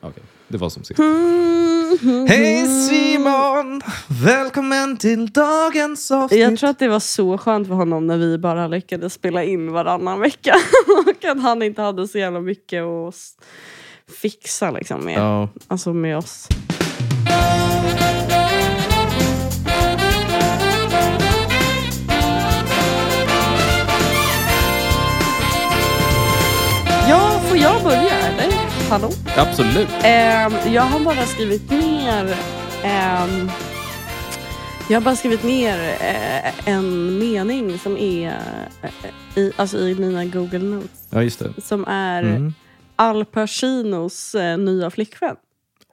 Okej, 0.00 0.22
det 0.48 0.58
var 0.58 0.68
som 0.68 0.84
sist. 0.84 1.00
Hej 2.28 2.66
Simon! 2.66 3.82
Välkommen 4.24 4.96
till 4.96 5.26
dagens 5.32 6.10
avsnitt. 6.10 6.40
Jag 6.40 6.58
tror 6.58 6.70
att 6.70 6.78
det 6.78 6.88
var 6.88 7.00
så 7.00 7.38
skönt 7.38 7.68
för 7.68 7.74
honom 7.74 8.06
när 8.06 8.16
vi 8.16 8.38
bara 8.38 8.68
lyckades 8.68 9.12
spela 9.14 9.44
in 9.44 9.72
varannan 9.72 10.20
vecka. 10.20 10.54
och 11.06 11.24
att 11.24 11.42
han 11.42 11.62
inte 11.62 11.82
hade 11.82 12.08
så 12.08 12.18
jävla 12.18 12.40
mycket 12.40 12.82
att 12.82 13.14
fixa 14.20 14.70
liksom 14.70 15.04
med, 15.04 15.18
Ja. 15.18 15.48
alltså 15.68 15.92
med 15.92 16.18
oss. 16.18 16.48
Ja, 27.08 27.40
får 27.48 27.56
jag 27.58 27.82
börja? 27.82 28.07
Hallå? 28.90 29.10
Absolut. 29.36 29.88
Ehm, 30.02 30.52
jag 30.74 30.82
har 30.82 31.00
bara 31.00 31.26
skrivit 31.26 31.70
ner 31.70 32.36
ehm, 32.84 33.50
jag 34.90 34.96
har 34.96 35.04
bara 35.04 35.16
skrivit 35.16 35.42
ner 35.44 35.78
eh, 36.00 36.68
en 36.68 37.18
mening 37.18 37.78
som 37.78 37.96
är 37.96 38.40
eh, 38.82 38.90
i, 39.42 39.52
alltså 39.56 39.78
i 39.78 39.94
mina 39.94 40.24
Google 40.24 40.58
Notes. 40.58 41.06
Ja, 41.10 41.22
just 41.22 41.38
det. 41.38 41.52
Som 41.62 41.84
är 41.88 42.22
Mm. 42.22 42.54
Al 42.96 43.24
Pacinos 43.24 44.34
eh, 44.34 44.58
nya 44.58 44.90
flickvän. 44.90 45.36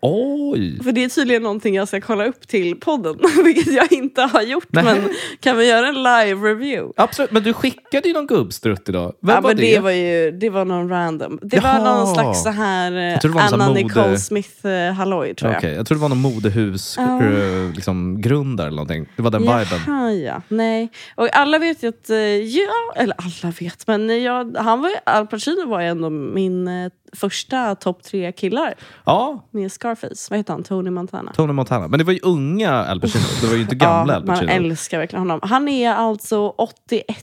Oj! 0.01 0.83
För 0.83 0.91
det 0.91 1.03
är 1.03 1.09
tydligen 1.09 1.43
någonting 1.43 1.75
jag 1.75 1.87
ska 1.87 2.01
kolla 2.01 2.25
upp 2.25 2.47
till 2.47 2.79
podden. 2.79 3.15
Vilket 3.43 3.73
jag 3.73 3.91
inte 3.91 4.21
har 4.21 4.41
gjort. 4.41 4.67
Nej. 4.69 4.83
Men 4.83 5.09
kan 5.39 5.57
vi 5.57 5.69
göra 5.69 5.87
en 5.87 5.95
live 5.95 6.49
review? 6.49 6.93
Absolut, 6.97 7.31
men 7.31 7.43
du 7.43 7.53
skickade 7.53 8.07
ju 8.07 8.13
någon 8.13 8.27
gubbstrutt 8.27 8.89
idag. 8.89 9.13
Vem 9.21 9.35
ja, 9.35 9.41
var 9.41 9.49
men 9.49 9.57
det? 9.57 9.75
det 9.75 9.79
var 9.79 9.91
ju 9.91 10.31
det 10.31 10.49
var 10.49 10.65
någon 10.65 10.89
random. 10.89 11.39
Det 11.41 11.57
Jaha. 11.57 11.79
var 11.79 11.95
någon 11.95 12.15
slags 12.15 12.43
så 12.43 12.49
här 12.49 12.91
eh, 13.25 13.45
Anna 13.53 13.67
mode- 13.67 13.73
Nicole 13.83 14.17
Smith 14.19 14.67
eh, 14.67 15.03
tror 15.03 15.25
jag. 15.41 15.55
Okej, 15.57 15.73
jag 15.73 15.85
tror 15.87 15.95
det 15.97 16.01
var 16.01 16.09
någon 16.09 16.21
modehus 16.21 16.95
Ja. 16.97 17.23
eh, 17.23 17.71
liksom, 17.75 18.21
grundare 18.21 18.67
eller 18.67 18.75
någonting. 18.75 19.05
Det 19.15 19.21
var 19.21 19.31
den 19.31 19.41
viben. 19.41 19.79
Jaha, 19.87 20.11
ja. 20.11 20.41
Nej. 20.47 20.89
Och 21.15 21.35
alla 21.35 21.59
vet 21.59 21.83
ju 21.83 21.87
att, 21.89 22.09
eh, 22.09 22.17
ja, 22.17 22.93
eller 22.95 23.15
alla 23.17 23.53
vet, 23.59 23.87
men 23.87 24.23
jag, 24.23 24.55
han 24.57 24.81
var, 24.81 24.91
Al 25.05 25.27
Pacino 25.27 25.67
var 25.69 25.81
ju 25.81 25.87
ändå 25.87 26.09
min 26.09 26.67
första 27.13 27.75
topp 27.75 28.03
tre 28.03 28.31
killar 28.31 28.73
Ja, 29.05 29.47
med 29.51 29.71
Scarface. 29.71 30.27
Vad 30.29 30.39
heter 30.39 30.53
han? 30.53 30.63
Tony 30.63 30.89
Montana. 30.89 31.33
Tony 31.33 31.53
Montana. 31.53 31.87
Men 31.87 31.97
det 31.99 32.03
var 32.03 32.13
ju 32.13 32.19
unga 32.23 32.71
Al 32.85 33.01
Pacino. 33.01 33.23
Det 33.41 33.47
var 33.47 33.55
ju 33.55 33.61
inte 33.61 33.75
gamla 33.75 34.13
ja, 34.13 34.17
Al 34.19 34.25
man 34.25 34.35
Pacino. 34.35 34.51
älskar 34.51 34.99
verkligen 34.99 35.21
honom. 35.21 35.39
Han 35.43 35.67
är 35.67 35.91
alltså 35.93 36.47
81 36.49 37.15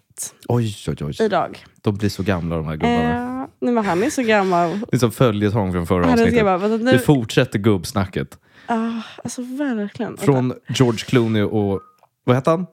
Oj, 0.49 0.75
oj, 0.89 0.97
oj. 1.01 1.15
idag. 1.21 1.65
De 1.83 1.95
blir 1.97 2.09
så 2.09 2.23
gamla 2.23 2.57
de 2.57 2.67
här 2.67 2.77
gubbarna. 2.77 3.41
Eh, 3.43 3.47
nej, 3.61 3.75
men 3.75 3.85
han 3.85 4.03
är 4.03 4.11
så 4.11 4.23
gammal. 4.23 4.71
Det 4.91 4.97
är 4.97 4.99
som 4.99 5.11
följetong 5.13 5.73
från 5.73 5.87
förra 5.87 6.05
Han 6.05 6.13
avsnittet. 6.13 6.35
gammal. 6.35 6.61
Vänta, 6.61 6.79
Det 6.85 6.93
nu, 6.93 6.99
fortsätter 6.99 7.59
gubbsnacket. 7.59 8.39
ah, 8.67 8.91
alltså 9.25 9.43
verkligen. 9.43 10.17
Från 10.17 10.53
George 10.69 10.99
Clooney 10.99 11.43
och... 11.43 11.81
Vad 12.25 12.37
heter 12.37 12.51
han? 12.51 12.67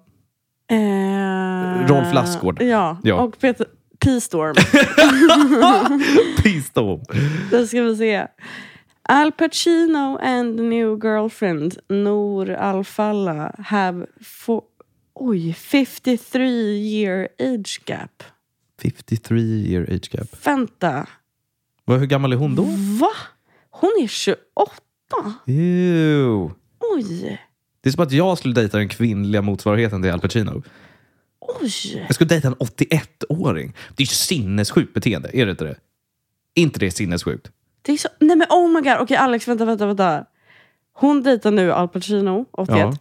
Eh, 0.71 1.87
Rolf 1.87 2.13
Lassgård. 2.13 2.61
Ja, 2.61 2.97
Ja. 3.03 3.15
och 3.15 3.39
Peter 3.39 3.67
P-storm. 3.99 4.55
Pistorm. 6.43 7.01
Då 7.51 7.67
ska 7.67 7.81
vi 7.81 7.95
se. 7.97 8.27
Al 9.03 9.31
Pacino 9.31 10.17
and 10.21 10.55
new 10.59 10.99
girlfriend 11.03 11.77
Noor 11.89 12.49
Al 12.51 12.83
Falla 12.83 13.55
have 13.59 14.05
for, 14.21 14.61
oj, 15.15 15.53
53 15.53 16.49
year 16.77 17.27
age 17.39 17.81
gap. 17.85 18.23
53 18.81 19.41
year 19.41 19.83
age 19.83 20.09
gap. 20.11 20.45
Vänta, 20.47 21.07
Vad- 21.85 21.99
Hur 21.99 22.05
gammal 22.07 22.33
är 22.33 22.37
hon 22.37 22.55
då? 22.55 22.63
va? 22.99 23.09
Hon 23.69 23.89
är 24.03 24.07
28? 24.07 24.45
Ew. 25.47 26.49
Oj, 26.79 27.39
Det 27.81 27.89
är 27.89 27.91
som 27.93 28.03
att 28.03 28.11
jag 28.11 28.37
skulle 28.37 28.53
dejta 28.53 28.77
den 28.77 28.89
kvinnliga 28.89 29.41
motsvarigheten 29.41 30.01
till 30.01 30.11
Al 30.11 30.19
Pacino. 30.19 30.63
Oj. 31.61 32.03
Jag 32.07 32.15
skulle 32.15 32.27
dejta 32.27 32.47
en 32.47 32.55
81-åring. 32.55 33.73
Det 33.95 34.03
är 34.03 34.05
ju 34.05 34.15
sinnessjukt 34.15 34.93
beteende, 34.93 35.29
är 35.33 35.45
det 35.45 35.51
inte 35.51 35.63
det? 35.63 35.75
Inte 36.53 36.79
det 36.79 36.91
sinnessjukt? 36.91 37.51
Det 37.81 37.91
är 37.91 37.97
så, 37.97 38.09
nej 38.19 38.35
men 38.35 38.47
oh 38.49 38.69
my 38.69 38.81
god, 38.81 38.97
okej 38.99 39.17
Alex 39.17 39.47
vänta, 39.47 39.65
vänta, 39.65 39.85
vänta. 39.85 40.25
Hon 40.93 41.23
dejtar 41.23 41.51
nu 41.51 41.71
Al 41.71 41.87
Pacino, 41.87 42.45
81. 42.51 42.99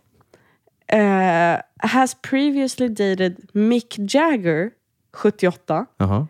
Eh, 0.86 1.60
has 1.76 2.14
previously 2.14 2.88
dated 2.88 3.36
Mick 3.52 3.94
Jagger, 3.98 4.70
78. 5.12 5.86
Jaha. 5.96 6.26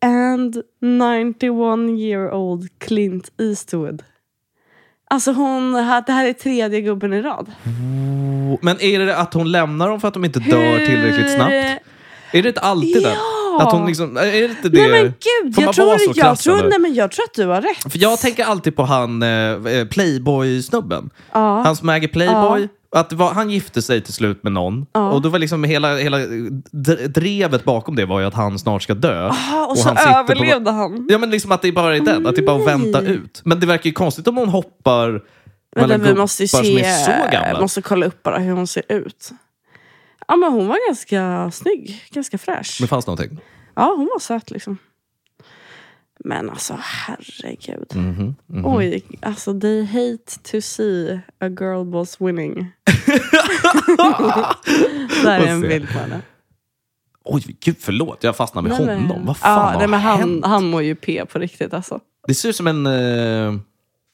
And 0.00 0.62
91 0.80 1.98
year 1.98 2.30
old 2.30 2.78
Clint 2.78 3.30
Eastwood. 3.38 4.02
Alltså 5.10 5.32
hon, 5.32 5.72
det 5.72 6.12
här 6.12 6.26
är 6.26 6.32
tredje 6.32 6.80
gubben 6.80 7.12
i 7.12 7.22
rad. 7.22 7.52
Oh, 7.66 8.58
Men 8.62 8.80
är 8.80 8.98
det 8.98 9.16
att 9.16 9.34
hon 9.34 9.52
lämnar 9.52 9.88
dem 9.88 10.00
för 10.00 10.08
att 10.08 10.14
de 10.14 10.24
inte 10.24 10.40
dör 10.40 10.86
tillräckligt 10.86 11.32
snabbt? 11.34 11.52
Är 12.32 12.42
det 12.42 12.48
inte 12.48 12.60
alltid 12.60 13.02
det? 13.02 13.16
Ja. 13.58 13.66
Att 13.66 13.72
hon 13.72 13.86
liksom, 13.86 14.16
är 14.16 14.22
det 14.22 14.44
inte 14.44 14.68
det? 14.68 14.88
Nej 14.88 14.90
men 14.90 15.02
gud, 15.42 15.54
Får 15.54 15.64
jag 15.64 15.74
tror, 15.74 15.96
jag, 16.14 16.38
tror, 16.38 16.68
nej, 16.68 16.78
men 16.78 16.94
jag 16.94 17.10
tror 17.10 17.24
att 17.24 17.34
du 17.34 17.46
har 17.46 17.60
rätt. 17.60 17.92
För 17.92 17.98
jag 17.98 18.18
tänker 18.18 18.44
alltid 18.44 18.76
på 18.76 18.82
han 18.82 19.22
eh, 19.22 19.84
Playboy-snubben. 19.90 21.10
Ja. 21.32 21.62
Han 21.64 21.76
som 21.76 21.88
äger 21.88 22.08
Playboy. 22.08 22.68
Att 22.90 23.10
det 23.10 23.16
var, 23.16 23.32
han 23.32 23.50
gifte 23.50 23.82
sig 23.82 24.00
till 24.00 24.14
slut 24.14 24.42
med 24.42 24.52
någon. 24.52 24.86
Ja. 24.92 25.10
Och 25.10 25.22
då 25.22 25.28
var 25.28 25.38
liksom 25.38 25.64
hela, 25.64 25.96
hela 25.96 26.18
drevet 27.08 27.64
bakom 27.64 27.96
det 27.96 28.04
var 28.04 28.20
ju 28.20 28.26
att 28.26 28.34
han 28.34 28.58
snart 28.58 28.82
ska 28.82 28.94
dö. 28.94 29.28
Ah, 29.28 29.64
och, 29.64 29.78
så 29.78 29.88
han 29.88 30.14
överlevde 30.16 30.70
han. 30.70 31.06
Ja 31.10 31.18
men 31.18 31.30
liksom 31.30 31.52
att 31.52 31.62
det 31.62 31.72
bara 31.72 31.96
är 31.96 32.00
den, 32.00 32.26
att 32.26 32.36
det 32.36 32.40
är 32.40 32.46
bara 32.46 32.60
att 32.60 32.66
vänta 32.66 33.00
ut. 33.00 33.40
Men 33.44 33.60
det 33.60 33.66
verkar 33.66 33.86
ju 33.86 33.92
konstigt 33.92 34.28
om 34.28 34.36
hon 34.36 34.48
hoppar 34.48 35.22
mellan 35.76 36.02
vi 36.02 36.14
måste 36.14 36.42
ju 36.42 36.48
se, 36.48 36.84
måste 37.60 37.82
kolla 37.82 38.06
upp 38.06 38.22
bara 38.22 38.38
hur 38.38 38.52
hon 38.52 38.66
ser 38.66 38.82
ut. 38.88 39.30
Ja 40.28 40.36
men 40.36 40.52
hon 40.52 40.66
var 40.68 40.88
ganska 40.88 41.50
snygg, 41.50 42.04
ganska 42.10 42.38
fräsch. 42.38 42.76
Men 42.80 42.88
fanns 42.88 43.06
någonting? 43.06 43.38
Ja 43.74 43.94
hon 43.96 44.08
var 44.12 44.18
söt 44.18 44.50
liksom. 44.50 44.78
Men 46.24 46.50
alltså 46.50 46.78
herregud. 46.80 47.92
Mhm, 47.94 48.34
mhm. 48.46 48.66
Oj, 48.66 49.02
alltså 49.22 49.60
they 49.60 49.84
hate 49.84 50.38
to 50.52 50.60
see 50.60 51.20
a 51.40 51.48
girl 51.48 51.84
boss 51.84 52.20
winning. 52.20 52.66
Där 55.24 55.40
är 55.40 55.46
en 55.46 55.60
bild 55.60 55.88
på 55.92 55.98
henne. 55.98 56.20
Oj, 57.24 57.56
gud 57.60 57.76
förlåt. 57.80 58.24
Jag 58.24 58.36
fastnade 58.36 58.68
med 58.68 58.78
Nej, 58.78 58.86
men- 58.86 59.06
honom. 59.06 59.26
Vad 59.26 59.36
fan 59.36 59.52
ja, 59.58 59.70
har 59.72 59.78
nej, 59.78 59.88
men 59.88 60.00
han, 60.00 60.18
hänt? 60.18 60.46
han 60.46 60.70
mår 60.70 60.82
ju 60.82 60.94
P 60.94 61.24
på 61.32 61.38
riktigt 61.38 61.74
alltså. 61.74 62.00
Det 62.26 62.34
ser 62.34 62.48
ut 62.48 62.56
som 62.56 62.66
en... 62.66 62.86
Eh, 62.86 63.52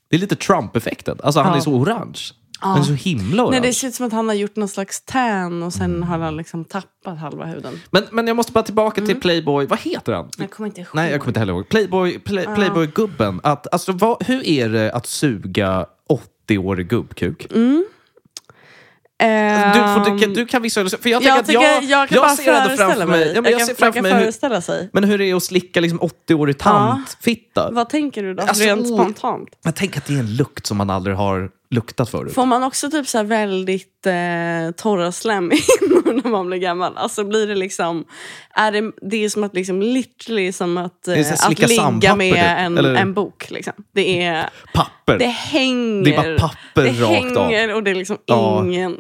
det 0.09 0.17
är 0.17 0.21
lite 0.21 0.37
Trump-effekten. 0.37 1.19
Alltså 1.23 1.41
han 1.41 1.53
Ja. 1.53 1.57
är 1.57 1.61
så 1.61 1.73
orange. 1.73 2.19
Han 2.65 2.79
är 2.81 2.83
så 2.85 2.93
himla 2.93 3.43
orange. 3.43 3.61
Nej, 3.61 3.69
det 3.69 3.75
ser 3.75 3.89
ut 3.89 3.95
som 3.95 4.07
att 4.07 4.13
han 4.13 4.29
har 4.29 4.35
gjort 4.35 4.57
någon 4.57 4.69
slags 4.69 5.01
tan 5.05 5.63
och 5.63 5.73
sen 5.73 6.03
har 6.03 6.19
han 6.19 6.37
liksom 6.37 6.65
tappat 6.65 7.19
halva 7.19 7.45
huden. 7.45 7.81
men, 7.91 8.03
men 8.13 8.27
jag 8.27 8.37
måste 8.37 8.53
bara 8.53 8.65
tillbaka 8.65 9.01
Mm. 9.01 9.09
till 9.09 9.21
Playboy. 9.21 9.67
Vad 9.67 9.79
heter 9.81 10.13
han? 10.13 10.31
Jag 10.39 10.51
kommer 10.51 10.67
inte 10.69 10.81
ihåg. 10.81 10.89
Nej, 10.95 11.11
jag 11.11 11.21
kommer 11.21 11.31
inte 11.31 11.41
heller 11.41 11.53
ihåg. 11.53 11.69
Playboy, 11.69 12.19
play, 12.19 12.47
Playboy-gubben. 12.55 13.41
Att, 13.43 13.73
alltså, 13.73 13.93
vad, 13.93 14.23
hur 14.27 14.47
är 14.47 14.69
det 14.69 14.93
att 14.93 15.07
suga 15.07 15.87
80-årig 16.49 16.89
gubbkuk? 16.89 17.47
Mm. 17.55 17.85
Du, 19.19 19.25
får, 19.95 20.05
du, 20.05 20.11
Ehm, 20.11 20.19
kan, 20.21 20.33
du 20.35 20.47
kan 20.47 20.63
visualisera. 20.63 21.01
För 21.03 21.11
jag, 21.11 21.23
jag, 21.23 21.39
att 21.39 21.47
tycker, 21.47 21.63
jag, 21.63 21.83
jag, 21.85 22.09
kan 22.09 22.19
bara 22.19 22.29
ser 22.29 22.53
ändå 22.53 22.63
föreställa 22.65 22.95
framför 22.95 23.07
mig, 23.07 23.33
ja, 23.35 23.41
men 23.43 23.51
jag, 23.51 23.59
kan, 23.61 23.67
ser 23.67 23.75
framför 23.75 23.93
kan 23.97 24.03
mig 24.03 24.13
hur, 24.13 24.21
föreställa 24.21 24.61
sig. 24.61 24.91
men 24.93 25.05
hur 25.05 25.19
det 25.19 25.25
är 25.31 25.35
att 25.35 25.43
slicka 25.43 25.81
liksom 25.81 26.01
80-årig 26.01 26.59
tantfitta. 26.59 27.71
Vad 27.71 27.89
tänker 27.89 28.23
du 28.23 28.35
då? 28.35 28.43
Alltså, 28.43 28.65
Rent 28.65 28.87
spontant. 28.89 29.49
Jag 29.63 29.75
tänker 29.75 29.99
att 29.99 30.07
det 30.07 30.15
är 30.15 30.19
en 30.19 30.37
lukt 30.37 30.67
som 30.67 30.77
man 30.77 30.91
aldrig 30.91 31.17
har 31.17 31.51
luktat 31.75 32.11
förut. 32.11 32.35
Får 32.35 32.47
man 32.47 32.65
också 32.65 32.91
typ 32.91 33.09
så 33.09 33.23
väldigt 33.23 34.07
eh, 34.07 34.71
torra 34.77 35.13
slemhinnor 35.13 36.13
när 36.25 36.31
man 36.31 36.47
blir 36.47 36.59
gammal? 36.59 36.97
Alltså 36.97 37.25
blir 37.25 37.47
det 37.47 37.55
liksom... 37.55 38.05
Är 38.55 38.73
det, 38.73 38.93
det 39.11 39.25
är 39.25 39.29
som 39.29 39.45
att 39.45 39.55
liksom 39.55 39.83
literally 39.83 40.53
som 40.53 40.77
att, 40.79 41.09
är 41.09 41.19
eh, 41.19 41.33
att 41.33 41.59
ligga 41.69 42.17
med 42.17 42.35
typ, 42.35 42.43
en, 42.45 42.79
eller? 42.79 42.95
en 42.95 43.15
bok. 43.15 43.51
Liksom. 43.51 43.73
Det 43.95 44.23
är... 44.23 44.51
Papper. 44.75 45.19
Det 45.19 45.27
hänger. 45.27 46.05
Det 46.05 46.15
är 46.15 46.37
bara 46.39 46.49
papper 46.49 46.83
det 46.83 46.91
rakt 46.91 47.37
av. 47.37 47.45
hänger 47.51 47.75
och 47.75 47.83
det 47.83 47.91
är 47.91 47.95
liksom 47.95 48.19
Ja. 48.27 48.65
ingen 48.67 48.97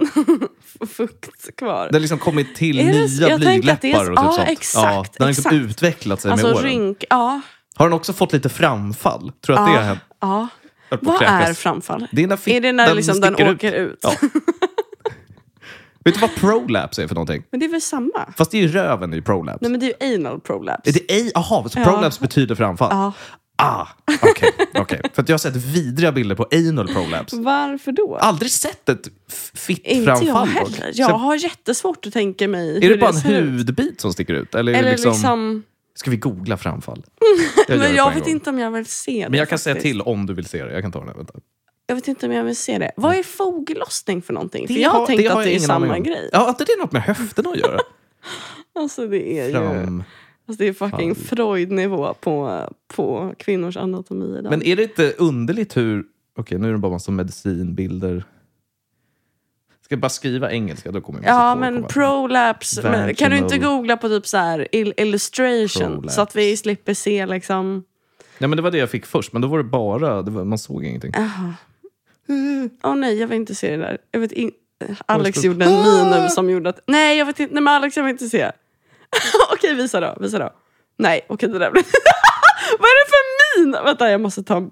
fukt 0.97 1.57
kvar. 1.57 1.89
Det 1.91 1.95
har 1.95 2.01
liksom 2.01 2.19
kommit 2.19 2.55
till 2.55 2.81
Är 2.81 2.85
nya 2.85 3.29
det 3.29 3.35
är- 3.35 3.39
blygdläppar 3.39 4.01
och 4.01 4.07
typ 4.07 4.15
ja, 4.17 4.33
sånt. 4.33 4.49
exakt, 4.49 5.13
den 5.19 5.25
har 5.25 5.29
liksom 5.29 5.51
exakt. 5.51 5.55
utvecklat 5.55 6.21
sig 6.21 6.31
alltså 6.31 6.47
med 6.47 6.57
åren. 6.57 6.65
rynk... 6.65 7.05
Ja. 7.11 7.41
Har 7.77 7.87
den 7.87 7.93
också 7.93 8.13
fått 8.13 8.33
lite 8.33 8.49
framfall? 8.49 9.33
Tror 9.47 9.57
du 9.57 9.63
att 9.63 9.69
det 9.69 9.73
har 9.73 9.81
ja, 9.81 9.87
hänt? 9.87 10.01
ja. 10.21 10.49
Höll 10.97 11.05
på 11.05 11.11
att 11.13 11.21
Vad 11.21 11.29
kräkas. 11.29 11.49
är 11.51 11.55
framfall? 11.55 12.07
Det 12.13 12.23
är 12.23 12.27
när, 12.27 12.49
Är 12.49 12.61
det 12.61 12.73
när 12.73 12.95
liksom 12.95 13.21
den 13.21 13.35
åker 13.49 13.73
ut? 13.73 13.99
Ja. 14.03 14.13
Vet 16.05 16.15
du 16.15 16.21
vad 16.21 16.35
prolapse 16.35 17.03
är 17.03 17.09
för 17.09 17.15
någonting? 17.15 17.43
Men 17.51 17.61
det 17.61 17.67
är 17.67 17.71
väl 17.71 17.81
samma? 17.81 18.33
Fast 18.37 18.51
det 18.51 18.59
är 18.59 18.63
ju 18.63 18.69
röven 18.69 19.15
i 19.15 19.23
prolapse. 19.23 19.59
Nej 19.61 19.71
men 19.71 19.81
det 19.81 19.93
är 20.03 20.07
ju 20.09 20.15
anal 20.15 20.41
prolapse. 20.41 20.91
Är 20.91 20.93
det? 20.93 21.31
Jaha, 21.35 21.69
så 21.69 21.79
Ja. 21.79 21.85
prolapse 21.85 22.21
betyder 22.21 22.55
framfall? 22.55 22.89
Ja. 22.93 23.13
Ah, 23.57 23.87
okej. 24.23 24.51
okej. 24.75 25.01
För 25.15 25.23
att 25.23 25.29
jag 25.29 25.35
har 25.35 25.39
sett 25.39 25.57
vidriga 25.57 26.13
bilder 26.13 26.37
på 26.37 26.47
anal 26.53 26.89
prolapse. 26.89 27.37
Varför 27.37 27.93
då? 27.93 28.17
Aldrig 28.17 28.51
sett 28.51 28.89
ett 28.89 29.07
f- 29.29 29.71
Inte 29.85 30.11
jag 30.27 30.47
heller. 30.47 30.91
Jag 30.95 31.09
har 31.09 31.37
jättesvårt 31.37 32.07
att 32.07 32.13
tänka 32.13 32.49
mig 32.49 32.85
Är 32.85 32.89
det 32.91 32.97
bara 32.97 33.11
en 33.11 33.17
ser 33.17 33.41
ut. 33.43 33.51
hudbit 33.51 34.01
som 34.01 34.13
sticker 34.13 34.35
ut? 34.35 34.55
Eller, 34.55 34.73
det 34.73 34.79
Eller 34.79 34.91
liksom... 34.91 35.11
liksom... 35.13 35.63
Ska 35.95 36.11
vi 36.11 36.17
googla 36.17 36.57
framfall? 36.57 37.05
Jag 37.69 37.79
det 37.79 37.85
Men 37.85 37.95
jag 37.95 38.09
en 38.09 38.15
vet 38.15 38.25
gång. 38.25 38.33
inte 38.33 38.51
om 38.51 38.59
jag 38.59 38.71
vill 38.71 38.87
se 38.87 39.25
det. 39.25 39.31
Men 39.31 39.39
jag 39.39 39.49
kan 39.49 39.59
säga 39.59 39.81
till 39.81 40.01
om 40.01 40.27
du 40.27 40.35
vill 40.35 40.47
se 40.47 40.65
det. 40.65 40.73
Jag 40.73 40.83
kan 40.83 40.93
ta 40.93 41.05
den. 41.05 41.17
Vänta. 41.17 41.35
Jag 41.87 41.95
vet 41.95 42.09
inte 42.09 42.27
om 42.27 42.33
jag 42.33 42.45
vill 42.45 42.57
se 42.57 42.79
det. 42.79 42.93
Vad 42.97 43.17
är 43.17 43.23
foglossning 43.23 44.23
för 44.23 44.33
någonting? 44.33 44.67
För 44.67 44.75
Det 44.75 44.81
jag 44.81 44.91
har, 44.91 45.07
tänkt 45.07 45.31
har 45.31 45.41
att 45.41 45.45
det 45.47 45.55
är 45.55 45.59
samma 45.59 45.99
grej. 45.99 46.29
Ja, 46.33 46.51
att 46.51 46.59
det 46.59 46.65
är 46.65 46.79
något 46.79 46.93
med 46.93 47.03
höfterna 47.03 47.51
att 47.51 47.57
göra. 47.59 47.81
Alltså 48.77 49.07
det 49.07 49.39
är 49.39 49.47
ju... 49.47 49.53
Fram. 49.53 50.05
Alltså 50.49 50.65
det 50.65 50.69
är 50.69 50.73
fucking 50.73 51.15
Freud-nivå 51.15 52.15
på, 52.15 52.61
på 52.89 53.35
kvinnors 53.39 53.77
anatomi 53.77 54.39
idag. 54.39 54.51
Men 54.51 54.63
är 54.63 54.77
det 54.77 54.83
inte 54.83 55.13
underligt 55.19 55.77
hur... 55.77 56.05
Okej, 56.39 56.59
nu 56.59 56.69
är 56.69 56.73
det 56.73 56.79
bara 56.79 56.93
massa 56.93 57.13
medicinbilder. 57.13 58.25
Ska 59.85 59.93
jag 59.95 60.01
bara 60.01 60.09
skriva 60.09 60.53
engelska? 60.53 60.91
Då 60.93 61.01
kommer 61.01 61.23
jag 61.23 61.31
Ja, 61.31 61.55
men 61.55 61.85
prolapse. 61.85 62.83
Men, 62.83 63.15
kan 63.15 63.31
du 63.31 63.37
inte 63.39 63.59
googla 63.59 63.97
på 63.97 64.09
typ 64.09 64.27
så 64.27 64.37
här 64.37 64.69
il- 64.73 64.93
illustration 64.97 65.93
Prolapse. 65.93 66.15
så 66.15 66.23
att 66.23 66.37
vi 66.37 66.57
slipper 66.57 66.95
se 66.95 67.27
liksom... 67.27 67.85
Nej, 68.39 68.49
men 68.49 68.57
det 68.57 68.63
var 68.63 68.71
det 68.71 68.79
jag 68.79 68.91
fick 68.91 69.07
först, 69.07 69.33
men 69.33 69.43
då 69.43 69.49
var 69.49 69.59
det 69.59 69.65
bara... 69.65 70.23
Det 70.23 70.31
var, 70.31 70.45
man 70.45 70.59
såg 70.59 70.85
ingenting. 70.85 71.13
Åh 72.83 72.97
nej, 72.97 73.21
jag 73.21 73.29
vill 73.29 73.37
inte 73.37 73.55
se 73.55 73.71
det 73.71 73.83
där. 73.83 73.99
Jag 74.11 74.21
vet 74.21 74.33
in... 74.33 74.53
Alex 75.07 75.45
gjorde 75.45 75.65
en 75.65 75.83
min 75.83 76.11
nu 76.11 76.29
som 76.29 76.51
gjorde 76.51 76.71
att... 76.71 76.81
Nej, 76.87 77.19
jag 77.19 77.27
vet 77.27 77.41
inte. 77.41 77.55
Nej, 77.55 77.63
men 77.63 77.75
Alex, 77.75 77.97
jag 77.97 78.05
vill 78.05 78.11
inte 78.13 78.29
se. 78.29 78.51
okej, 79.53 79.75
visa 79.75 80.01
då. 80.01 80.17
Visa 80.21 80.39
då. 80.39 80.51
Nej, 80.97 81.21
okej, 81.29 81.49
det 81.49 81.59
där 81.59 81.71
blir... 81.71 81.83
Vad 82.79 82.89
är 82.89 83.05
det 83.05 83.11
för 83.11 83.61
min? 83.61 83.85
Vänta, 83.85 84.11
jag 84.11 84.21
måste 84.21 84.43
ta, 84.43 84.71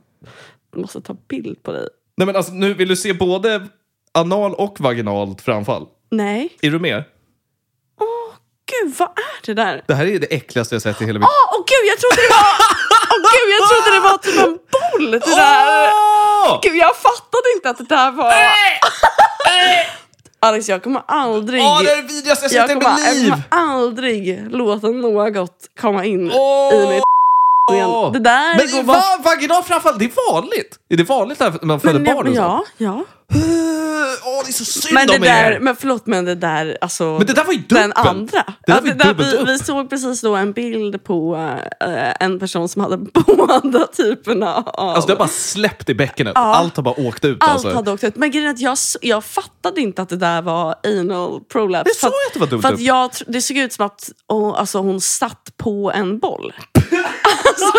måste 0.77 1.01
ta 1.01 1.17
bild 1.29 1.63
på 1.63 1.73
dig. 1.73 1.89
Nej, 2.17 2.27
men 2.27 2.37
alltså, 2.37 2.53
nu 2.53 2.75
vill 2.75 2.89
du 2.89 2.97
se 2.97 3.13
både 3.13 3.69
anal 4.15 4.55
och 4.55 4.81
vaginalt 4.81 5.41
framfall. 5.43 5.87
Nej. 6.11 6.57
Är 6.63 6.71
du 6.71 6.79
med? 6.79 7.05
Åh, 8.01 8.35
gud, 8.73 8.95
vad 8.99 9.09
är 9.09 9.47
det 9.47 9.55
där? 9.55 9.85
Det 9.87 9.95
här 9.95 10.07
är 10.07 10.19
det 10.19 10.35
äckligaste 10.35 10.75
jag 10.75 10.83
sett 10.83 11.03
i 11.03 11.05
hela 11.05 11.19
mitt... 11.19 11.29
Åh, 11.29 11.55
åh 11.59 11.65
gud, 11.67 11.89
jag 11.91 11.99
trodde 11.99 12.17
det 12.17 12.35
var... 12.35 12.47
Åh 13.13 13.31
gud, 13.33 13.49
jag 13.61 13.69
trodde 13.69 13.91
det 13.97 14.01
var 14.01 14.19
typ 14.19 14.39
en 14.47 14.59
boll. 14.73 15.11
Det 15.11 15.37
där. 15.37 15.93
Åh! 16.49 16.61
Gud, 16.63 16.77
jag 16.77 16.97
fattade 16.97 17.49
inte 17.57 17.71
att 17.71 17.79
det 17.79 17.85
där 17.85 18.11
var... 18.11 18.33
Alex, 20.41 20.69
jag 20.69 20.83
kommer 20.83 21.03
aldrig... 21.09 21.63
Åh, 21.63 21.83
det 21.83 21.91
är 21.93 21.97
det 21.97 22.03
vidrigaste 22.03 22.47
jag 22.47 22.53
jag, 22.53 22.69
sett 22.69 22.77
i 22.77 22.79
mitt 22.79 23.07
jag 23.07 23.15
liv! 23.15 23.31
kommer 23.31 23.43
aldrig 23.51 24.51
låta 24.51 24.87
något 24.89 25.69
komma 25.81 26.05
in 26.05 26.31
Åh! 26.35 26.75
i 26.75 26.89
mitt 26.95 27.03
igen. 27.73 28.13
Det 28.13 28.19
där 28.19 28.55
går 28.55 28.77
Men 28.77 28.87
bara... 28.87 28.97
va, 28.97 29.19
vaginal 29.25 29.63
framfall, 29.63 29.99
det 29.99 30.05
är 30.05 30.33
vanligt! 30.33 30.79
Är 30.89 30.97
det 30.97 31.05
vanligt 31.05 31.41
när 31.41 31.65
man 31.67 31.81
föder 31.81 32.01
Men, 32.01 32.15
barn? 32.15 32.29
och 32.29 32.35
ja, 32.35 32.65
ja. 32.77 33.05
Åh, 34.25 34.43
det 34.45 34.51
är 34.51 34.53
så 34.53 34.65
synd 34.65 34.95
Men 34.95 35.07
det 35.07 35.15
om 35.15 35.21
där, 35.21 35.53
er! 35.53 35.61
men 35.61 35.77
förlåt 35.77 36.07
men 36.07 36.25
det 36.25 36.35
där, 36.35 36.79
alltså. 36.81 37.05
Men 37.05 37.27
det 37.27 37.33
där 37.33 37.45
var 37.45 37.53
ju 37.53 37.63
Den 37.69 37.93
andra. 37.93 38.45
Det 38.67 38.73
där 38.73 38.75
Ja, 38.75 38.81
var 38.81 38.89
ju 38.89 38.95
där, 38.95 39.15
vi, 39.15 39.53
vi 39.53 39.59
såg 39.59 39.91
precis 39.91 40.21
då 40.21 40.37
en 40.37 40.53
bild 40.53 41.05
på 41.05 41.37
eh, 41.81 42.15
en 42.21 42.39
person 42.39 42.69
som 42.69 42.83
hade 42.83 42.97
båda 43.37 43.87
typerna 43.87 44.55
av... 44.55 44.89
Alltså 44.89 45.07
det 45.07 45.13
har 45.13 45.19
bara 45.19 45.29
släppt 45.29 45.89
i 45.89 45.95
bäckenet. 45.95 46.33
Allt 46.37 46.77
har 46.77 46.83
bara 46.83 47.01
åkt 47.01 47.25
ut. 47.25 47.37
Allt 47.41 47.51
alltså. 47.53 47.75
hade 47.75 47.93
åkt 47.93 48.05
ut. 48.05 48.17
Men 48.17 48.31
grejen 48.31 48.49
är 48.49 48.53
att 48.55 48.61
jag, 48.61 48.73
s- 48.73 48.97
jag 49.03 49.25
fattade 49.25 49.81
inte 49.81 50.03
att 50.03 50.09
det 50.09 50.17
där 50.17 50.43
var 50.43 50.75
anal 50.87 51.41
prolapse. 51.53 51.91
Det 51.95 51.99
sa 52.01 52.07
jag 52.07 52.13
att 52.29 52.33
det 52.35 52.41
var 52.41 52.47
dumt 52.47 52.63
För 52.63 52.73
att 52.73 52.81
jag, 52.81 53.11
tr- 53.11 53.25
det 53.27 53.43
såg 53.43 53.57
ut 53.57 53.73
som 53.73 53.87
att 53.87 54.11
oh, 54.29 54.61
alltså, 54.61 54.79
hon 54.79 55.01
satt 55.01 55.49
på 55.57 55.93
en 55.95 56.19
boll. 56.19 56.53
alltså, 57.47 57.73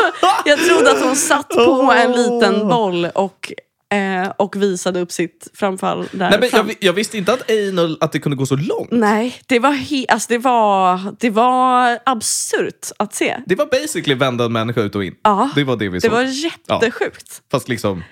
jag 0.45 0.59
trodde 0.59 0.91
att 0.91 1.01
hon 1.03 1.15
satt 1.15 1.49
på 1.49 1.93
en 1.97 2.11
liten 2.11 2.67
boll 2.67 3.05
och, 3.15 3.51
eh, 3.93 4.29
och 4.37 4.55
visade 4.55 4.99
upp 4.99 5.11
sitt 5.11 5.47
framfall 5.53 6.07
där 6.11 6.29
Nej, 6.29 6.39
men 6.39 6.49
fram. 6.49 6.67
jag, 6.67 6.77
jag 6.79 6.93
visste 6.93 7.17
inte 7.17 7.33
att 7.33 7.51
anal 7.51 7.97
att 8.01 8.11
det 8.11 8.19
kunde 8.19 8.35
gå 8.35 8.45
så 8.45 8.55
långt. 8.55 8.91
Nej, 8.91 9.35
det 9.47 9.59
var, 9.59 9.71
he- 9.71 10.05
alltså, 10.09 10.27
det 10.29 10.37
var, 10.37 10.99
det 11.19 11.29
var 11.29 11.99
absurt 12.05 12.87
att 12.97 13.13
se. 13.13 13.37
Det 13.45 13.55
var 13.55 13.65
basically 13.65 14.15
vända 14.15 14.45
en 14.45 14.53
människa 14.53 14.81
ut 14.81 14.95
och 14.95 15.03
in. 15.03 15.15
Ja, 15.23 15.49
Det 15.55 15.63
var 15.63 15.75
det 15.75 15.89
vi 15.89 15.97
Det 15.97 16.01
såg. 16.01 16.11
var 16.11 16.21
jättesjukt. 16.23 17.41
Fast 17.51 17.69
liksom... 17.69 18.03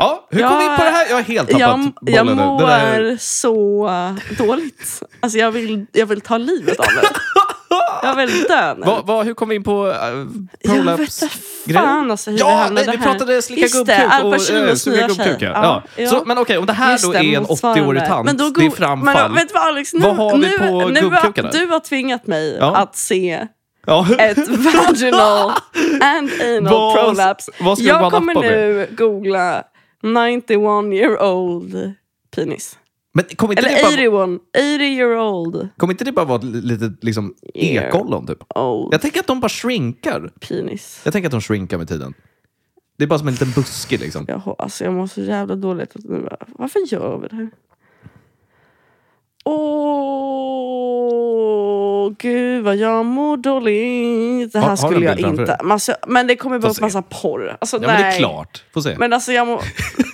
Ja, 0.00 0.28
hur 0.30 0.40
Jag- 0.40 0.50
kom 0.50 0.58
vi 0.58 0.64
in 0.64 0.76
på 0.76 0.84
det 0.84 0.90
här? 0.90 1.06
Jag 1.08 1.16
har 1.16 1.22
helt 1.22 1.48
tappat 1.48 1.60
Jag, 1.60 1.92
jag 2.00 2.26
bollen 2.26 2.36
nu. 2.36 2.44
mår 2.44 2.60
Det 2.60 2.66
där... 2.66 3.16
så 3.20 3.90
dåligt. 4.38 5.02
Alltså 5.20 5.38
jag 5.38 5.50
vill, 5.50 5.86
jag 5.92 6.06
vill 6.06 6.20
ta 6.20 6.38
livet 6.38 6.80
av 6.80 6.86
mig. 6.94 7.04
Jag 8.02 8.16
vill 8.16 8.42
dö 8.42 8.74
nu. 8.74 8.82
Vad, 8.86 9.06
vad, 9.06 9.26
hur 9.26 9.34
kom 9.34 9.48
vi 9.48 9.54
in 9.54 9.64
på 9.64 9.86
uh, 9.86 9.92
vet 9.92 10.62
prolapse? 10.76 11.24
inte 11.66 11.78
fan 11.80 12.10
alltså 12.10 12.30
hur 12.30 12.38
det 12.38 12.44
Ja, 12.44 12.50
hamnade 12.56 12.86
nej, 12.86 12.96
vi 12.96 13.04
här. 13.04 13.12
pratade 13.12 13.42
slicka 13.42 13.78
gubbkuk 13.78 14.24
och 14.24 14.34
äh, 14.34 14.38
suga 14.38 14.66
nya 14.66 14.76
tjej. 14.76 15.26
gubbkuk. 15.28 15.42
Ja. 15.42 15.82
Ja. 15.96 16.06
Så, 16.10 16.22
men 16.26 16.38
okej, 16.38 16.58
om 16.58 16.66
det 16.66 16.72
här 16.72 16.92
Just 16.92 17.04
då 17.04 17.12
är 17.14 17.22
en 17.22 17.42
motsvarande. 17.42 17.82
80-årig 17.84 18.06
tant, 18.06 18.26
Men 18.26 18.36
då 18.36 18.50
det 18.50 18.64
är 18.64 18.68
go- 18.68 18.76
framfall. 18.76 19.14
Men, 19.30 19.34
vet 19.34 19.48
du 19.48 19.54
vad 19.54 19.62
Alex, 19.62 19.92
nu, 19.94 20.00
Vad 20.00 20.16
har 20.16 20.32
vi 20.36 20.38
nu, 20.48 20.58
på 20.58 20.88
nu, 20.88 21.00
gubbkukarna? 21.00 21.50
Du 21.50 21.66
har 21.66 21.80
tvingat 21.80 22.26
mig 22.26 22.56
Ja. 22.60 22.76
att 22.76 22.96
se 22.96 23.46
ja. 23.86 24.06
ett 24.18 24.48
vaginal 24.48 25.50
and 26.02 26.30
anal 26.42 26.62
Vad- 26.72 26.94
prolapse. 26.94 27.52
vad 27.60 27.78
vi 27.78 27.86
Jag 27.86 28.12
kommer 28.12 28.34
med? 28.34 28.42
nu 28.42 28.88
googla 28.96 29.62
91 30.02 30.50
year 30.94 31.22
old 31.22 31.92
penis. 32.36 32.78
Men 33.18 33.24
kommer 33.36 33.52
inte, 33.52 33.66
Eller 33.68 33.96
det 33.96 34.10
bara, 34.10 34.24
81, 34.24 34.40
80 34.56 34.84
year 34.84 35.16
old 35.18 35.68
kommer 35.76 35.92
inte 35.92 36.04
det 36.04 36.12
bara 36.12 36.24
vara 36.24 36.38
ett 36.38 36.44
litet 36.44 37.04
liksom, 37.04 37.34
ekollon? 37.54 38.26
Typ? 38.26 38.38
old 38.58 38.94
Jag 38.94 39.00
tänker 39.00 39.20
att 39.20 39.26
de 39.26 39.40
bara 39.40 39.48
shrinkar. 39.48 40.30
penis. 40.48 41.00
Jag 41.04 41.12
tänker 41.12 41.26
att 41.28 41.30
de 41.30 41.40
shrinkar 41.40 41.78
med 41.78 41.88
tiden. 41.88 42.14
Det 42.98 43.04
är 43.04 43.08
bara 43.08 43.18
som 43.18 43.28
en 43.28 43.34
liten 43.34 43.50
buske 43.50 43.96
liksom. 43.98 44.24
Jag, 44.28 44.56
alltså, 44.58 44.84
jag 44.84 44.94
mår 44.94 45.06
så 45.06 45.20
jävla 45.20 45.56
dåligt. 45.56 45.92
nu. 45.94 46.28
Varför 46.46 46.80
gör 46.92 47.18
vi 47.18 47.28
det 47.28 47.36
här? 47.36 47.50
Åh, 49.44 51.18
gud 52.18 52.64
vad 52.64 52.76
jag 52.76 53.06
mår 53.06 53.36
dåligt. 53.36 54.52
Det 54.52 54.60
här 54.60 54.70
du 54.70 54.76
skulle 54.76 55.06
jag 55.06 55.20
inte. 55.20 55.58
Men, 55.62 55.72
alltså, 55.72 55.94
men 56.06 56.26
det 56.26 56.36
kommer 56.36 56.58
bara 56.58 56.68
Få 56.68 56.78
upp 56.78 56.80
massa 56.80 57.02
porr. 57.02 57.56
Alltså, 57.60 57.76
Ja, 57.76 57.80
nej. 57.80 57.88
men 57.90 58.02
det 58.02 58.08
är 58.08 58.18
klart. 58.18 58.64
Får 58.74 58.80
se. 58.80 58.96
Men 58.98 59.12
alltså 59.12 59.32
jag 59.32 59.46
mår... 59.46 59.62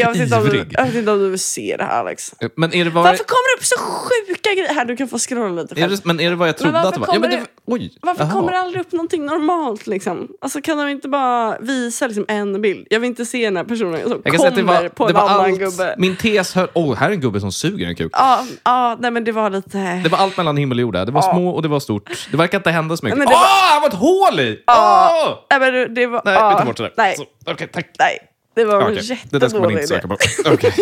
Jag, 0.00 0.12
vet 0.12 0.16
inte 0.22 0.36
om 0.36 0.48
du, 0.48 0.66
jag 0.70 0.84
vet 0.84 0.94
inte 0.94 1.10
om 1.12 1.18
du 1.18 1.30
vill 1.30 1.38
se 1.38 1.74
det 1.78 1.84
här 1.84 2.00
Alex. 2.00 2.34
Men 2.56 2.74
är 2.74 2.84
det 2.84 2.90
vad, 2.90 3.04
Varför 3.04 3.24
kommer 3.24 3.56
det 3.56 3.60
upp 3.60 3.64
så 3.64 3.78
sjuka 3.78 4.52
grejer? 4.54 4.74
Här, 4.74 4.84
du 4.84 4.96
kan 4.96 5.08
få 5.08 5.18
scrolla 5.18 5.62
lite 5.62 5.74
är 5.74 5.76
själv. 5.80 5.90
det, 5.96 6.04
men 6.04 6.20
är 6.20 6.30
det 6.30 6.36
vad 6.36 6.48
jag 6.48 6.56
trodde 6.58 6.78
att 6.80 6.94
det 6.94 7.00
var? 7.00 7.06
Ja, 7.12 7.18
men 7.20 7.22
kommer 7.30 7.36
det, 7.40 7.46
oj. 7.66 7.98
Varför 8.02 8.24
Jaha. 8.24 8.32
kommer 8.32 8.52
det 8.52 8.58
aldrig 8.58 8.80
upp 8.80 8.92
någonting 8.92 9.24
normalt? 9.26 9.86
Liksom? 9.86 10.28
Alltså, 10.40 10.60
kan 10.60 10.78
de 10.78 10.88
inte 10.88 11.08
bara 11.08 11.58
visa 11.58 12.06
liksom, 12.06 12.24
en 12.28 12.62
bild? 12.62 12.86
Jag 12.90 13.00
vill 13.00 13.08
inte 13.08 13.26
se 13.26 13.44
den 13.44 13.56
här 13.56 13.64
personen 13.64 14.02
som 14.02 14.20
Jag 14.24 14.32
kan 14.32 14.38
säga 14.38 14.48
att 14.48 14.54
det 14.54 14.60
kommer 14.62 14.82
var, 14.82 14.88
på 14.88 15.06
det 15.06 15.10
en 15.10 15.14
var 15.14 15.28
annan 15.28 15.40
allt. 15.50 15.58
gubbe. 15.58 15.94
Min 15.98 16.16
tes 16.16 16.54
hör... 16.54 16.68
Åh, 16.72 16.94
här 16.96 17.08
är 17.08 17.12
en 17.12 17.20
gubbe 17.20 17.40
som 17.40 17.52
suger 17.52 17.86
en 17.86 17.96
kuk. 17.96 18.10
Ja, 18.14 18.44
ja, 18.64 18.96
nej 19.00 19.10
men 19.10 19.24
det 19.24 19.32
var 19.32 19.50
lite... 19.50 19.78
Det 20.02 20.08
var 20.08 20.18
allt 20.18 20.36
mellan 20.36 20.56
himmel 20.56 20.78
och 20.78 20.82
jord. 20.82 20.94
Det 20.94 21.10
var 21.10 21.22
små 21.22 21.50
och 21.50 21.62
det 21.62 21.68
var 21.68 21.80
stort. 21.80 22.28
Det 22.30 22.36
verkar 22.36 22.58
inte 22.58 22.70
hända 22.70 22.96
så 22.96 23.04
mycket. 23.04 23.20
Åh, 23.20 23.30
var- 23.32 23.72
han 23.72 23.82
var 23.82 23.88
ett 23.88 23.94
hål 23.94 24.40
i! 24.40 24.62
Ja. 24.66 25.10
Åh! 25.26 25.58
Nej, 25.58 25.72
men 25.72 25.94
det- 25.94 26.06
var... 26.06 26.22
Nej, 26.24 26.34
ja, 26.34 26.48
vi 26.48 26.54
tar 26.56 26.64
bort 26.66 26.76
det 26.76 26.82
där. 26.82 26.92
Nej, 26.96 27.16
Så, 27.16 27.24
Okej, 27.52 27.68
tack. 27.72 27.90
nej, 27.98 28.18
det 28.56 28.64
var 28.64 28.82
Okej, 28.82 28.98
okay. 29.02 29.16
Det 29.30 29.38
där 29.38 29.48
ska 29.48 29.58
man 29.60 29.70
jättedålig 29.70 29.82
inte 29.82 29.86
söka 29.86 30.08
på. 30.08 30.16
Okej, 30.54 30.74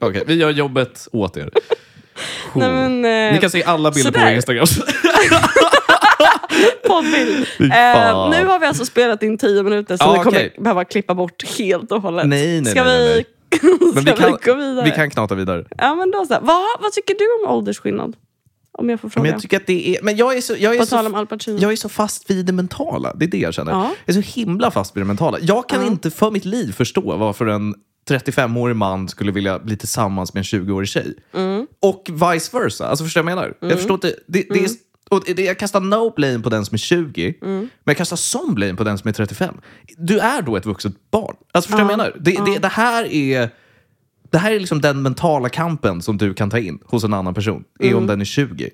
Okej, 0.00 0.22
vi 0.26 0.34
gör 0.34 0.50
jobbet 0.50 1.08
åt 1.12 1.36
er. 1.36 1.50
Nej, 2.54 2.72
men, 2.72 3.04
eh, 3.04 3.32
Ni 3.32 3.38
kan 3.40 3.50
se 3.50 3.64
alla 3.64 3.90
bilder 3.90 4.10
på 4.12 4.18
vår 4.18 4.24
sådär. 4.24 4.34
Instagram. 4.34 4.66
Poddbild. 6.86 7.46
Eh, 7.60 8.30
nu 8.30 8.46
har 8.46 8.58
vi 8.58 8.66
alltså 8.66 8.84
spelat 8.84 9.22
in 9.22 9.38
tio 9.38 9.62
minuter 9.62 9.96
så 9.96 10.04
Ja, 10.04 10.12
vi 10.12 10.18
kommer 10.18 10.38
okej. 10.38 10.54
behöva 10.58 10.84
klippa 10.84 11.14
bort 11.14 11.58
helt 11.58 11.92
och 11.92 12.02
hållet. 12.02 12.26
Nej, 12.26 12.60
nej, 12.60 12.72
Ska 12.72 12.84
nej, 12.84 13.24
vi, 13.50 13.58
Men 13.94 14.02
ska 14.02 14.14
vi 14.14 14.20
kan, 14.20 14.32
vi 14.32 14.38
gå 14.50 14.54
vidare? 14.54 14.84
vi 14.84 14.90
kan 14.90 15.10
knata 15.10 15.34
vidare. 15.34 15.64
Ja, 15.78 15.94
men 15.94 16.10
då 16.10 16.26
så. 16.26 16.38
Vad, 16.42 16.64
vad 16.80 16.92
tycker 16.92 17.14
du 17.14 17.44
om 17.44 17.50
åldersskillnad? 17.56 18.16
Om 18.78 18.88
jag 18.90 19.00
får 19.00 19.08
fråga. 19.08 19.22
Men 19.22 19.32
jag 19.32 19.40
tycker 19.42 19.56
att 19.56 19.66
det 19.66 19.96
är... 19.96 20.02
Men 20.02 20.16
jag 20.16 20.36
är 20.36 20.40
så, 20.40 20.54
jag 20.58 20.74
är 20.74 20.78
På 20.78 20.86
så, 20.86 20.96
tal 20.96 21.06
om 21.06 21.14
Al 21.14 21.26
Pacino. 21.26 21.58
jag 21.60 21.72
är 21.72 21.76
så 21.76 21.88
fast 21.88 22.30
vid 22.30 22.46
det 22.46 22.52
mentala. 22.52 23.14
Det 23.14 23.24
är 23.24 23.28
det 23.28 23.38
jag 23.38 23.54
känner. 23.54 23.72
Ja. 23.72 23.94
Jag 24.06 24.16
är 24.16 24.22
så 24.22 24.40
himla 24.40 24.70
fast 24.70 24.96
vid 24.96 25.00
det 25.00 25.06
mentala. 25.06 25.38
Jag 25.40 25.68
kan 25.68 25.80
Ja. 25.80 25.86
inte 25.86 26.10
för 26.10 26.30
mitt 26.30 26.44
liv 26.44 26.72
förstå 26.72 27.16
varför 27.16 27.46
en 27.46 27.74
35-årig 28.08 28.76
man 28.76 29.08
skulle 29.08 29.32
vilja 29.32 29.58
bli 29.58 29.76
tillsammans 29.76 30.34
med 30.34 30.40
en 30.40 30.44
20-årig 30.44 30.88
tjej. 30.88 31.14
Mm. 31.34 31.66
Och 31.80 32.08
vice 32.12 32.58
versa. 32.58 32.86
Alltså 32.88 33.04
förstår 33.04 33.20
du 33.20 33.24
vad 33.24 33.32
jag 33.32 33.36
menar? 33.36 33.54
Jag 33.60 33.78
förstår 33.78 33.94
inte. 33.94 34.08
Det, 34.26 34.42
det 34.50 34.64
är, 34.64 34.68
Mm. 35.12 35.20
och 35.20 35.34
det, 35.36 35.42
jag 35.42 35.58
kastar 35.58 35.80
no 35.80 36.12
blame 36.16 36.38
på 36.38 36.48
den 36.50 36.64
som 36.66 36.74
är 36.74 36.78
20, 36.78 37.34
men 37.40 37.68
jag 37.84 37.96
kastar 37.96 38.16
some 38.16 38.52
blame 38.54 38.74
på 38.74 38.84
den 38.84 38.98
som 38.98 39.08
är 39.08 39.12
35. 39.12 39.54
Du 39.96 40.18
är 40.18 40.42
då 40.42 40.56
ett 40.56 40.66
vuxet 40.66 40.92
barn. 41.10 41.36
Alltså 41.52 41.68
förstår 41.70 41.78
du 41.78 41.84
vad 41.84 41.92
jag 41.92 41.98
menar? 41.98 42.16
Det, 42.20 42.52
det, 42.52 42.58
det 42.58 42.68
här 42.68 43.04
är... 43.12 43.50
Det 44.32 44.38
här 44.38 44.52
är 44.52 44.60
liksom 44.60 44.80
den 44.80 45.02
mentala 45.02 45.48
kampen 45.48 46.02
som 46.02 46.16
du 46.18 46.34
kan 46.34 46.50
ta 46.50 46.58
in 46.58 46.78
hos 46.84 47.04
en 47.04 47.14
annan 47.14 47.34
person. 47.34 47.64
Är 47.80 47.86
Mm. 47.86 47.98
om 47.98 48.06
den 48.06 48.20
är 48.20 48.24
20. 48.24 48.70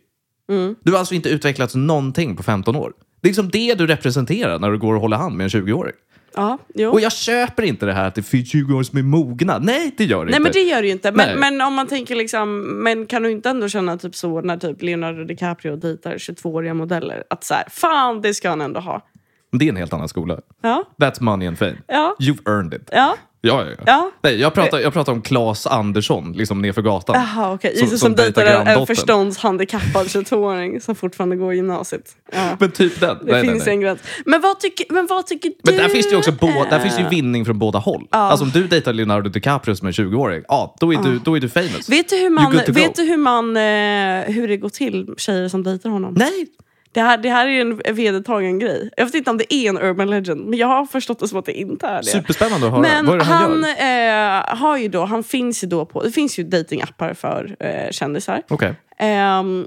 Du 0.85 0.93
har 0.93 0.99
alltså 0.99 1.15
inte 1.15 1.29
utvecklats 1.29 1.75
någonting 1.75 2.37
på 2.37 2.43
15 2.43 2.77
år. 2.77 2.93
Det 3.21 3.27
är 3.29 3.31
liksom 3.31 3.49
det 3.49 3.75
du 3.75 3.87
representerar 3.87 4.59
när 4.59 4.71
du 4.71 4.79
går 4.79 4.95
och 4.95 5.01
håller 5.01 5.17
hand 5.17 5.37
med 5.37 5.45
en 5.45 5.51
20-åring. 5.51 5.93
Ja, 6.35 6.59
jo. 6.75 6.91
Och 6.91 7.01
jag 7.01 7.13
köper 7.13 7.63
inte 7.63 7.87
det 7.87 7.93
här 7.93 8.05
att 8.09 8.15
det 8.15 8.23
finns 8.23 8.51
20 8.51 8.75
år 8.75 8.83
som 8.83 8.99
är 8.99 9.03
mogna. 9.03 9.59
Nej, 9.59 9.95
det 9.99 10.05
gör 10.05 10.19
det 10.19 10.31
Nej 10.31 10.37
inte. 10.37 10.43
men 10.43 10.53
det 10.53 10.61
gör 10.71 10.81
det 10.83 10.87
ju 10.87 10.93
inte. 10.93 11.11
Nej. 11.11 11.27
Men, 11.37 11.41
men 11.59 11.67
om 11.67 11.75
man 11.75 11.87
tänker 11.87 12.17
liksom, 12.17 12.61
men 12.83 13.07
kan 13.07 13.23
du 13.23 13.31
inte 13.31 13.51
ändå 13.51 13.69
känna 13.69 13.99
typ 13.99 14.15
så 14.17 14.41
när 14.41 14.57
typ 14.57 14.83
Leonardo 14.83 15.25
DiCaprio 15.25 15.77
dejtar 15.77 16.15
22-åriga 16.19 16.75
modeller? 16.75 17.25
Att 17.31 17.45
så 17.45 17.55
här, 17.55 17.65
fan 17.71 18.21
det 18.21 18.35
ska 18.35 18.49
han 18.51 18.61
ändå 18.61 18.81
ha. 18.81 19.07
Det 19.53 19.65
är 19.65 19.69
en 19.69 19.77
helt 19.77 19.93
annan 19.93 20.09
skola. 20.09 20.39
Ja, 20.63 20.85
That's 20.97 21.23
money 21.23 21.49
and 21.49 21.59
fame. 21.59 21.77
ja, 21.87 22.17
You've 22.21 22.49
earned 22.51 22.75
it. 22.75 22.89
ja. 22.93 23.17
Ja, 23.41 23.65
ja, 23.65 23.71
ja. 23.79 23.83
Ja. 23.87 24.11
Nej, 24.23 24.41
jag 24.41 24.55
pratar, 24.55 24.79
jag 24.79 24.93
pratar 24.93 25.13
om 25.13 25.23
Claes 25.23 25.67
Andersson, 25.67 26.33
liksom 26.33 26.63
nerför 26.63 26.83
gatan. 26.83 27.17
Jaha, 27.17 27.53
okej. 27.55 27.77
Som- 27.77 27.89
Som, 27.89 27.99
som 27.99 28.07
som 28.09 28.17
dejtar 28.17 28.45
en, 28.47 28.87
förståndshandikappad 28.87 30.07
22-åring 30.07 30.81
som 30.81 30.95
fortfarande 30.95 31.37
går 31.37 31.53
i 31.53 31.57
gymnasiet. 31.57 32.17
Ja. 32.33 32.57
Men 32.61 32.71
typ 32.71 33.01
den. 33.01 33.19
Det 33.25 33.33
nej, 33.33 33.43
finns 33.43 33.53
nej, 33.55 33.63
nej. 33.67 33.75
en 33.75 33.81
gräns. 33.81 34.01
Men 34.27 34.41
vad 34.41 34.61
tycker, 34.61 34.87
men 34.93 35.07
vad 35.07 35.27
tycker 35.27 35.49
du? 35.49 35.55
Men 35.63 35.77
där 35.77 35.89
finns 35.89 36.07
det 36.07 36.13
ju 36.13 36.17
också 36.19 36.33
bo, 36.33 36.47
där 36.71 36.79
finns 36.81 37.01
ju 37.01 37.09
vinning 37.09 37.45
från 37.45 37.59
båda 37.59 37.79
håll. 37.79 38.07
Alltså 38.11 38.45
om 38.45 38.51
du 38.51 38.67
dejtar 38.67 38.93
Leonardo 38.93 39.31
DiCaprio 39.31 39.75
som 39.77 39.89
är 39.89 39.93
20-åring, 39.93 40.43
ja, 40.49 40.77
då 40.81 40.93
är, 40.95 40.99
du, 41.03 41.19
då 41.19 41.37
är 41.37 41.41
du 41.41 41.49
famous. 41.49 41.89
Vet 41.89 42.09
du 42.09 42.17
hur 42.17 42.31
man, 42.31 42.53
vet 42.69 42.95
du 42.97 43.03
hur, 43.03 43.17
man 43.17 43.57
eh, 43.57 44.35
hur 44.35 44.49
det 44.49 44.57
går 44.57 44.69
till, 44.69 45.15
tjejer 45.17 45.49
som 45.49 45.63
dejtar 45.63 45.91
honom? 45.91 46.15
Nej, 46.15 46.47
Det 46.93 47.01
här, 47.01 47.19
det 47.19 47.31
här 47.31 47.47
är 47.47 47.61
en 47.61 47.97
vedertagen 47.97 48.59
grej. 48.59 48.91
Jag 48.97 49.05
vet 49.05 49.15
inte 49.15 49.31
om 49.31 49.39
det 49.39 49.55
är 49.55 49.69
en 49.69 49.79
urban 49.79 50.11
legend, 50.11 50.47
men 50.47 50.59
jag 50.59 50.67
har 50.67 50.87
förstått 50.87 51.19
det 51.19 51.29
som 51.29 51.39
att 51.39 51.45
det 51.45 51.53
inte 51.53 51.87
är 51.87 51.97
det. 51.97 52.05
superspännande 52.05 52.67
att 52.67 52.73
höra. 52.73 52.83
Men 52.83 53.07
Vad 53.07 53.15
är 53.15 53.19
det 53.19 53.25
han, 53.25 53.65
han, 53.65 54.49
eh, 54.51 54.57
har 54.59 54.77
ju 54.77 54.89
då, 54.89 55.05
han 55.05 55.25
finns 55.25 55.65
ju 55.65 55.69
då 55.69 55.85
på, 55.85 56.03
det 56.03 56.11
finns 56.11 56.39
ju 56.39 56.45
datingappar 56.45 57.15
för 57.15 57.57
eh, 57.61 57.91
kändisar. 57.91 58.43
Okej. 58.49 58.75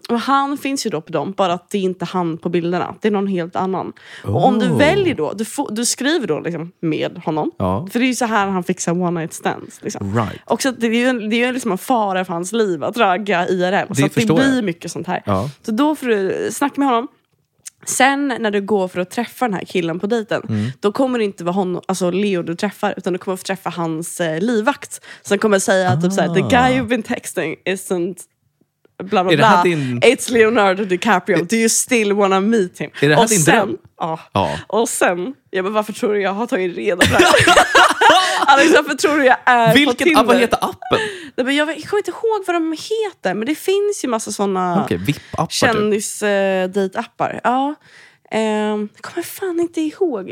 Och 0.10 0.20
han 0.20 0.58
finns 0.58 0.86
ju 0.86 0.90
då 0.90 1.02
på 1.02 1.12
dem, 1.12 1.34
bara 1.38 1.54
att 1.54 1.70
det 1.70 1.78
är 1.78 1.82
inte 1.82 2.06
han 2.06 2.38
på 2.38 2.50
bilderna. 2.50 2.96
Det 3.02 3.08
är 3.08 3.12
någon 3.12 3.28
helt 3.28 3.56
annan. 3.56 3.94
Och 4.24 4.46
om 4.46 4.60
du 4.60 4.70
Oh. 4.70 4.78
väljer 4.78 5.16
då, 5.16 5.34
du, 5.34 5.46
får, 5.46 5.68
du 5.72 5.86
skriver 5.86 6.28
då 6.28 6.40
liksom 6.40 6.72
med 6.80 7.22
honom. 7.26 7.52
Ja. 7.58 7.88
För 7.92 8.00
det 8.00 8.06
är 8.06 8.08
ju 8.08 8.16
så 8.16 8.26
här 8.26 8.48
han 8.48 8.64
fixar 8.64 8.92
one 8.92 9.20
night 9.20 9.34
stands. 9.34 9.80
Liksom. 9.84 10.16
Right. 10.16 10.42
Och 10.46 10.62
så 10.62 10.72
det 10.72 10.88
är 10.88 10.92
ju 10.94 11.06
en, 11.08 11.30
det 11.30 11.36
är 11.36 11.48
ju 11.48 11.54
liksom 11.54 11.72
en 11.72 11.78
fara 11.78 12.26
för 12.26 12.34
hans 12.34 12.52
liv 12.52 12.84
att 12.84 12.98
ragga 12.98 13.48
IRL. 13.48 13.86
så 13.88 13.92
att 13.92 13.98
det 13.98 14.10
förstår 14.10 14.36
blir 14.36 14.56
jag. 14.56 14.64
mycket 14.64 14.92
sånt 14.92 15.08
här. 15.08 15.22
Ja. 15.26 15.50
Så 15.66 15.72
då 15.72 15.96
får 15.96 16.08
du 16.08 16.50
snacka 16.52 16.74
med 16.82 16.88
honom. 16.88 17.08
Sen 17.86 18.28
när 18.40 18.52
du 18.52 18.62
går 18.62 18.88
för 18.88 19.02
att 19.02 19.10
träffa 19.12 19.46
den 19.46 19.54
här 19.54 19.66
killen 19.66 20.00
på 20.00 20.08
dejten, 20.08 20.42
Mm. 20.50 20.72
då 20.80 20.92
kommer 20.92 21.20
det 21.20 21.26
inte 21.26 21.44
vara 21.44 21.54
honom, 21.54 21.82
alltså 21.88 22.12
Leo 22.12 22.42
du 22.44 22.56
träffar, 22.56 22.94
utan 22.98 23.14
du 23.14 23.20
kommer 23.20 23.38
få 23.38 23.44
träffa 23.44 23.70
hans 23.70 24.22
eh, 24.22 24.40
livvakt. 24.42 25.02
Som 25.22 25.38
kommer 25.38 25.60
säga 25.60 26.02
typ 26.02 26.12
såhär, 26.14 26.34
the 26.34 26.42
guy 26.42 26.80
you've 26.80 26.88
been 26.88 27.04
texting 27.04 27.56
isn't 27.66 28.16
bla 29.04 29.24
bla 29.24 29.34
Är 29.34 29.38
det 29.38 29.46
här 29.46 29.64
bla. 29.64 29.64
din- 29.64 30.00
It's 30.02 30.32
Leonardo 30.32 30.86
DiCaprio, 30.86 31.44
do 31.44 31.56
you 31.56 31.70
still 31.70 32.14
wanna 32.14 32.40
meet 32.40 32.78
him? 32.82 32.92
Är 33.02 33.10
det 33.10 33.16
här 33.16 33.24
och 33.24 33.30
din 33.30 33.40
sen, 33.40 33.56
dröm? 33.68 33.78
Ja. 34.00 34.20
Ja. 34.34 34.58
Och 34.68 34.90
sen, 34.90 35.34
ja, 35.50 35.64
men 35.64 35.74
varför 35.74 35.94
tror 35.94 36.14
du 36.14 36.22
jag 36.22 36.34
har 36.34 36.48
tagit 36.48 36.76
reda 36.78 37.06
på 37.06 37.18
det 37.18 37.24
här? 37.26 37.34
Alex, 38.48 38.72
varför 38.76 38.94
tror 38.96 39.18
du 39.18 39.26
jag 39.26 39.38
är 39.46 39.68
på 39.68 39.74
Vilket, 39.74 39.98
Tinder? 39.98 40.22
ah, 40.22 40.24
vad 40.24 40.38
heter 40.38 40.58
appen? 40.62 41.00
Nej, 41.36 41.46
men 41.46 41.56
jag, 41.56 41.70
jag 41.70 41.84
kommer 41.84 42.00
inte 42.00 42.12
ihåg 42.12 42.44
vad 42.48 42.56
de 42.56 42.72
heter, 42.72 43.34
men 43.34 43.46
det 43.46 43.56
finns 43.56 44.04
ju 44.04 44.08
massa 44.08 44.32
såna 44.32 44.88
VIP-appar 44.90 45.46
typ. 45.46 45.52
kändis-dejtappar. 45.52 47.40
ja. 47.44 47.76
Ehm, 48.32 48.90
jag 48.96 49.02
kommer 49.04 49.24
fan 49.24 49.60
inte 49.60 49.82
ihåg 49.82 50.30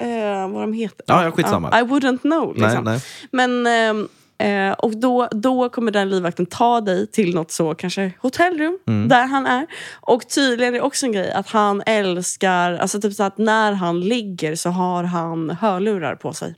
eh, 0.00 0.48
vad 0.50 0.62
de 0.62 0.72
heter. 0.72 1.04
Ja, 1.06 1.24
ja, 1.24 1.30
skitsamma. 1.30 1.80
I 1.80 1.82
wouldn't 1.82 2.18
know. 2.18 2.54
Liksom. 2.56 2.84
Nej, 2.84 2.92
nej. 2.94 3.00
Men, 3.30 3.66
ehm, 3.66 4.08
eh, 4.38 4.72
och 4.72 4.96
då, 4.96 5.28
då 5.30 5.68
kommer 5.68 5.90
den 5.92 6.10
livvakten 6.10 6.46
ta 6.46 6.80
dig 6.80 7.06
till 7.06 7.34
något 7.34 7.50
så, 7.50 7.74
kanske 7.74 8.12
hotellrum, 8.20 8.78
Mm. 8.86 9.08
där 9.08 9.26
han 9.26 9.46
är. 9.46 9.66
Och 10.00 10.28
tydligen 10.28 10.74
är 10.74 10.78
det 10.78 10.84
också 10.84 11.06
en 11.06 11.12
grej 11.12 11.32
att 11.32 11.48
han 11.48 11.82
älskar, 11.86 12.72
alltså 12.72 13.00
typ 13.00 13.12
så 13.14 13.22
att 13.22 13.38
när 13.38 13.72
han 13.72 14.00
ligger 14.00 14.54
så 14.54 14.70
har 14.70 15.04
han 15.04 15.50
hörlurar 15.50 16.14
på 16.16 16.32
sig. 16.32 16.54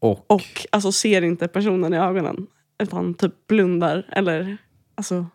Och, 0.00 0.24
Och 0.30 0.66
alltså 0.72 0.92
ser 0.92 1.22
inte 1.22 1.48
personen 1.48 1.94
i 1.94 1.96
ögonen. 1.98 2.46
Utan 2.82 3.14
typ 3.14 3.46
blundar 3.46 4.06
eller 4.12 4.56
alltså 4.94 5.26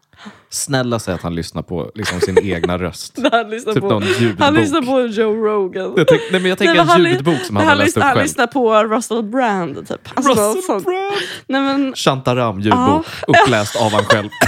snälla 0.49 0.99
säg 0.99 1.13
att 1.13 1.21
han 1.21 1.35
lyssnar 1.35 1.61
på 1.61 1.91
liksom, 1.95 2.21
sin 2.21 2.37
egna 2.37 2.77
röst. 2.77 3.17
han 3.31 3.49
lyssnar, 3.49 3.73
Typ 3.73 3.81
på, 3.81 3.89
någon 3.89 4.03
ljudbok. 4.03 4.39
han 4.45 4.53
lyssnar 4.53 4.81
på 4.81 5.01
Joe 5.01 5.33
Rogan. 5.35 5.93
Jag 5.97 6.07
tänk, 6.07 6.21
nej, 6.31 6.41
men 6.41 6.49
jag 6.49 6.57
tänker 6.57 6.73
Nej, 6.73 6.81
en 6.81 6.87
han- 6.87 7.03
ljudbok 7.05 7.39
som 7.45 7.55
han 7.55 7.67
har 7.67 7.75
läst 7.75 7.97
upp 7.97 8.03
han 8.03 8.13
själv. 8.13 8.23
lyssnar 8.23 8.47
på 8.47 8.83
Russell 8.83 9.23
Brand 9.23 9.87
typ. 9.87 10.09
Alltså, 10.13 10.31
Russell. 10.31 10.81
Brand! 10.81 11.13
Nej, 11.47 11.61
men, 11.61 11.93
Shantaram 11.95 12.59
ljudbok, 12.59 13.05
uppläst 13.27 13.75
av 13.75 13.91
han 13.91 14.03
själv. 14.05 14.29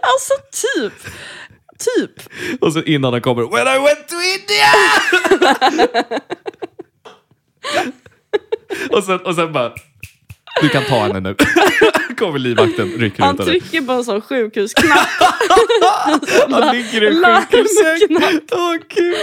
alltså 0.00 0.34
typ. 0.76 0.92
Typ. 1.96 2.12
Och 2.60 2.72
så 2.72 2.82
innan 2.82 3.12
han 3.12 3.22
kommer 3.22 3.42
When 3.42 3.66
I 3.76 3.78
went 3.78 4.08
to 4.08 4.14
India! 4.38 4.72
och, 8.96 9.04
sen, 9.04 9.18
och 9.20 9.34
sen 9.34 9.52
bara 9.52 9.72
Du 10.62 10.68
kan 10.68 10.82
ta 10.84 10.98
henne 11.02 11.20
nu. 11.20 11.34
kommer 12.18 12.38
livvakten, 12.38 12.88
rycker 12.98 13.22
Han 13.22 13.34
ut 13.34 13.40
henne. 13.40 13.50
trycker 13.50 13.80
på 13.82 13.92
en 13.92 14.04
sån 14.04 14.20
sjukhusknapp. 14.20 14.98
Han 16.50 16.76
ligger 16.76 17.02
i 17.02 17.14
sjukhussäng. 17.14 18.40
Åh 18.52 18.74
gud. 18.88 19.16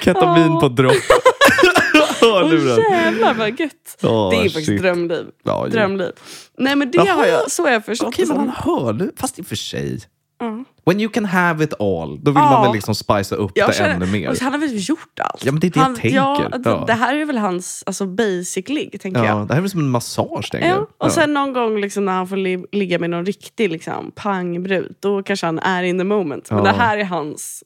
Ketamin 0.00 0.60
på 0.60 0.68
dropp. 0.68 0.94
Åh, 2.22 2.50
lurad. 2.50 2.78
jävlar 2.90 3.34
vad 3.34 3.60
gött. 3.60 3.98
Åh, 4.02 4.30
det 4.30 4.36
är 4.36 4.42
faktiskt 4.42 4.66
shit. 4.66 4.82
drömliv. 4.82 5.26
Ja, 5.44 5.66
ja. 5.66 5.72
Drömliv. 5.72 6.10
Nej 6.58 6.76
men 6.76 6.90
det 6.90 6.98
Jaha. 6.98 7.12
har 7.16 7.26
jag, 7.26 7.50
så 7.50 7.62
har 7.62 7.70
jag 7.70 7.84
förstått 7.84 8.08
Okej, 8.08 8.24
det 8.26 8.34
men 8.34 8.48
han 8.48 8.62
som. 8.62 8.84
hör 8.84 8.92
nu. 8.92 9.10
Fast 9.16 9.38
i 9.38 9.42
och 9.42 9.46
för 9.46 9.56
sig. 9.56 9.98
Ja. 10.40 10.64
When 10.84 11.00
you 11.00 11.12
can 11.12 11.24
have 11.24 11.64
it 11.64 11.80
all, 11.80 12.18
då 12.24 12.30
vill 12.30 12.40
Ja. 12.42 12.50
man 12.50 12.62
väl 12.62 12.72
liksom 12.72 12.94
spicea 12.94 13.38
upp 13.38 13.52
Jag 13.54 13.68
det 13.68 13.72
känner- 13.74 13.94
ännu 13.94 14.06
mer. 14.06 14.36
Han 14.40 14.52
har 14.52 14.58
väl 14.60 14.70
gjort 14.88 15.20
allt? 15.20 15.44
Ja, 15.44 15.52
men 15.52 15.60
det 15.60 15.66
är 15.66 15.70
det 15.70 15.80
han, 15.80 15.90
jag 15.92 16.00
tänker. 16.00 16.16
Ja, 16.16 16.48
Ja. 16.64 16.84
Det 16.86 16.92
här 16.92 17.14
är 17.16 17.24
väl 17.24 17.38
hans 17.38 17.82
alltså, 17.86 18.06
basic 18.06 18.68
ligg, 18.68 19.00
tänker 19.00 19.20
Ja, 19.24 19.26
jag. 19.26 19.48
det 19.48 19.52
här 19.54 19.58
är 19.58 19.62
väl 19.62 19.70
som 19.70 19.80
en 19.80 19.90
massage, 19.90 20.50
tänker 20.50 20.68
Ja, 20.68 20.74
jag. 20.74 20.86
och 21.06 21.12
sen 21.12 21.34
någon 21.34 21.52
gång 21.52 21.80
liksom 21.80 22.04
när 22.04 22.12
han 22.12 22.28
får 22.28 22.36
li- 22.36 22.64
ligga 22.72 22.98
med 22.98 23.10
någon 23.10 23.26
riktig 23.26 23.70
liksom, 23.70 24.12
pangbrud, 24.14 24.94
då 25.00 25.22
kanske 25.22 25.46
han 25.46 25.58
är 25.58 25.82
in 25.82 25.98
the 25.98 26.04
moment. 26.04 26.50
Men 26.50 26.64
det 26.64 26.70
här 26.70 26.98
är 26.98 27.04
hans 27.04 27.64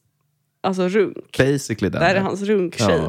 alltså, 0.62 0.88
runk. 0.88 1.38
Basically. 1.38 1.90
Det 1.90 1.98
här 1.98 2.14
är 2.14 2.20
hans 2.20 2.42
runktjej. 2.42 3.00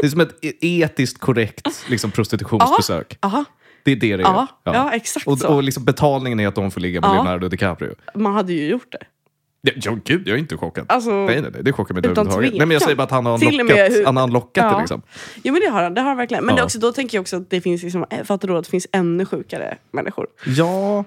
Det 0.00 0.06
är 0.06 0.10
som 0.10 0.20
ett 0.20 0.44
e- 0.44 0.52
etiskt 0.60 1.20
korrekt 1.20 1.68
liksom, 1.88 2.10
prostitutionsbesök. 2.10 3.18
Aha. 3.22 3.44
Det 3.84 3.92
är 3.92 3.96
det 3.96 4.16
det 4.16 4.22
är. 4.22 4.26
Ja, 4.26 4.46
ja, 4.64 4.92
exakt 4.92 5.26
och, 5.26 5.38
så. 5.38 5.48
och 5.48 5.62
liksom 5.62 5.84
betalningen 5.84 6.40
är 6.40 6.48
att 6.48 6.54
de 6.54 6.70
får 6.70 6.80
ligga 6.80 7.00
med 7.00 7.08
Ja. 7.10 7.14
Leonardo 7.14 7.48
DiCaprio. 7.48 7.94
Man 8.14 8.34
hade 8.34 8.52
ju 8.52 8.66
gjort 8.68 8.92
det. 8.92 8.98
Ja, 9.76 9.80
ja, 9.84 9.98
gud, 10.04 10.28
jag 10.28 10.34
är 10.34 10.38
inte 10.38 10.56
chockad. 10.56 10.84
Alltså, 10.88 11.10
nej, 11.10 11.40
nej, 11.40 11.50
nej, 11.54 11.62
det 11.62 11.72
chockar 11.72 11.94
mig 11.94 11.98
inte 12.00 12.08
överhuvudtaget. 12.10 12.50
Nej, 12.52 12.60
men 12.66 12.70
jag 12.70 12.82
säger 12.82 12.96
bara 12.96 13.02
att 13.02 13.10
han 13.10 13.26
har 13.26 13.38
Till 13.38 13.46
och 13.48 13.52
lockat, 13.66 13.76
med 13.76 13.92
hur- 13.92 14.04
han 14.04 14.16
har 14.16 14.28
lockat 14.28 14.64
Ja. 14.64 14.70
det. 14.74 14.78
Liksom. 14.80 15.02
Jo 15.42 15.52
men 15.52 15.62
det 15.62 15.68
har 15.68 15.82
han, 15.82 15.94
det 15.94 16.00
har 16.00 16.08
han 16.08 16.16
verkligen. 16.16 16.44
Men 16.44 16.56
Ja. 16.56 16.64
också, 16.64 16.78
då 16.78 16.92
tänker 16.92 17.16
jag 17.18 17.22
också 17.22 17.36
att 17.36 17.50
det 17.50 17.60
finns, 17.60 17.82
liksom, 17.82 18.04
eh, 18.10 18.24
fattar 18.24 18.48
du 18.48 18.56
att 18.56 18.64
det 18.64 18.70
finns 18.70 18.86
ännu 18.92 19.24
sjukare 19.26 19.76
människor? 19.90 20.26
Ja. 20.46 21.04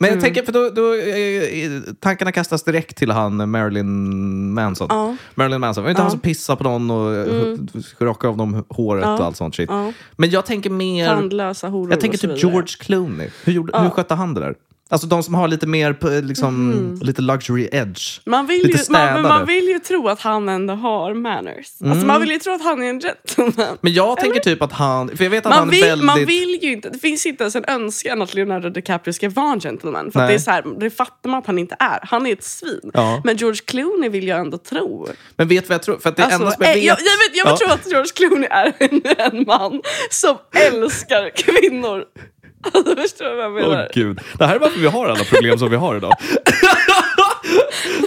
Men 0.00 0.08
jag 0.08 0.12
Mm. 0.16 0.24
tänker, 0.24 0.42
för 0.42 0.52
då, 0.52 0.70
då 0.70 0.94
eh, 0.94 1.94
tankarna 2.00 2.32
kastas 2.32 2.62
direkt 2.62 2.96
till 2.96 3.10
han 3.10 3.50
Marilyn 3.50 4.54
Manson. 4.54 4.86
Ja. 4.90 5.16
Marilyn 5.34 5.60
Manson, 5.60 5.84
var 5.84 5.90
inte 5.90 6.02
han 6.02 6.10
som 6.10 6.20
pissade 6.20 6.56
på 6.56 6.64
någon 6.64 6.90
och 6.90 7.14
mm. 7.16 7.68
rockade 7.98 8.30
av 8.30 8.36
dem 8.36 8.64
håret 8.68 9.04
Ja. 9.04 9.18
och 9.18 9.24
allt 9.24 9.36
sånt 9.36 9.54
shit? 9.54 9.70
Ja. 9.70 9.92
Men 10.16 10.30
jag 10.30 10.46
tänker 10.46 10.70
mer... 10.70 11.06
Tandlösa 11.06 11.68
horor 11.68 11.90
Jag 11.90 12.00
tänker 12.00 12.18
typ. 12.18 12.38
George 12.42 12.74
Clooney. 12.80 13.28
Hur, 13.44 13.52
gjorde, 13.52 13.78
hur 13.80 13.90
skötte 13.90 14.14
han 14.14 14.34
det 14.34 14.40
där? 14.40 14.54
Alltså 14.90 15.06
de 15.06 15.22
som 15.22 15.34
har 15.34 15.48
lite 15.48 15.66
mer 15.66 15.92
p- 15.92 16.20
liksom, 16.20 16.98
lite 17.02 17.22
luxury 17.22 17.68
edge. 17.72 18.20
Man 18.24 18.46
vill, 18.46 18.66
lite 18.66 18.78
ju, 18.78 18.84
man, 18.92 19.00
men 19.02 19.08
städade. 19.14 19.28
man 19.28 19.46
vill 19.46 19.64
ju 19.68 19.78
tro 19.78 20.08
att 20.08 20.20
han 20.20 20.48
ändå 20.48 20.74
har 20.74 21.14
manners. 21.14 21.66
Alltså 21.84 22.06
man 22.06 22.20
vill 22.20 22.30
ju 22.30 22.38
tro 22.38 22.52
att 22.52 22.62
han 22.62 22.82
är 22.82 22.86
en 22.90 23.00
gentleman. 23.00 23.78
Men 23.80 23.92
jag 23.92 24.16
tänker 24.16 24.40
typ 24.40 24.62
att 24.62 24.72
han... 24.72 25.16
För 25.16 25.24
jag 25.24 25.30
vet 25.30 25.46
att 25.46 25.50
Man 25.50 25.58
han 25.58 25.70
vill, 25.70 25.82
är 25.84 25.88
väldigt... 25.88 26.06
man 26.06 26.24
vill 26.24 26.58
ju 26.62 26.72
inte, 26.72 26.90
det 26.90 26.98
finns 26.98 27.26
inte 27.26 27.44
ens 27.44 27.56
en 27.56 27.64
önskan 27.68 28.22
att 28.22 28.34
Leonardo 28.34 28.68
DiCaprio 28.70 29.12
ska 29.12 29.28
vara 29.30 29.52
en 29.52 29.60
gentleman. 29.60 30.12
För 30.12 30.26
det, 30.26 30.34
är 30.34 30.38
så 30.38 30.50
här, 30.50 30.64
det 30.80 30.90
fattar 30.90 31.30
man 31.30 31.38
att 31.38 31.46
han 31.46 31.58
inte 31.58 31.76
är. 31.78 31.98
Han 32.02 32.26
är 32.26 32.32
ett 32.32 32.44
svin. 32.44 32.90
Ja. 32.94 33.20
Men 33.24 33.36
George 33.36 33.60
Clooney 33.64 34.08
vill 34.10 34.28
jag 34.28 34.38
ändå 34.40 34.58
tro. 34.58 35.08
Men 35.36 35.48
vet 35.48 35.64
du 35.64 35.68
vad 35.68 35.74
jag 35.74 35.82
tror? 35.82 35.98
För 35.98 36.10
det 36.16 36.22
Alltså, 36.22 36.38
enda 36.40 36.50
som 36.52 36.62
jag 36.64 36.70
eh, 36.70 36.74
vet... 36.74 36.84
jag, 36.84 36.96
jag, 36.98 37.28
vet, 37.28 37.36
jag 37.36 37.46
Ja. 37.48 37.56
tror 37.56 37.70
att 37.72 37.86
George 37.86 38.12
Clooney 38.14 38.48
är 38.50 38.72
en, 38.78 39.02
en 39.38 39.44
man 39.46 39.82
som 40.10 40.36
älskar 40.72 41.30
kvinnor. 41.36 42.04
Alltså, 42.74 42.96
förstår 42.96 43.24
du 43.24 43.36
vad 43.36 43.44
jag 43.44 43.52
Åh 43.68 43.70
menar? 43.70 43.90
gud. 43.94 44.20
Det 44.38 44.46
här 44.46 44.54
är 44.54 44.58
varför 44.60 44.80
vi 44.80 44.86
har 44.86 45.08
alla 45.08 45.24
problem 45.24 45.58
som 45.58 45.70
vi 45.70 45.76
har 45.76 45.96
idag. 45.96 46.12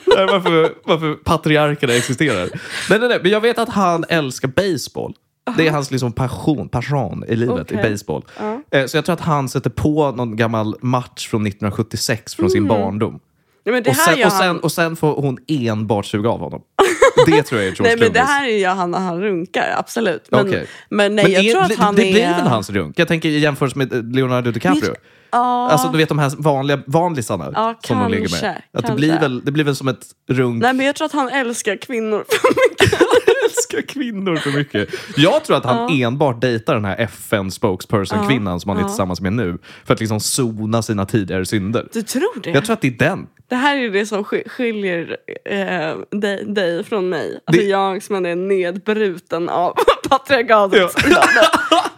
det 0.06 0.16
här 0.18 0.24
är 0.24 0.32
varför, 0.32 0.74
varför 0.84 1.16
patriarkerna 1.16 1.94
existerar. 1.94 2.50
Nej, 2.90 3.00
nej, 3.00 3.10
nej, 3.10 3.20
men 3.22 3.32
jag 3.32 3.42
vet 3.42 3.60
att 3.60 3.70
han 3.70 4.06
älskar 4.10 4.48
baseball. 4.48 5.14
Det 5.58 5.68
är 5.68 5.72
hans 5.72 5.92
liksom 5.92 6.12
passion, 6.14 6.70
passion 6.70 7.24
i 7.28 7.36
livet, 7.36 7.72
i 7.72 7.76
Okej. 7.76 7.92
baseball. 7.92 8.24
Eh, 8.72 8.86
Så 8.86 8.98
jag 8.98 9.06
tror 9.06 9.14
att 9.14 9.22
han 9.22 9.50
sätter 9.50 9.70
på 9.70 10.12
någon 10.12 10.36
gammal 10.36 10.76
match 10.82 11.28
från 11.28 11.42
1976 11.48 12.36
från 12.36 12.50
sin 12.50 12.68
barndom. 12.68 13.20
Nej, 13.66 13.82
Och 13.88 13.96
sen, 13.96 14.26
och, 14.26 14.32
sen, 14.32 14.48
han, 14.48 14.60
och 14.60 14.72
sen 14.72 14.96
får 14.96 15.16
hon 15.22 15.38
enbart 15.48 16.06
suga 16.06 16.30
av 16.30 16.40
honom. 16.40 16.62
Det 17.26 17.44
tror 17.44 17.62
jag 17.62 17.68
är 17.68 17.72
George 17.76 17.96
nej, 17.96 17.98
men 18.00 18.14
det 18.14 18.20
här 18.20 18.48
är 18.48 18.58
ju 18.58 18.66
han 18.66 18.92
när 18.92 19.00
han 19.00 19.22
runkar, 19.22 19.74
absolut. 19.78 20.28
Men, 20.32 20.48
Okej. 20.48 20.68
men 20.90 21.16
nej, 21.16 21.26
Men 21.26 21.34
jag 21.34 21.46
är, 21.46 21.52
tror 21.52 21.62
att 21.62 21.70
det, 21.70 21.76
han 21.76 21.96
det 21.96 22.02
är... 22.10 22.14
blir 22.14 22.28
väl 22.28 22.48
hans 22.48 22.70
runk? 22.70 23.00
Jag 23.00 23.08
tänker 23.08 23.30
i 23.30 23.40
jämförelse 23.40 23.78
med 23.78 23.94
eh, 23.94 24.04
Leonardo 24.04 24.52
DiCaprio. 24.52 24.96
Ja. 25.32 25.70
Alltså 25.70 25.88
du 25.88 25.98
vet 25.98 26.10
de 26.10 26.20
här 26.20 26.32
vanliga 26.38 26.80
vanlisarna 26.86 27.52
Ja, 27.56 27.80
som 27.88 28.00
de 28.00 28.12
ligger 28.12 28.28
kanske, 28.28 28.46
med. 28.46 28.56
Att 28.56 28.62
det, 28.74 28.82
kanske. 28.82 28.96
blir 28.96 29.20
väl, 29.20 29.46
det 29.46 29.52
blir 29.52 29.64
väl 29.64 29.76
som 29.76 29.88
ett 29.88 30.06
runk. 30.30 30.62
Nej, 30.62 30.74
men 30.74 30.86
jag 30.86 30.96
tror 30.96 31.06
att 31.06 31.12
han 31.12 31.30
älskar 31.30 31.76
kvinnor 31.76 32.26
för 32.30 32.70
mycket. 32.70 33.00
Älskar 33.46 33.82
kvinnor 33.88 34.36
för 34.36 34.50
mycket. 34.52 34.90
Jag 35.18 35.44
tror 35.44 35.58
att 35.58 35.66
han 35.66 35.90
enbart 36.02 36.42
dejtar 36.42 36.74
den 36.76 36.86
här 36.86 36.98
FN-spokesperson-kvinnan 37.00 38.60
som 38.60 38.70
han 38.70 38.80
är 38.80 38.84
tillsammans 38.88 39.22
med 39.22 39.34
nu. 39.34 39.58
För 39.86 39.94
att 39.94 40.00
liksom 40.00 40.20
sona 40.20 40.82
sina 40.82 41.06
tidigare 41.06 41.46
synder. 41.46 41.88
Du 41.94 42.02
tror 42.02 42.42
det? 42.44 42.50
Jag 42.50 42.66
tror 42.66 42.74
att 42.74 42.82
det 42.82 42.88
är 42.88 42.92
den. 43.10 43.28
Det 43.50 43.56
här 43.56 43.78
är 43.78 43.90
det 43.90 44.06
som 44.06 44.24
sk- 44.24 44.50
skiljer 44.50 45.18
eh, 45.46 46.20
dig, 46.20 46.46
dig 46.46 46.84
från 46.84 47.10
mig. 47.10 47.40
Alltså 47.46 47.62
Det- 47.62 47.68
jag 47.70 48.04
som 48.04 48.26
är 48.26 48.36
nedbruten 48.36 49.50
av 49.50 49.74
patriarkatet. 50.10 50.92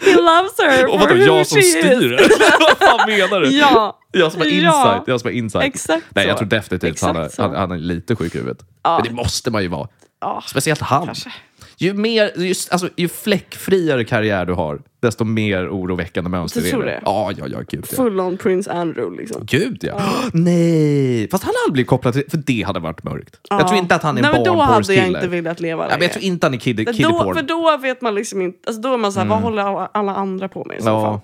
He 0.05 0.13
loves 0.15 0.57
her 0.59 0.93
Och 0.93 0.99
vadå, 0.99 1.15
jag 1.15 1.47
som 1.47 1.61
styr? 1.61 2.19
Vad 2.59 2.77
fan 2.89 3.09
menar 3.09 3.39
du? 3.41 3.49
Ja. 3.49 3.99
Jag 4.11 4.31
som 4.31 4.41
har 4.41 4.47
Ja. 4.47 4.53
insight. 4.53 5.07
Jag 5.07 5.19
som 5.21 5.27
har 5.27 5.33
insight. 5.33 5.63
Exakt 5.63 6.05
Nej, 6.09 6.27
jag 6.27 6.37
tror 6.37 6.47
definitivt 6.47 7.01
han 7.01 7.15
är, 7.15 7.19
Exakt 7.21 7.35
så. 7.35 7.41
han, 7.41 7.55
han 7.55 7.71
är 7.71 7.77
lite 7.77 8.15
sjuk 8.15 8.35
i 8.35 8.37
huvudet. 8.37 8.57
Ja. 8.83 8.95
Men 8.97 9.07
det 9.07 9.13
måste 9.23 9.51
man 9.51 9.61
ju 9.61 9.67
vara. 9.67 9.87
Ja, 10.23 10.43
Speciellt 10.47 10.81
han. 10.81 11.05
kanske. 11.05 11.31
Ju, 11.77 11.93
mer, 11.93 12.31
just, 12.35 12.71
alltså, 12.71 12.89
ju 12.95 13.09
fläckfriare 13.09 14.03
karriär 14.05 14.45
du 14.45 14.53
har, 14.53 14.81
desto 15.01 15.23
mer 15.23 15.69
oroväckande 15.69 16.29
mönster 16.29 16.61
Du 16.61 16.67
är 16.67 16.71
tror 16.71 16.83
det. 16.83 16.89
det? 16.91 17.01
Ja, 17.05 17.31
ja, 17.37 17.45
ja, 17.47 17.57
gud 17.69 17.85
ja. 17.89 17.95
Full 17.95 18.19
on 18.19 18.37
Prince 18.37 18.71
Andrew 18.71 19.21
liksom. 19.21 19.45
Gud 19.45 19.77
ja. 19.83 20.01
Nej, 20.33 21.27
fast 21.31 21.43
han 21.43 21.49
hade 21.49 21.57
aldrig 21.63 21.73
blivit 21.73 21.89
kopplad 21.89 22.13
till 22.13 22.23
för 22.29 22.37
det 22.37 22.63
hade 22.67 22.79
varit 22.79 23.03
mörkt. 23.03 23.39
Jag 23.49 23.67
tror 23.67 23.79
inte 23.79 23.95
att 23.95 24.03
han 24.03 24.17
är 24.17 24.19
en 24.19 24.21
Nej, 24.21 24.31
men 24.33 24.43
Då 24.43 24.49
hade 24.51 24.59
jag 24.61 24.67
barnporrskille. 24.67 25.07
inte 25.17 25.27
velat 25.27 25.59
leva 25.59 25.83
Ja, 25.83 25.87
men 25.87 25.91
jag 25.91 25.99
längre. 25.99 26.13
tror 26.13 26.23
inte 26.23 26.45
han 26.45 26.53
är 26.53 26.57
kid, 26.57 26.77
För 26.87 26.93
kiddie 26.93 27.03
då, 27.03 27.23
porn. 27.23 27.35
för 27.35 27.41
då 27.43 27.77
vet 27.81 28.01
man 28.01 28.15
liksom 28.15 28.41
inte, 28.41 28.59
alltså 28.67 28.81
då 28.81 28.93
är 28.93 28.97
man 28.97 29.11
såhär, 29.11 29.27
vad 29.27 29.41
håller 29.41 29.61
alla- 29.63 29.89
alla 29.93 30.15
andra 30.15 30.47
på 30.49 30.65
med 30.65 30.77
i 30.77 30.81
så 30.81 31.01
fall? 31.01 31.19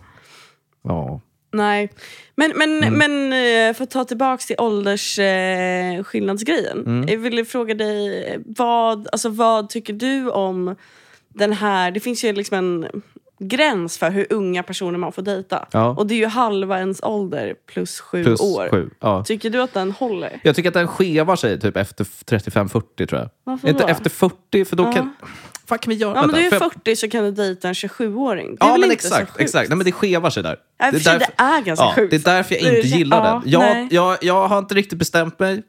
Ja. 0.84 1.22
Nej. 1.52 1.90
Men, 2.36 2.52
men, 2.56 2.84
Mm. 2.84 2.94
men 2.94 3.34
eh, 3.34 3.74
för 3.76 3.84
att 3.84 3.92
ta 3.92 4.04
tillbaka 4.04 4.42
till 4.42 4.56
åldersskillnadsgrejen. 4.60 6.78
Eh. 6.80 6.88
Mm. 6.94 7.08
Jag 7.10 7.18
ville 7.18 7.46
fråga 7.46 7.74
dig, 7.74 8.38
vad, 8.46 9.08
alltså, 9.12 9.30
vad 9.30 9.70
tycker 9.70 9.94
du 9.94 10.30
om 10.30 10.76
den 11.30 11.54
här, 11.54 11.92
det 11.92 12.00
finns 12.00 12.24
ju 12.24 12.34
liksom 12.34 12.58
en 12.58 13.02
gräns 13.40 13.98
för 13.98 14.12
hur 14.12 14.28
unga 14.30 14.64
personer 14.64 14.98
man 14.98 15.12
får 15.12 15.22
dejta. 15.22 15.68
Ja. 15.72 15.90
Och 15.90 16.08
det 16.08 16.14
är 16.14 16.18
ju 16.18 16.26
halva 16.28 16.80
ens 16.80 17.04
ålder 17.04 17.56
plus 17.72 18.00
sju 18.00 18.24
Plus 18.24 18.42
år. 18.42 18.70
sju. 18.72 18.90
Ja. 19.00 19.24
Tycker 19.24 19.50
du 19.50 19.62
att 19.62 19.74
den 19.74 19.92
håller? 19.92 20.40
Jag 20.44 20.56
tycker 20.56 20.70
att 20.70 20.74
den 20.74 20.88
skevar 20.88 21.36
sig 21.36 21.60
typ 21.60 21.78
efter 21.78 22.04
35-40 22.04 23.06
tror 23.06 23.22
jag. 23.22 23.30
Varför 23.44 23.68
inte 23.70 23.84
då? 23.84 23.88
efter 23.90 24.10
40, 24.10 24.66
för 24.66 24.76
då 24.76 24.92
kan... 24.94 25.16
Vad 25.68 25.82
kan 25.82 25.90
vi 25.92 25.96
göra? 25.98 26.16
Ja, 26.16 26.22
men 26.26 26.36
du 26.36 26.42
är 26.46 26.50
får 26.50 26.62
jag- 26.62 26.74
40 26.74 26.96
så 26.96 27.10
kan 27.10 27.24
du 27.24 27.32
dejta 27.32 27.68
en 27.68 27.74
27-åring. 27.74 28.56
Det 28.56 28.64
är 28.64 28.68
Ja, 28.68 28.72
väl 28.72 28.82
men 28.82 28.92
inte 28.92 29.04
så 29.08 29.14
exakt. 29.16 29.32
sjukt? 29.32 29.42
exakt. 29.42 29.70
Nej, 29.70 29.78
men 29.78 29.86
det 29.86 29.92
skevar 29.92 30.30
sig 30.30 30.44
där. 30.44 30.58
Ja, 30.78 30.88
i 30.88 30.90
och 30.90 30.94
för 30.94 31.00
sig, 31.00 31.20
det 31.20 31.44
är 31.44 31.62
ganska 31.62 31.86
ja, 31.86 31.94
sjukt. 31.96 32.12
Det 32.12 32.16
är 32.28 32.36
därför 32.36 32.56
jag 32.56 32.64
Det 32.64 32.70
är- 32.70 32.76
inte 32.86 32.98
gillar 32.98 33.26
ja, 33.46 33.60
den. 33.60 33.88
Jag, 33.92 33.94
jag, 33.94 34.18
jag 34.22 34.48
har 34.48 34.60
inte 34.60 34.76
riktigt 34.76 35.00
bestämt 35.00 35.40
mig. 35.40 35.64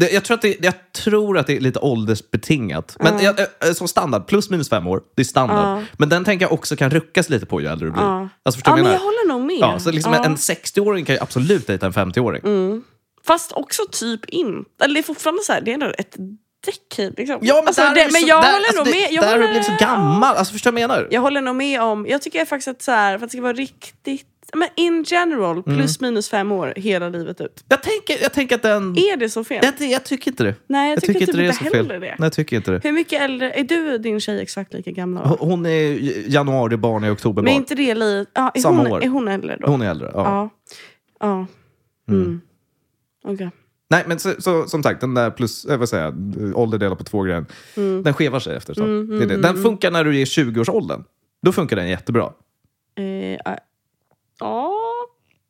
Det, 0.00 0.10
jag, 0.10 0.24
tror 0.24 0.34
att 0.34 0.42
det, 0.42 0.64
jag 0.64 0.74
tror 0.92 1.38
att 1.38 1.46
det 1.46 1.56
är 1.56 1.60
lite 1.60 1.78
åldersbetingat. 1.78 2.96
Men 3.00 3.18
jag, 3.18 3.34
jag, 3.60 3.76
som 3.76 3.88
standard, 3.88 4.26
plus 4.26 4.50
minus 4.50 4.68
fem 4.68 4.86
år, 4.86 5.02
det 5.16 5.22
är 5.22 5.24
standard. 5.24 5.84
Men 5.98 6.08
den 6.08 6.24
tänker 6.24 6.44
jag 6.44 6.52
också 6.52 6.76
kan 6.76 6.90
ruckas 6.90 7.28
lite 7.28 7.46
på 7.46 7.60
ju 7.60 7.66
äldre 7.66 7.86
du 7.86 7.92
blir. 7.92 8.02
Ja. 8.02 8.28
Alltså, 8.42 8.56
förstår 8.58 8.78
Ja, 8.78 8.82
men 8.82 8.92
jag 8.92 9.00
håller 9.00 9.28
nog 9.28 9.40
med. 9.40 9.58
Ja, 9.60 9.78
så 9.78 9.90
liksom. 9.90 10.14
En 10.14 10.36
60-åring 10.36 11.04
kan 11.04 11.14
ju 11.14 11.22
absolut 11.22 11.66
dejta 11.66 11.86
en 11.86 11.92
50-åring. 11.92 12.82
Fast 13.26 13.52
också 13.52 13.82
typ 13.92 14.24
in. 14.24 14.64
Eller 14.82 14.94
det 14.94 15.00
är 15.00 15.02
fortfarande 15.02 15.42
så 15.42 15.52
här, 15.52 15.60
det 15.60 15.70
är 15.70 15.74
ändå 15.74 15.92
ett 15.98 16.16
decade. 16.66 17.14
Liksom. 17.16 17.38
Ja, 17.42 17.54
men 17.54 17.66
Alltså, 17.66 17.82
det, 17.82 18.12
men 18.12 18.26
jag 18.26 18.42
där, 18.42 18.52
håller 18.52 18.66
alltså, 18.66 18.84
nog 18.84 18.94
med. 18.94 19.08
Jag 19.10 19.24
där 19.24 19.30
har 19.30 19.38
du 19.38 19.44
håller, 19.44 19.60
blivit 19.60 19.66
så 19.66 19.84
gammal. 19.84 20.36
Alltså, 20.36 20.52
förstår 20.52 20.70
du 20.70 20.74
vad 20.74 20.82
jag 20.82 20.88
menar? 20.88 21.08
Jag 21.10 21.20
håller 21.20 21.40
nog 21.40 21.56
med 21.56 21.82
om, 21.82 22.06
jag 22.06 22.22
tycker 22.22 22.44
faktiskt 22.44 22.68
att 22.68 22.82
så 22.82 22.92
här, 22.92 23.18
för 23.18 23.24
att 23.24 23.30
det 23.30 23.36
ska 23.36 23.42
vara 23.42 23.52
riktigt, 23.52 24.26
men 24.54 24.68
in 24.76 25.02
general, 25.06 25.62
Mm. 25.66 25.78
plus 25.78 26.00
minus 26.00 26.28
fem 26.28 26.52
år 26.52 26.72
hela 26.76 27.08
livet 27.08 27.40
ut. 27.40 27.64
Jag 27.68 27.82
tänker, 27.82 28.22
jag 28.22 28.32
tänker 28.32 28.54
att 28.56 28.62
den... 28.62 28.96
Är 28.98 29.16
det 29.16 29.28
så 29.28 29.44
fel? 29.44 29.64
Jag, 29.78 29.90
jag 29.90 30.04
tycker 30.04 30.30
inte 30.30 30.44
det. 30.44 30.54
Nej, 30.66 30.90
jag 30.90 31.00
tycker 31.02 31.20
typ 31.26 31.32
det 31.36 31.42
är 31.42 31.46
inte 31.46 31.64
så 31.64 31.70
fel. 31.70 31.88
det. 31.88 31.98
Nej, 31.98 32.14
jag 32.18 32.32
tycker 32.32 32.56
inte 32.56 32.70
det. 32.70 32.80
Hur 32.84 32.92
mycket 32.92 33.22
äldre, 33.22 33.52
är 33.52 33.64
du 33.64 33.94
och 33.94 34.00
din 34.00 34.20
tjej 34.20 34.40
exakt 34.42 34.74
lika 34.74 34.90
gamla? 34.90 35.20
Hon- 35.40 35.66
är 35.66 35.98
januari-barn, 36.30 37.04
är 37.04 37.12
oktober-barn. 37.14 37.44
Men 37.44 37.52
är 37.54 37.56
inte 37.56 37.74
det 37.74 37.94
lite, 37.94 38.30
ja, 38.34 38.50
är, 38.54 38.60
Samma 38.60 38.82
hon, 38.82 38.92
år. 38.92 39.04
är 39.04 39.08
hon 39.08 39.28
äldre 39.28 39.56
då? 39.60 39.66
Hon 39.66 39.82
är 39.82 39.90
äldre, 39.90 40.10
ja. 40.14 40.50
Ja. 41.20 41.46
ja. 42.06 42.12
Mm. 42.14 42.40
Okej. 43.24 43.50
Nej, 43.90 44.04
men 44.06 44.18
så, 44.18 44.32
så, 44.38 44.66
som 44.66 44.82
sagt, 44.82 45.00
den 45.00 45.14
där 45.14 45.30
plus, 45.30 45.64
eh, 45.64 45.78
vad 45.78 45.88
säger 45.88 46.04
jag, 46.04 46.14
ålder 46.58 46.78
delat 46.78 46.98
på 46.98 47.04
två 47.04 47.22
grejer, 47.22 47.44
Mm. 47.76 48.02
den 48.02 48.14
skevar 48.14 48.40
sig 48.40 48.56
efter. 48.56 48.72
Är 49.22 49.26
det. 49.26 49.36
Den 49.36 49.62
funkar 49.62 49.90
när 49.90 50.04
du 50.04 50.20
är 50.20 50.24
20-årsåldern. 50.24 51.04
Då 51.42 51.52
funkar 51.52 51.76
den 51.76 51.88
jättebra, 51.88 52.32
Eh. 52.98 53.54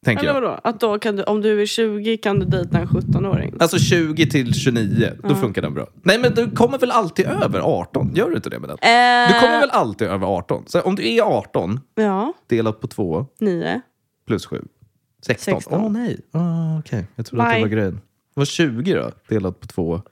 Tänker 0.04 0.22
Eller 0.24 0.34
jag. 0.34 0.40
vadå? 0.40 0.60
Att 0.64 0.80
då 0.80 0.98
kan 0.98 1.16
du, 1.16 1.22
om 1.22 1.40
du 1.40 1.62
är 1.62 1.66
20 1.66 2.16
kan 2.16 2.38
du 2.38 2.46
dejta 2.46 2.78
en 2.78 2.86
17-åring? 2.88 3.54
Alltså 3.60 3.78
20 3.78 4.26
till 4.30 4.54
29, 4.54 5.12
då 5.28 5.34
funkar 5.34 5.62
den 5.62 5.74
bra. 5.74 5.86
Nej, 6.02 6.18
men 6.18 6.34
du 6.34 6.50
kommer 6.50 6.78
väl 6.78 6.90
alltid 6.90 7.26
över 7.26 7.60
18? 7.60 8.10
Gör 8.14 8.30
du 8.30 8.36
inte 8.36 8.50
det 8.50 8.58
med 8.58 8.68
den? 8.68 8.78
Eh, 8.78 9.34
Du 9.34 9.40
kommer 9.40 9.60
väl 9.60 9.70
alltid 9.70 10.08
över 10.08 10.26
18? 10.26 10.64
Så 10.66 10.80
om 10.80 10.94
du 10.96 11.08
är 11.14 11.22
18, 11.22 11.80
Ja, 11.94 12.32
delat 12.46 12.80
på 12.80 12.86
2 12.86 13.26
9. 13.40 13.80
plus 14.26 14.46
7, 14.46 14.62
16. 15.26 15.54
Åh 15.54 15.58
16. 15.60 15.92
nej, 15.92 16.20
oh, 16.32 16.78
okej. 16.78 17.06
Jag 17.16 17.26
trodde 17.26 17.44
att 17.44 17.54
det 17.54 17.60
var 17.60 17.68
grejen. 17.68 18.00
Vad 18.34 18.46
20 18.48 18.94
då? 18.94 19.10
Delat 19.28 19.60
på 19.60 19.66
2 19.66 20.02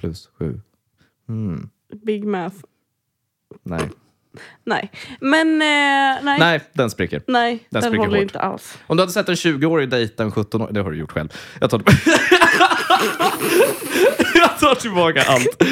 plus 0.00 0.28
7. 0.38 0.60
Big 2.04 2.24
math. 2.24 2.56
Nej. 3.62 3.90
Nej. 4.64 4.90
Men 5.20 5.48
eh, 5.48 5.56
nej. 5.58 6.18
nej. 6.22 6.38
Nej, 6.38 6.60
den 6.72 6.90
spricker. 6.90 7.22
den, 7.26 7.58
Den 7.70 7.82
spricker 7.82 7.98
håller 7.98 8.16
hårt. 8.18 8.22
inte 8.22 8.40
alls. 8.40 8.78
Om 8.86 8.96
du 8.96 9.02
hade 9.02 9.12
sett 9.12 9.28
en 9.28 9.34
20-årig 9.34 9.88
dejta 9.88 10.22
en 10.22 10.32
17-årig... 10.32 10.74
Det 10.74 10.82
har 10.82 10.90
du 10.90 10.98
gjort 10.98 11.12
själv. 11.12 11.28
Jag 11.60 11.70
tar, 11.70 11.78
jag 14.34 14.58
tar 14.58 14.74
tillbaka 14.74 15.22
allt. 15.22 15.62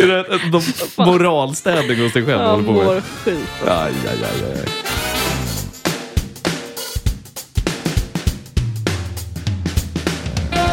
Är 0.00 1.06
moralstädning 1.06 2.02
hos 2.02 2.12
dig 2.12 2.26
själv 2.26 2.40
Jag 2.40 2.48
håller 2.48 2.64
på 2.64 2.72
med? 2.72 3.02
Aj, 3.66 3.92
aj, 4.08 4.18
aj, 4.22 4.52
aj. 4.52 4.68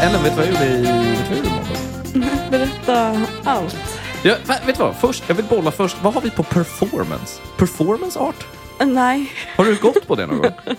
Ellen, 0.02 0.22
vet 0.22 0.36
du 0.36 0.42
vad 0.42 0.46
jag 0.46 0.54
gjorde 0.54 0.66
i 0.66 1.42
måndags? 1.42 2.14
Berätta 2.50 3.26
allt. 3.44 3.95
Ja, 4.24 4.34
vet 4.66 4.76
du 4.76 4.82
vad? 4.82 4.96
Först, 4.96 5.24
jag 5.28 5.34
vill 5.34 5.44
bolla 5.44 5.70
först. 5.70 5.96
Vad 6.02 6.14
har 6.14 6.20
vi 6.20 6.30
på 6.30 6.42
performance? 6.42 7.40
Performance 7.56 8.18
art? 8.18 8.46
Eh, 8.80 8.86
Nej. 8.86 9.32
Har 9.56 9.64
du 9.64 9.76
gått 9.76 10.06
på 10.06 10.14
det 10.14 10.26
någon 10.26 10.38
gång? 10.38 10.50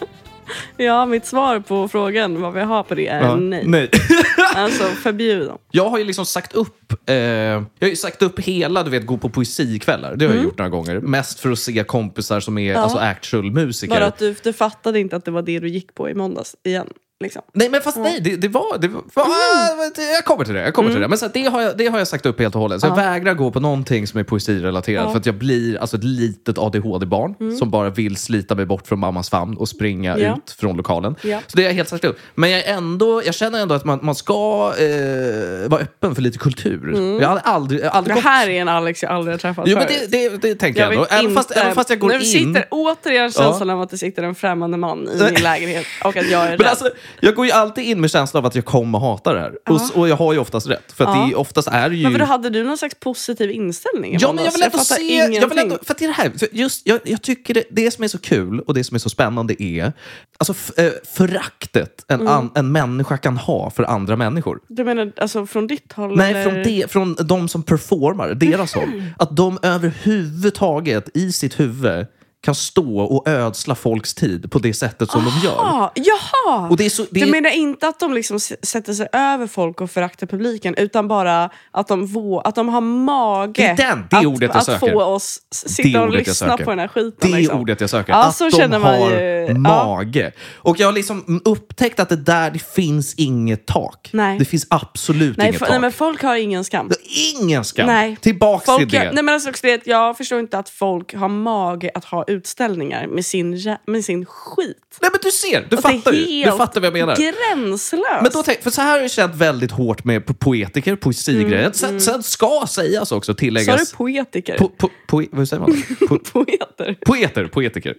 Ja, 0.78 1.06
mitt 1.06 1.26
svar 1.26 1.60
på 1.60 1.88
frågan 1.88 2.42
vad 2.42 2.54
vi 2.54 2.62
har 2.62 2.84
på 2.84 2.96
det 2.96 3.08
är 3.08 3.22
Ja. 3.22 3.36
nej. 3.36 3.64
Nej. 3.66 3.90
Alltså 4.56 4.84
förbjud 4.84 5.48
dem. 5.48 5.58
Jag 5.72 5.90
har 5.90 5.98
ju 5.98 6.04
liksom 6.04 6.26
sagt 6.26 6.54
upp 6.54 6.94
eh, 7.10 7.16
Jag 7.16 7.64
har 7.82 7.88
ju 7.88 7.96
sagt 7.96 8.22
upp 8.22 8.40
hela, 8.40 8.84
du 8.84 8.90
vet, 8.92 9.06
gå 9.06 9.18
på 9.18 9.30
poesikvällar. 9.30 10.16
Det 10.16 10.26
har 10.26 10.32
Mm. 10.32 10.38
jag 10.38 10.44
gjort 10.44 10.58
några 10.58 10.70
gånger. 10.70 11.00
Mest 11.00 11.40
för 11.40 11.52
att 11.52 11.60
se 11.60 11.84
kompisar 11.84 12.40
som 12.40 12.58
är 12.58 12.76
alltså 12.76 12.98
actual 12.98 13.52
musiker. 13.52 13.96
Bara 13.96 14.06
att 14.06 14.18
du, 14.18 14.36
du 14.44 14.54
fattade 14.54 15.00
inte 15.00 15.16
att 15.16 15.26
det 15.26 15.32
var 15.32 15.42
det 15.42 15.60
du 15.60 15.70
gick 15.70 15.94
på 15.96 16.10
i 16.10 16.14
måndags 16.14 16.56
igen. 16.64 16.88
Liksom. 17.20 17.42
Nej, 17.54 17.70
men 17.70 17.82
fast 17.82 17.98
nej, 17.98 18.20
det, 18.22 18.36
det 18.36 18.48
var... 18.48 18.78
Det 18.78 18.88
var 18.88 19.02
Mm. 19.02 19.92
Jag 20.14 20.26
kommer 20.26 20.46
till 20.46 20.54
det. 20.54 20.62
Jag 20.62 20.74
kommer 20.74 20.92
till 20.92 21.02
det. 21.02 21.08
Men 21.08 21.18
så, 21.18 21.26
att 21.26 21.34
det, 21.34 21.44
har 21.46 21.62
jag, 21.62 21.78
det 21.78 21.88
har 21.88 21.98
jag 21.98 22.08
sagt 22.08 22.26
upp 22.26 22.40
helt 22.40 22.56
och 22.56 22.62
hållet. 22.62 22.82
Så 22.82 22.88
jag 22.88 22.96
vägrar 22.96 23.34
gå 23.34 23.52
på 23.52 23.60
någonting 23.60 24.08
som 24.08 24.20
är 24.20 24.24
poesirelaterat. 24.24 25.12
För 25.12 25.20
att 25.20 25.26
jag 25.26 25.36
blir 25.36 25.78
alltså 25.78 25.98
ett 25.98 26.04
litet 26.04 26.58
ADHD-barn 26.58 27.58
som 27.58 27.70
bara 27.72 27.90
vill 27.90 28.16
slita 28.18 28.56
mig 28.56 28.66
bort 28.66 28.88
från 28.88 29.00
mammas 29.00 29.30
famn 29.30 29.58
och 29.58 29.70
springa 29.70 30.14
Mm. 30.14 30.26
Ja. 30.28 30.38
ut 30.38 30.52
från 30.60 30.78
lokalen. 30.78 31.16
Ja. 31.22 31.40
Så 31.48 31.58
det 31.58 31.64
har 31.64 31.70
jag 31.70 31.76
helt 31.76 31.90
sagt 31.90 32.06
upp. 32.06 32.20
Men 32.36 32.52
jag, 32.52 32.68
ändå, 32.68 33.22
jag 33.26 33.36
känner 33.36 33.60
ändå 33.62 33.76
att 33.76 33.86
man, 33.86 34.00
man 34.02 34.16
ska 34.16 34.74
eh, 34.80 35.70
vara 35.70 35.82
öppen 35.82 36.16
för 36.16 36.22
lite 36.22 36.38
kultur. 36.38 37.18
Jag 37.22 37.28
har 37.28 37.42
aldrig, 37.44 37.82
jag 37.82 37.90
har 37.90 37.98
aldrig 37.98 38.12
Mm. 38.12 38.16
Det 38.16 38.22
gått... 38.22 38.24
här 38.32 38.50
är 38.50 38.62
en 38.62 38.68
Alex 38.70 39.04
jag 39.04 39.12
aldrig 39.12 39.34
har 39.34 39.40
träffat 39.40 39.64
Jo, 39.68 39.78
men 39.78 39.88
det, 39.88 40.12
det, 40.12 40.42
det 40.42 40.56
tänker 40.56 40.82
jag, 40.82 40.94
Jag 40.94 41.14
ändå. 41.14 41.16
Även 41.20 41.36
fast, 41.36 41.52
även 41.52 41.76
fast 41.76 41.90
jag 41.90 42.00
går 42.00 42.10
nu 42.10 42.16
in... 42.16 42.22
sitter 42.22 42.66
återigen 42.72 43.32
känslan 43.32 43.70
av 43.70 43.82
att 43.82 43.90
det 43.90 43.98
sitter 43.98 44.24
en 44.24 44.36
främmande 44.36 44.78
man 44.78 45.00
i 45.10 45.24
min 45.24 45.34
lägenhet 45.44 45.86
och 46.04 46.18
att 46.18 46.30
jag 46.32 46.46
är 46.48 46.58
rädd. 46.58 46.92
Jag 47.20 47.36
går 47.36 47.46
ju 47.46 47.52
alltid 47.52 47.84
in 47.86 48.02
med 48.02 48.12
känslan 48.12 48.42
av 48.44 48.46
att 48.48 48.56
jag 48.56 48.66
kommer 48.66 49.00
hata 49.00 49.34
det 49.34 49.40
här. 49.40 49.54
Och, 49.70 49.98
och 50.00 50.10
jag 50.10 50.16
har 50.16 50.34
ju 50.34 50.40
oftast 50.40 50.68
rätt. 50.68 50.92
För 50.92 51.06
att 51.06 51.30
det 51.30 51.36
oftast 51.36 51.68
är 51.68 51.90
ju... 51.92 52.04
Men 52.04 52.12
vadå, 52.14 52.26
hade 52.26 52.50
du 52.50 52.64
någon 52.64 52.78
slags 52.78 52.96
positiv 53.00 53.52
inställning 53.52 54.18
Ja, 54.20 54.34
men 54.34 54.46
jag 54.46 54.52
vill 54.52 54.64
ändå 54.64 54.78
se... 54.78 54.94
Jag 55.18 55.28
vill 55.28 55.34
ingenting. 55.36 55.60
ändå, 55.60 55.78
för 55.84 55.96
det 56.00 56.06
är 56.06 56.08
det 56.08 56.14
här, 56.14 56.32
just, 56.52 56.88
jag, 56.88 57.00
jag 57.04 57.22
tycker 57.22 57.54
det, 57.54 57.64
det 57.70 57.92
som 57.92 58.04
är 58.04 58.08
så 58.08 58.18
kul 58.18 58.60
och 58.60 58.74
det 58.74 58.84
som 58.84 58.96
är 58.96 59.00
så 59.00 59.10
spännande 59.10 59.64
är 59.64 59.94
alltså, 60.38 60.82
eh, 60.82 60.92
föraktet 61.16 62.06
en, 62.08 62.18
Mm. 62.22 62.34
an, 62.34 62.52
en 62.56 62.72
människa 62.72 63.18
kan 63.18 63.38
ha 63.38 63.70
för 63.70 63.84
andra 63.84 64.16
människor. 64.16 64.60
Du 64.68 64.84
menar 64.84 65.12
alltså 65.18 65.46
från 65.46 65.68
ditt 65.68 65.94
håll? 65.94 66.18
Nej, 66.18 66.32
eller? 66.32 66.44
från, 66.44 66.64
de, 66.64 66.88
från 66.88 67.16
de 67.28 67.48
som 67.50 67.64
performar, 67.64 68.34
deras 68.34 68.76
Mhm. 68.76 68.82
håll. 68.92 69.04
Att 69.18 69.36
de 69.38 69.60
överhuvudtaget 69.62 71.10
i 71.18 71.32
sitt 71.32 71.60
huvud 71.60 72.06
kan 72.48 72.56
stå 72.56 73.00
och 73.00 73.28
ödsla 73.28 73.76
folks 73.76 74.14
tid 74.14 74.52
på 74.52 74.60
det 74.60 74.74
sättet 74.74 75.12
som 75.12 75.26
de 75.26 75.48
gör. 75.48 75.56
Ah, 75.60 75.92
jaha! 75.96 76.68
Och 76.70 76.78
det 76.78 76.86
är 76.86 76.90
så, 76.90 77.06
det 77.12 77.20
Du 77.20 77.26
menar 77.32 77.50
inte 77.50 77.88
att 77.88 78.00
de 78.00 78.14
liksom 78.14 78.40
sätter 78.40 78.94
sig 78.94 79.08
över 79.14 79.48
folk 79.48 79.82
och 79.82 79.92
föraktar 79.92 80.28
publiken 80.28 80.76
utan 80.78 81.08
bara 81.08 81.50
att 81.72 81.88
de, 81.88 82.08
vå- 82.08 82.42
att 82.46 82.56
de 82.56 82.70
har 82.70 82.82
mage 82.82 83.62
Det 83.78 83.84
den- 83.84 84.06
det 84.10 84.16
är 84.16 84.50
att, 84.50 84.56
att 84.56 84.66
söker. 84.66 84.92
få 84.92 85.04
oss 85.04 85.40
sitta 85.52 86.02
och 86.02 86.10
lyssna 86.10 86.58
på 86.58 86.70
den 86.70 86.80
här 86.80 86.88
skiten. 86.88 87.32
Det 87.32 87.38
är 87.38 87.40
liksom. 87.42 87.60
ordet 87.60 87.82
jag 87.82 87.90
söker. 87.90 88.14
Ja, 88.14 88.24
att 88.24 88.40
de 88.40 88.52
känner 88.52 88.80
man 88.80 88.94
har 89.02 89.12
ju. 89.12 89.54
Mage. 89.54 90.32
Och 90.56 90.80
jag 90.80 90.88
har 90.88 90.94
liksom 90.94 91.42
upptäckt 91.46 92.00
att 92.00 92.10
det 92.10 92.16
där, 92.16 92.52
det 92.52 92.60
finns 92.60 93.14
inget 93.16 93.66
tak. 93.66 94.10
Nej. 94.14 94.40
Det 94.40 94.46
finns 94.46 94.68
absolut 94.70 95.38
Nej, 95.38 95.48
inget 95.48 95.60
tak. 95.60 95.70
nej, 95.70 95.80
men 95.80 95.92
folk 95.92 96.24
har 96.24 96.36
ingen 96.36 96.64
skam. 96.64 96.92
Ingen 97.40 97.64
skam. 97.64 97.86
Nej. 97.88 98.18
Tillbaks 98.22 98.66
Folk 98.66 98.80
till 98.80 98.88
det. 98.90 98.98
har, 98.98 99.14
nej 99.14 99.24
men 99.24 99.34
alltså, 99.34 99.52
jag 99.86 100.18
förstår 100.18 100.40
inte 100.40 100.58
att 100.60 100.70
folk 100.70 101.14
har 101.16 101.30
mage 101.30 101.92
att 101.96 102.06
ha 102.06 102.24
utställningar 102.38 103.08
med 103.08 103.26
sin, 103.26 103.60
med 103.88 104.06
sin 104.06 104.26
skit. 104.26 104.98
Nej 105.02 105.12
men 105.14 105.20
du 105.24 105.32
ser, 105.32 105.68
du 105.70 105.76
Alltså, 105.76 105.90
fattar 105.90 106.14
ju. 106.14 106.44
Du 106.46 106.52
fattar 106.58 106.82
vad 106.82 106.88
jag 106.88 106.94
menar. 106.94 107.16
Gränslöst. 107.16 108.22
Men 108.22 108.32
då 108.34 108.44
tänk, 108.44 108.62
för 108.64 108.70
så 108.70 108.82
här 108.82 108.92
har 108.92 109.00
jag 109.00 109.12
känt 109.12 109.36
väldigt 109.36 109.72
hårt 109.72 110.04
med 110.04 110.22
po- 110.26 110.34
poetiker, 110.34 110.96
poesigrejen. 110.96 111.74
Sen, 111.74 112.02
sen 112.02 112.24
ska 112.24 112.66
sägas 112.70 113.12
också, 113.12 113.32
Mm, 113.32 113.36
Sa 113.36 113.40
tilläggas... 113.40 113.92
du 113.92 113.98
poetiker? 113.98 114.58
Po, 114.58 114.70
po, 114.70 114.90
po, 115.08 115.24
vad 115.32 115.50
säger 115.50 115.62
man? 115.62 115.84
Po, 116.10 116.20
Poeter. 116.34 116.98
poeter, 117.06 117.46
poetiker. 117.48 117.96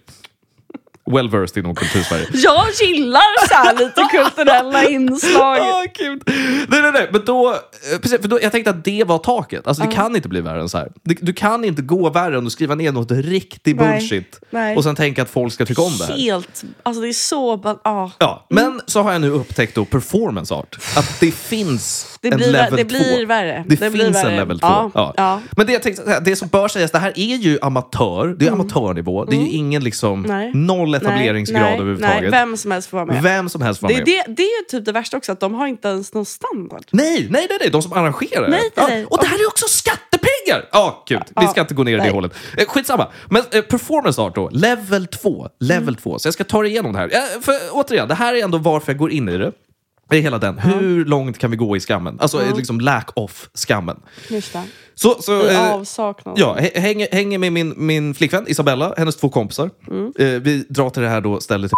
Well 1.11 1.29
versed 1.29 1.57
inom 1.57 1.75
kultursverige. 1.75 2.27
Jag 2.33 2.65
gillar 2.81 3.47
så 3.47 3.53
här 3.53 3.73
lite 3.77 4.01
kulturella 4.11 4.89
inslag. 4.89 5.57
Åh, 5.61 5.83
gud. 5.97 6.21
Nej, 6.69 6.81
nej, 6.81 6.91
nej. 6.91 7.09
Men 7.11 7.25
då, 7.25 7.49
eh, 7.93 7.99
precis, 8.01 8.21
för 8.21 8.27
då, 8.27 8.39
jag 8.41 8.51
tänkte 8.51 8.69
att 8.69 8.83
det 8.83 9.03
var 9.03 9.17
taket. 9.17 9.67
Alltså, 9.67 9.83
Det 9.83 9.91
kan 9.91 10.15
inte 10.15 10.29
bli 10.29 10.41
värre 10.41 10.61
än 10.61 10.69
så 10.69 10.77
här. 10.77 10.91
Du, 11.03 11.15
du 11.21 11.33
kan 11.33 11.63
inte 11.63 11.81
gå 11.81 12.09
värre 12.09 12.37
än 12.37 12.45
att 12.45 12.51
skriva 12.51 12.75
ner 12.75 12.91
något 12.91 13.11
riktigt 13.11 13.77
bullshit 13.77 14.39
Nej. 14.49 14.75
och 14.77 14.83
sen 14.83 14.95
tänka 14.95 15.21
att 15.21 15.29
folk 15.29 15.53
ska 15.53 15.65
tycka 15.65 15.81
om 15.81 15.97
det 15.97 16.05
här. 16.05 16.17
Helt, 16.17 16.63
alltså 16.83 17.01
det 17.01 17.09
är 17.09 17.13
så... 17.13 17.77
Ah. 17.83 18.09
Ja, 18.17 18.45
men 18.49 18.81
så 18.85 19.01
har 19.01 19.11
jag 19.11 19.21
nu 19.21 19.29
upptäckt 19.29 19.75
då 19.75 19.85
performance 19.85 20.53
art. 20.53 20.77
Att 20.95 21.19
det 21.19 21.31
finns 21.31 22.18
Det 22.21 22.27
en 22.27 22.37
blir 22.37 22.47
vä- 22.47 22.51
level 22.51 22.75
det 22.77 22.83
2. 22.83 22.87
blir 22.87 23.25
värre. 23.25 23.63
Det, 23.67 23.75
Det 23.75 23.89
blir 23.91 24.03
finns 24.05 24.17
en 24.17 24.23
värre. 24.23 24.35
level 24.35 24.59
2. 24.59 24.67
Ja, 24.67 24.91
Ja. 24.93 25.13
ja. 25.17 25.41
Men 25.57 25.65
det, 25.67 25.73
jag 25.73 25.83
tänkte, 25.83 26.19
det 26.19 26.35
som 26.35 26.47
bör 26.47 26.67
sägas, 26.67 26.91
det 26.91 26.97
här 26.99 27.13
är 27.15 27.35
ju 27.35 27.59
amatör. 27.61 28.35
Det 28.39 28.47
är 28.47 28.51
amatörnivå. 28.51 29.25
Det 29.25 29.35
är 29.35 29.39
ju 29.41 29.49
ingen 29.49 29.83
liksom, 29.83 30.25
Mm. 30.25 30.37
Nej. 30.37 30.51
noll 30.53 30.95
etableringsgrad 30.95 31.61
nej, 31.61 31.73
överhuvudtaget. 31.73 32.21
Nej, 32.21 32.29
vem 32.31 32.57
som 32.57 32.71
helst 32.71 32.89
får 32.89 32.97
vara 32.97 33.05
med. 33.05 33.23
Vem 33.23 33.49
som 33.49 33.61
helst 33.61 33.79
får 33.79 33.87
vara 33.87 33.97
det, 33.97 34.11
med. 34.17 34.25
det, 34.27 34.33
det 34.33 34.43
är 34.43 34.59
ju 34.61 34.65
typ 34.79 34.85
det 34.85 34.91
värsta 34.91 35.17
också, 35.17 35.31
att 35.31 35.39
de 35.39 35.53
har 35.53 35.67
inte 35.67 35.87
ens 35.87 36.13
någon 36.13 36.25
standard. 36.25 36.83
Nej, 36.91 37.27
nej, 37.29 37.45
nej, 37.49 37.57
nej, 37.61 37.69
de 37.69 37.81
som 37.81 37.93
arrangerar 37.93 38.41
det. 38.43 38.49
Nej, 38.49 38.59
nej, 38.61 38.69
ja. 38.75 38.87
nej. 38.89 39.05
Och 39.05 39.17
det 39.21 39.27
här 39.27 39.35
är 39.43 39.47
också 39.47 39.65
skattepengar! 39.67 40.69
Ja, 40.71 41.03
gud. 41.07 41.21
Vi 41.41 41.47
ska 41.47 41.61
inte 41.61 41.73
gå 41.73 41.83
ner 41.83 41.91
i 41.91 41.95
det 41.95 42.01
nej. 42.01 42.11
hålet. 42.11 42.33
Eh, 42.57 42.65
skitsamma. 42.67 43.07
Men 43.29 43.43
eh, 43.51 43.61
performance 43.61 44.21
art 44.21 44.35
då, 44.35 44.49
level 44.49 45.07
2. 45.07 45.47
Level 45.59 45.83
Mm. 45.83 45.95
2. 45.95 46.19
Så 46.19 46.27
jag 46.27 46.33
ska 46.33 46.43
ta 46.43 46.65
igenom 46.65 46.93
det 46.93 46.99
här. 46.99 47.05
Eh, 47.13 47.41
för 47.41 47.53
återigen, 47.71 48.07
det 48.07 48.15
här 48.15 48.33
är 48.33 48.43
ändå 48.43 48.57
varför 48.57 48.91
jag 48.91 48.97
går 48.99 49.11
in 49.11 49.29
i 49.29 49.37
det. 49.37 49.51
Det 50.09 50.17
är 50.17 50.21
hela 50.21 50.37
den. 50.37 50.59
Hur 50.59 51.05
långt 51.05 51.37
kan 51.37 51.51
vi 51.51 51.57
gå 51.57 51.77
i 51.77 51.79
skammen? 51.79 52.17
Alltså 52.19 52.41
eh, 52.43 52.55
liksom 52.57 52.79
lack 52.81 53.09
off 53.17 53.49
skammen. 53.53 53.99
Just 54.29 54.53
det. 54.53 54.63
Så, 54.95 55.21
så, 55.21 55.41
I 55.47 55.53
eh, 55.53 55.73
avsaknad. 55.73 56.39
Ja, 56.39 56.57
hä- 56.59 56.79
hänger, 56.79 57.07
hänger 57.11 57.37
med 57.37 57.53
min, 57.53 57.73
min 57.77 58.13
flickvän 58.13 58.45
Isabella, 58.47 58.93
hennes 58.97 59.15
två 59.15 59.29
kompisar. 59.29 59.69
Mm. 59.87 60.05
Eh, 60.19 60.25
vi 60.27 60.65
drar 60.69 60.89
till 60.89 61.01
det 61.01 61.09
här 61.09 61.21
då 61.21 61.39
stället. 61.39 61.71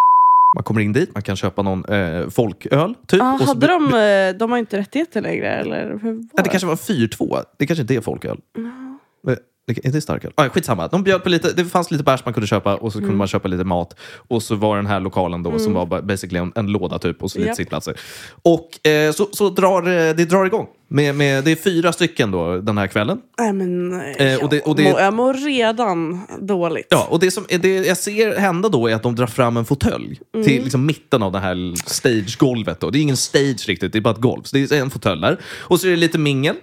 Man 0.56 0.64
kommer 0.64 0.82
in 0.82 0.94
dit, 0.94 1.14
man 1.14 1.24
kan 1.24 1.36
köpa 1.36 1.62
någon 1.62 1.86
eh, 1.86 2.30
folköl. 2.30 2.96
Typ, 3.08 3.22
Ah, 3.22 3.38
hade 3.46 3.68
de, 3.68 3.84
eh, 3.94 4.38
de 4.40 4.52
har 4.52 4.58
inte 4.58 4.78
rättigheter 4.78 5.22
längre, 5.22 5.48
eller 5.50 5.90
hur 6.02 6.14
var 6.14 6.24
Ja, 6.36 6.44
det 6.44 6.50
kanske 6.50 6.68
var 6.68 6.76
4-2. 6.76 7.44
Det 7.58 7.66
kanske 7.68 7.82
inte 7.82 7.96
är 7.96 8.02
folköl. 8.02 8.40
Men, 8.56 9.00
det- 9.26 9.40
Är 9.84 9.92
det 9.92 10.02
starköl? 10.02 10.32
Ah, 10.36 10.50
skitsamma. 10.50 10.88
De 10.88 11.04
bjöd 11.04 11.24
på 11.24 11.30
lite, 11.30 11.52
det 11.54 11.66
fanns 11.66 11.92
lite 11.92 12.04
bärs 12.04 12.26
man 12.26 12.34
kunde 12.34 12.48
köpa 12.48 12.76
och 12.76 12.92
så 12.92 12.98
Mm. 12.98 13.08
kunde 13.08 13.18
man 13.18 13.28
köpa 13.28 13.48
lite 13.48 13.64
mat. 13.64 14.00
Och 14.28 14.44
så 14.44 14.56
var 14.56 14.76
den 14.76 14.86
här 14.86 15.00
lokalen 15.00 15.44
då 15.44 15.60
som 15.60 15.74
var 15.74 15.86
ba- 15.86 16.02
basically 16.02 16.40
en, 16.40 16.52
en 16.56 16.68
låda 16.68 17.00
typ 17.00 17.24
och 17.24 17.32
så 17.32 17.38
lite 17.38 17.48
Japp. 17.48 17.58
sittplatser. 17.58 18.00
Och 18.42 18.88
eh, 18.88 19.12
så, 19.12 19.28
så 19.32 19.50
drar 19.50 19.82
eh, 19.82 20.14
det 20.16 20.26
drar 20.26 20.46
igång. 20.46 20.68
Med, 20.88 21.16
med, 21.16 21.44
det 21.44 21.52
är 21.52 21.56
fyra 21.56 21.94
stycken 21.94 22.32
då 22.32 22.58
den 22.58 22.78
här 22.78 22.88
kvällen. 22.88 23.18
Nej, 23.40 23.54
men, 23.54 23.94
eh, 24.02 24.34
Eh, 24.34 24.44
och 24.44 24.50
det- 24.50 24.62
och 24.62 24.76
det- 24.76 24.84
jag, 24.84 25.14
mår, 25.14 25.36
jag 25.38 25.48
redan 25.48 26.22
dåligt. 26.42 26.88
Ja, 26.90 27.08
och 27.10 27.20
det 27.20 27.32
som 27.32 27.46
det 27.62 27.68
jag 27.88 27.98
ser 27.98 28.36
hända 28.40 28.70
då 28.70 28.88
är 28.88 28.96
att 28.96 29.04
de 29.04 29.16
drar 29.16 29.28
fram 29.28 29.58
en 29.58 29.66
fåtölj 29.66 30.20
Mm. 30.34 30.48
till 30.48 30.64
liksom 30.64 30.86
mitten 30.86 31.24
av 31.24 31.32
det 31.32 31.40
här 31.40 31.74
stagegolvet. 31.90 32.80
Då. 32.80 32.90
Det 32.90 32.98
är 32.98 33.02
ingen 33.02 33.18
stage 33.18 33.66
riktigt, 33.68 33.94
det 33.94 34.00
är 34.00 34.02
bara 34.02 34.14
ett 34.14 34.22
golv. 34.22 34.44
Så 34.44 34.56
det 34.56 34.72
är 34.72 34.82
en 34.82 34.90
fåtölj 34.90 35.22
där. 35.22 35.38
Och 35.60 35.80
så 35.80 35.88
är 35.88 35.92
det 35.92 35.98
lite 35.98 36.18
mingel. 36.18 36.56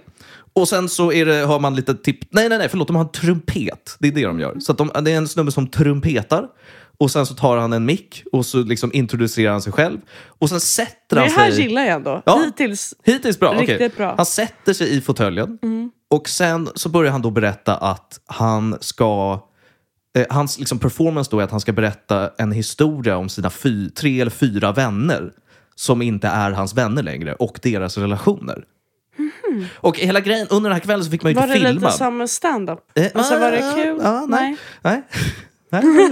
Och 0.59 0.67
sen 0.67 0.89
så 0.89 1.11
är 1.11 1.25
det, 1.25 1.33
hör 1.33 1.59
man 1.59 1.75
lite 1.75 1.95
tipp... 1.95 2.19
Nej, 2.29 2.49
nej, 2.49 2.57
nej, 2.57 2.69
förlåt. 2.69 2.87
De 2.87 2.95
har 2.95 3.03
en 3.03 3.11
trumpet. 3.11 3.97
Det 3.99 4.07
är 4.07 4.11
det 4.11 4.25
de 4.25 4.39
gör. 4.39 4.59
Så 4.59 4.71
att 4.71 4.77
de, 4.77 4.91
det 5.03 5.11
är 5.11 5.17
en 5.17 5.27
snubbe 5.27 5.51
som 5.51 5.67
trumpetar. 5.67 6.47
Och 6.97 7.11
sen 7.11 7.25
så 7.25 7.33
tar 7.33 7.57
han 7.57 7.73
en 7.73 7.85
mick 7.85 8.23
och 8.31 8.45
så 8.45 8.63
liksom 8.63 8.91
introducerar 8.93 9.51
han 9.51 9.61
sig 9.61 9.73
själv. 9.73 9.97
Och 10.27 10.49
sen 10.49 10.59
sätter 10.59 11.15
det 11.15 11.21
han 11.21 11.29
här 11.29 11.51
sig... 11.51 11.61
gillar 11.61 11.81
jag 11.81 11.91
ändå. 11.91 12.21
Ja. 12.25 12.41
Hittills. 12.45 12.93
Hittills 13.03 13.39
bra. 13.39 13.53
Riktigt 13.53 13.97
bra. 13.97 14.05
Mm. 14.05 14.17
Han 14.17 14.25
sätter 14.25 14.73
sig 14.73 14.97
i 14.97 15.01
fåtöljen 15.01 15.59
och 16.09 16.29
sen 16.29 16.69
så 16.75 16.89
börjar 16.89 17.11
han 17.11 17.21
då 17.21 17.31
berätta 17.31 17.75
att 17.75 18.19
han 18.25 18.77
ska... 18.81 19.39
Eh, 20.17 20.25
hans 20.29 20.59
liksom 20.59 20.79
performance 20.79 21.31
då 21.31 21.39
är 21.39 21.43
att 21.43 21.51
han 21.51 21.59
ska 21.59 21.71
berätta 21.71 22.31
en 22.37 22.51
historia 22.51 23.17
om 23.17 23.29
sina 23.29 23.49
fy, 23.49 23.89
tre 23.89 24.21
eller 24.21 24.31
fyra 24.31 24.71
vänner 24.71 25.31
som 25.75 26.01
inte 26.01 26.27
är 26.27 26.51
hans 26.51 26.73
vänner 26.73 27.03
längre 27.03 27.33
och 27.33 27.59
deras 27.63 27.97
relationer. 27.97 28.63
Och 29.75 29.97
hela 29.99 30.19
grejen, 30.19 30.47
under 30.49 30.69
den 30.69 30.75
här 30.75 30.79
kvällen 30.85 31.05
så 31.05 31.11
fick 31.11 31.23
man 31.23 31.31
ju 31.31 31.35
Mhm. 31.39 31.47
Var 31.49 31.55
inte 31.55 31.67
det 31.67 31.73
filma. 31.73 31.87
lite 31.87 31.97
som 31.97 32.21
en 32.21 32.27
stand-up? 32.27 32.79
Eh, 32.95 33.05
Alltså 33.13 33.37
var 33.39 33.51
det 33.51 33.71
ah, 33.71 33.75
kul? 33.75 34.01
ah, 34.03 34.25
nej. 34.27 34.55
Nej. 34.81 35.01
Nej. 35.71 35.81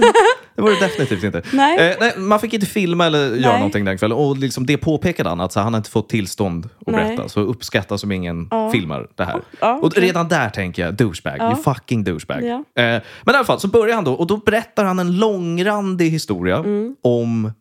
Det 0.56 0.62
var 0.62 0.70
det 0.70 0.80
definitivt 0.80 1.24
inte. 1.24 1.42
Nej. 1.52 1.78
Eh, 1.90 1.96
nej, 2.00 2.12
man 2.16 2.40
fick 2.40 2.52
inte 2.54 2.66
filma 2.66 3.06
eller 3.06 3.18
göra 3.18 3.50
Nej. 3.52 3.60
någonting 3.60 3.84
den 3.84 3.98
kvällen. 3.98 4.18
Och 4.18 4.36
liksom 4.36 4.66
det 4.66 4.76
påpekade 4.76 5.28
han, 5.28 5.40
att 5.40 5.52
så, 5.52 5.60
han 5.60 5.72
har 5.74 5.78
inte 5.78 5.90
fått 5.90 6.08
tillstånd 6.08 6.68
att 6.86 6.92
Nej. 6.92 7.04
berätta. 7.16 7.28
Så 7.28 7.40
uppskatta 7.40 7.98
som 7.98 8.12
ingen 8.12 8.48
Ja. 8.50 8.70
filmar 8.70 9.06
det 9.14 9.24
här. 9.24 9.40
Ja, 9.60 9.74
Och 9.74 9.84
okej. 9.84 10.02
redan 10.02 10.28
där 10.28 10.50
tänker 10.50 10.84
jag, 10.84 10.94
douchebag. 10.94 11.36
Ja. 11.38 11.50
You 11.52 11.62
fucking 11.62 12.04
douchebag. 12.04 12.42
Ja. 12.44 12.54
Eh, 12.54 13.02
men 13.24 13.34
i 13.34 13.36
alla 13.36 13.44
fall, 13.44 13.60
så 13.60 13.68
börjar 13.68 13.94
han 13.94 14.04
då. 14.04 14.12
Och 14.12 14.26
då 14.26 14.36
berättar 14.36 14.84
han 14.84 14.98
en 14.98 15.16
långrandig 15.16 16.10
historia 16.10 16.56
Mm. 16.56 16.96
om 17.02 17.52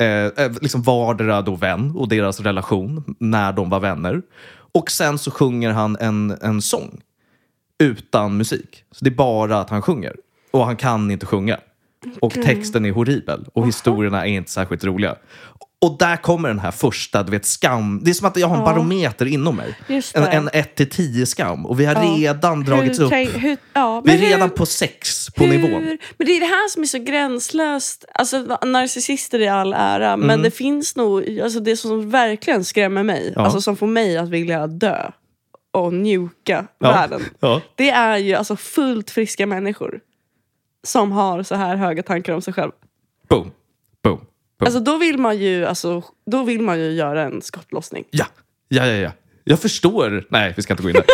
eh, 0.00 0.44
eh, 0.44 0.52
liksom 0.60 0.82
vardera 0.82 1.42
då 1.42 1.54
vän 1.56 1.92
och 1.96 2.08
deras 2.08 2.40
relation 2.40 3.14
när 3.18 3.52
de 3.52 3.70
var 3.70 3.80
vänner. 3.80 4.22
Och 4.72 4.90
sen 4.90 5.18
så 5.18 5.30
sjunger 5.30 5.70
han 5.70 5.96
en, 6.00 6.30
en 6.42 6.62
sång 6.62 7.00
utan 7.78 8.36
musik. 8.36 8.84
Så 8.90 9.04
det 9.04 9.10
är 9.10 9.14
bara 9.14 9.60
att 9.60 9.70
han 9.70 9.82
sjunger. 9.82 10.16
Och 10.50 10.66
han 10.66 10.76
kan 10.76 11.10
inte 11.10 11.26
sjunga. 11.26 11.60
Och 12.20 12.32
texten 12.32 12.84
är 12.84 12.92
horribel. 12.92 13.48
Och 13.52 13.66
historierna 13.66 14.26
är 14.26 14.30
inte 14.30 14.50
särskilt 14.50 14.84
roliga. 14.84 15.16
Och 15.82 15.96
där 15.98 16.16
kommer 16.16 16.48
den 16.48 16.58
här 16.58 16.70
första, 16.70 17.22
du 17.22 17.30
vet, 17.30 17.46
skam. 17.46 18.00
Det 18.04 18.10
är 18.10 18.14
som 18.14 18.26
att 18.28 18.36
jag 18.36 18.46
har 18.46 18.56
en 18.56 18.64
barometer 18.64 19.26
inom 19.26 19.56
mig. 19.56 19.74
En, 20.14 20.24
en 20.24 20.48
1-10 20.48 21.24
skam. 21.24 21.66
Och 21.66 21.80
vi 21.80 21.84
har 21.84 21.94
Ja. 21.94 22.00
redan 22.18 22.64
dragits 22.64 23.00
Hur 23.00 23.04
upp. 23.04 23.12
hur, 23.12 23.56
ja, 23.72 24.00
Vi 24.04 24.10
är 24.12 24.14
men 24.16 24.22
hur- 24.24 24.30
redan 24.34 24.50
på 24.50 24.66
6 24.66 25.30
på 25.30 25.46
nivån. 25.46 25.98
Men 26.18 26.26
det 26.26 26.32
är 26.36 26.40
det 26.40 26.46
här 26.46 26.68
som 26.68 26.82
är 26.82 26.86
så 26.86 26.98
gränslöst. 26.98 28.04
Alltså 28.14 28.58
narcissister 28.66 29.38
i 29.40 29.48
all 29.48 29.72
ära, 29.72 30.16
men 30.16 30.30
Mm. 30.30 30.42
det 30.42 30.50
finns 30.50 30.96
nog, 30.96 31.40
alltså 31.40 31.60
det 31.60 31.76
som 31.76 32.10
verkligen 32.10 32.64
skrämmer 32.64 33.02
mig, 33.02 33.32
Ja. 33.36 33.42
alltså 33.42 33.60
som 33.60 33.76
får 33.76 33.86
mig 33.86 34.16
att 34.18 34.28
vilja 34.28 34.66
dö 34.66 35.10
och 35.72 35.94
njuka 35.94 36.66
Ja. 36.78 36.92
världen. 36.92 37.22
Ja. 37.40 37.60
Det 37.74 37.90
är 37.90 38.16
ju 38.16 38.34
alltså 38.34 38.56
fullt 38.56 39.10
friska 39.10 39.46
människor 39.46 40.00
som 40.86 41.12
har 41.12 41.42
så 41.42 41.54
här 41.54 41.76
höga 41.76 42.02
tankar 42.02 42.32
om 42.32 42.42
sig 42.42 42.54
själv. 42.54 42.72
Boom. 43.28 43.50
Boom. 44.04 44.20
Alltså 44.66 44.80
då 44.80 44.96
vill 44.98 45.18
man 45.18 45.38
ju, 45.38 45.66
alltså, 45.66 46.02
då 46.30 46.42
vill 46.42 46.60
man 46.62 46.78
ju 46.80 46.90
göra 46.92 47.22
en 47.22 47.42
skottlossning. 47.42 48.04
Ja. 48.10 48.26
Ja, 48.68 48.86
ja, 48.86 48.94
ja. 48.96 49.10
Jag 49.44 49.60
förstår. 49.60 50.24
Nej, 50.30 50.52
vi 50.56 50.62
ska 50.62 50.72
inte 50.72 50.82
gå 50.82 50.88
in 50.90 50.94
där. 50.94 51.04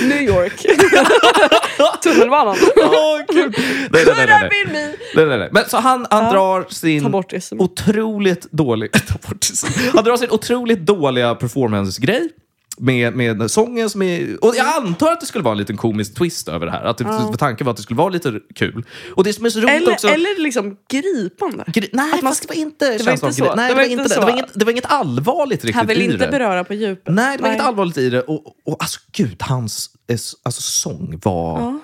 New 0.08 0.22
York. 0.22 0.52
Tunnelbanan. 2.02 2.56
Kul. 3.28 3.54
Nej, 3.90 4.04
nej, 4.06 4.14
nej, 4.16 4.26
nej, 4.26 4.66
nej. 4.72 5.26
Nej, 5.26 5.38
nej. 5.38 5.48
Men 5.52 5.68
så 5.68 5.76
han, 5.76 6.06
han 6.10 6.24
Ja. 6.24 6.32
drar 6.32 6.66
sin 6.68 7.14
otroligt 7.58 8.52
dålig, 8.52 8.92
ta 8.92 9.14
bort 9.28 9.44
SM. 9.44 9.66
Han 9.94 10.04
drar 10.04 10.16
sin 10.16 10.30
otroligt 10.30 10.78
dåliga 10.80 11.34
performance-grej. 11.34 12.28
Med, 12.78 13.16
med 13.16 13.50
sången 13.50 13.90
som 13.90 14.02
är... 14.02 14.44
Och 14.44 14.54
jag 14.56 14.66
antar 14.76 15.12
att 15.12 15.20
det 15.20 15.26
skulle 15.26 15.44
vara 15.44 15.52
en 15.52 15.58
liten 15.58 15.76
komisk 15.76 16.14
twist 16.14 16.48
över 16.48 16.66
det 16.66 16.72
här. 16.72 16.84
Att 16.84 16.98
det, 16.98 17.04
för 17.04 17.36
tanken 17.36 17.64
var 17.64 17.70
att 17.70 17.76
det 17.76 17.82
skulle 17.82 17.98
vara 17.98 18.08
lite 18.08 18.40
kul. 18.54 18.84
Och 19.14 19.24
det 19.24 19.32
som 19.32 19.44
är 19.46 19.50
så 19.50 19.60
roligt 19.60 19.70
Eller, 19.70 19.92
också... 19.92 20.08
eller 20.08 20.42
liksom 20.42 20.76
gripande. 20.90 21.64
Gre- 21.66 21.88
Nej, 21.92 22.12
Att 22.14 22.22
man- 22.22 22.30
fast 22.32 22.42
det 22.42 22.48
var 22.48 22.54
inte 22.60 22.98
Det 22.98 23.04
var 23.04 23.12
inte 23.12 23.32
så. 23.32 23.54
Nej, 23.54 23.68
det, 23.68 23.74
var 23.74 23.82
inte, 23.82 24.02
det. 24.02 24.08
så. 24.08 24.20
Det, 24.20 24.26
var 24.26 24.32
inget, 24.32 24.54
det 24.54 24.64
var 24.64 24.72
inget 24.72 24.86
allvarligt 24.86 25.64
riktigt 25.64 25.76
Han 25.76 25.86
vill 25.86 26.02
inte 26.02 26.16
det. 26.26 26.30
beröra 26.30 26.64
på 26.64 26.74
djupet. 26.74 27.14
Nej, 27.14 27.36
det 27.36 27.42
var 27.42 27.50
inget 27.50 27.62
allvarligt 27.64 27.98
i 27.98 28.10
det. 28.10 28.22
Och, 28.22 28.46
och 28.66 28.76
alltså 28.78 29.00
gud, 29.12 29.36
hans 29.42 29.90
eh, 30.08 30.12
alltså, 30.42 30.62
sång 30.62 31.20
var... 31.24 31.60
Ja. 31.60 31.78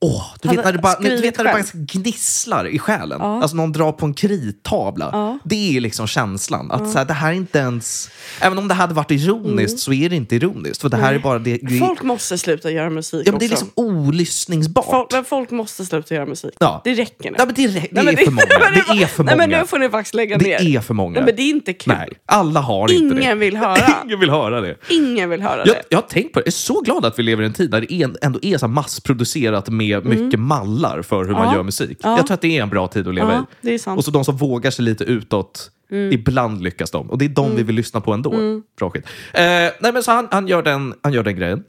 Åh, 0.00 0.24
du 0.42 0.48
vet 0.48 0.64
när 0.64 0.72
det 0.72 0.78
bara, 0.78 0.98
du 1.00 1.16
vet 1.20 1.36
när 1.38 1.44
det 1.44 1.50
bara 1.52 1.62
gnisslar 1.74 2.64
i 2.68 2.78
själen. 2.78 3.18
Ja. 3.20 3.42
Alltså 3.42 3.56
någon 3.56 3.72
drar 3.72 3.92
på 3.92 4.06
en 4.06 4.14
krittavla. 4.14 5.08
Ja. 5.12 5.38
Det 5.44 5.76
är 5.76 5.80
liksom 5.80 6.06
känslan. 6.06 6.70
Att 6.70 6.90
så 6.92 6.98
här, 6.98 7.04
det 7.04 7.12
här 7.14 7.28
är 7.28 7.32
inte 7.36 7.58
ens... 7.58 8.10
Även 8.40 8.58
om 8.58 8.68
det 8.68 8.74
hade 8.74 8.94
varit 8.94 9.10
ironiskt 9.10 9.78
så 9.78 9.92
är 9.92 10.08
det 10.08 10.16
inte 10.16 10.36
ironiskt. 10.36 10.82
För 10.82 10.88
det 10.88 10.96
här 10.96 11.14
är 11.14 11.18
bara 11.18 11.38
det... 11.38 11.58
det 11.62 11.78
Folk 11.78 12.02
måste 12.02 12.38
sluta 12.38 12.70
göra 12.70 12.90
musik 12.90 13.22
ja, 13.26 13.32
men 13.32 13.38
det 13.38 13.44
är 13.44 13.48
liksom 13.48 13.70
olyssningsbart. 13.74 14.84
folk, 14.90 15.12
men 15.12 15.24
folk 15.24 15.50
måste 15.50 15.84
sluta 15.86 16.14
göra 16.14 16.26
musik. 16.26 16.54
Ja. 16.60 16.80
Det 16.84 16.94
räcker 16.94 17.30
nu. 17.30 17.36
Ja, 17.38 17.44
men 17.46 17.54
det, 17.54 17.66
det 17.66 17.88
Nej, 17.90 18.04
men 18.04 18.08
är 18.08 18.24
för 18.24 18.30
många. 18.30 18.46
nej, 18.70 18.82
Det 18.98 19.02
är 19.02 19.06
för 19.06 19.24
Nej, 19.24 19.36
många. 19.36 19.46
men 19.48 19.60
nu 19.60 19.66
får 19.66 19.78
ni 19.78 19.88
faktiskt 19.90 20.14
lägga 20.14 20.38
Det 20.38 20.44
ner. 20.62 20.76
är 20.76 20.80
för 20.80 20.94
många. 20.94 21.14
Nej, 21.14 21.22
men 21.24 21.36
det 21.36 21.42
är 21.42 21.50
inte 21.50 21.72
kul. 21.72 21.94
Nej, 21.98 22.08
alla 22.26 22.60
har 22.60 22.92
inte 22.92 23.14
det. 23.14 23.20
Ingen 23.22 23.38
vill 23.38 23.56
höra. 23.56 23.94
Ingen 24.04 24.20
vill 24.20 24.30
höra 24.30 24.60
det. 24.60 24.76
Ingen 24.90 25.30
vill 25.30 25.42
höra 25.42 25.58
Jag, 25.66 25.76
det. 25.76 25.82
jag 25.88 26.08
tänkt 26.08 26.32
på 26.32 26.38
det. 26.40 26.42
Jag 26.42 26.46
är 26.46 26.50
så 26.50 26.80
glad 26.80 27.04
att 27.04 27.18
vi 27.18 27.22
lever 27.22 27.42
i 27.42 27.46
en 27.46 27.52
tid 27.52 27.70
där 27.70 27.80
det 27.80 28.06
ändå 28.22 28.38
är 28.42 28.58
så 28.58 28.68
massproducerat 28.68 29.68
med 29.68 29.87
mycket 30.04 30.40
mallar 30.40 31.02
för 31.02 31.24
hur 31.24 31.32
man 31.32 31.40
Mm. 31.42 31.48
Ja. 31.50 31.54
gör 31.56 31.62
musik. 31.62 31.98
Ja. 32.02 32.16
Jag 32.16 32.26
tror 32.26 32.34
att 32.34 32.40
det 32.40 32.58
är 32.58 32.62
en 32.62 32.68
bra 32.68 32.88
tid 32.88 33.08
att 33.08 33.14
leva 33.14 33.46
Ja, 33.62 33.70
i. 33.70 33.78
Mm. 33.86 33.98
Och 33.98 34.04
så 34.04 34.10
de 34.10 34.24
som 34.24 34.36
vågar 34.36 34.70
sig 34.70 34.84
lite 34.84 35.04
utåt, 35.04 35.70
ibland 36.12 36.62
lyckas 36.62 36.90
de. 36.90 37.10
Och 37.10 37.18
det 37.18 37.24
är 37.24 37.28
de 37.28 37.56
vi 37.56 37.62
vill 37.62 37.74
lyssna 37.76 38.00
på 38.00 38.12
ändå. 38.12 38.30
Bra 38.78 38.90
skit. 38.90 39.04
Eh, 39.34 39.42
nej, 39.42 39.92
men 39.92 40.02
så 40.02 40.10
han, 40.12 40.28
han, 40.30 40.48
gör 40.48 40.62
den, 40.62 40.94
han 41.02 41.12
gör 41.12 41.22
den 41.22 41.36
grejen. 41.36 41.64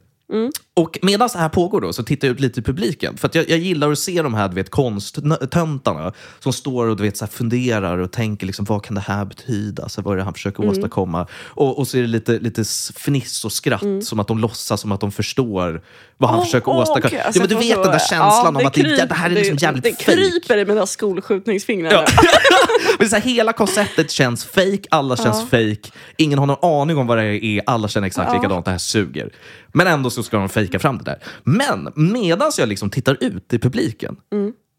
Mm. 0.80 0.86
och 0.86 0.98
medan 1.02 1.28
det 1.32 1.38
här 1.38 1.48
pågår 1.48 1.80
då 1.80 1.92
så 1.92 2.02
tittar 2.02 2.28
jag 2.28 2.34
ut 2.34 2.40
lite 2.40 2.60
i 2.60 2.62
publiken. 2.62 3.16
För 3.16 3.30
jag, 3.32 3.48
jag 3.50 3.58
gillar 3.58 3.92
att 3.92 3.98
se 3.98 4.22
de 4.22 4.34
här 4.34 4.48
du 4.48 4.54
vet, 4.54 4.70
konsttöntarna 4.70 6.12
som 6.38 6.52
står 6.52 6.86
och 6.86 6.96
du 6.96 7.02
vet, 7.02 7.16
så 7.16 7.26
funderar 7.26 7.98
och 7.98 8.12
tänker 8.12 8.46
liksom, 8.46 8.64
vad 8.64 8.84
kan 8.84 8.94
det 8.94 9.00
här 9.00 9.24
betyda? 9.24 9.88
Så 9.88 10.02
vad 10.02 10.12
är 10.14 10.16
det 10.18 10.22
han 10.24 10.34
försöker 10.34 10.62
Mm. 10.62 10.70
åstadkomma? 10.72 11.26
Och, 11.44 11.78
och 11.78 11.88
så 11.88 11.96
är 11.96 12.00
det 12.02 12.08
lite, 12.08 12.38
lite 12.38 12.64
fniss 12.96 13.44
och 13.44 13.52
skratt, 13.52 14.04
som 14.04 14.20
att 14.20 14.28
de 14.28 14.38
låtsas 14.38 14.80
som 14.80 14.92
att 14.92 15.00
de 15.00 15.12
förstår 15.12 15.82
vad 16.16 16.30
han 16.30 16.38
Åh, 16.38 16.44
försöker 16.44 16.68
åh, 16.70 16.76
åstadkomma. 16.80 17.14
ja, 17.16 17.22
alltså, 17.22 17.40
men 17.40 17.48
du 17.48 17.54
vet 17.54 17.82
den 17.82 17.92
där 17.92 17.98
känslan 17.98 18.54
Ja, 18.54 18.60
om 18.60 18.66
att 18.66 18.74
det, 18.74 18.80
kryp- 18.82 19.06
det 19.08 19.14
här 19.14 19.30
är 19.30 19.34
liksom 19.34 19.56
jävligt 19.56 19.84
Det 19.84 19.92
kryper 19.92 20.56
i 20.58 20.64
mina 20.64 20.86
skolskjutningsfingrar. 20.86 21.90
Ja. 21.92 22.04
Men 22.98 23.08
så 23.08 23.16
här, 23.16 23.22
hela 23.22 23.52
konceptet 23.52 24.10
känns 24.10 24.44
fake, 24.44 24.82
alla 24.90 25.16
känns 25.16 25.42
fake. 25.50 25.90
Ingen 26.16 26.38
har 26.38 26.46
någon 26.46 26.80
aning 26.80 26.98
om 26.98 27.06
vad 27.06 27.18
det 27.18 27.44
är, 27.44 27.62
alla 27.66 27.88
känner 27.88 28.06
exakt 28.06 28.32
likadant, 28.34 28.64
det 28.64 28.70
här 28.70 28.78
suger. 28.78 29.30
Men 29.72 29.86
ändå 29.86 30.10
så 30.10 30.22
ska 30.22 30.36
de 30.36 30.48
fejka 30.48 30.69
fram 30.78 30.98
det 30.98 31.04
där. 31.04 31.18
Men 31.44 31.92
medan 31.96 32.50
jag 32.58 32.68
liksom 32.68 32.90
tittar 32.90 33.16
ut 33.20 33.52
i 33.52 33.58
publiken 33.58 34.16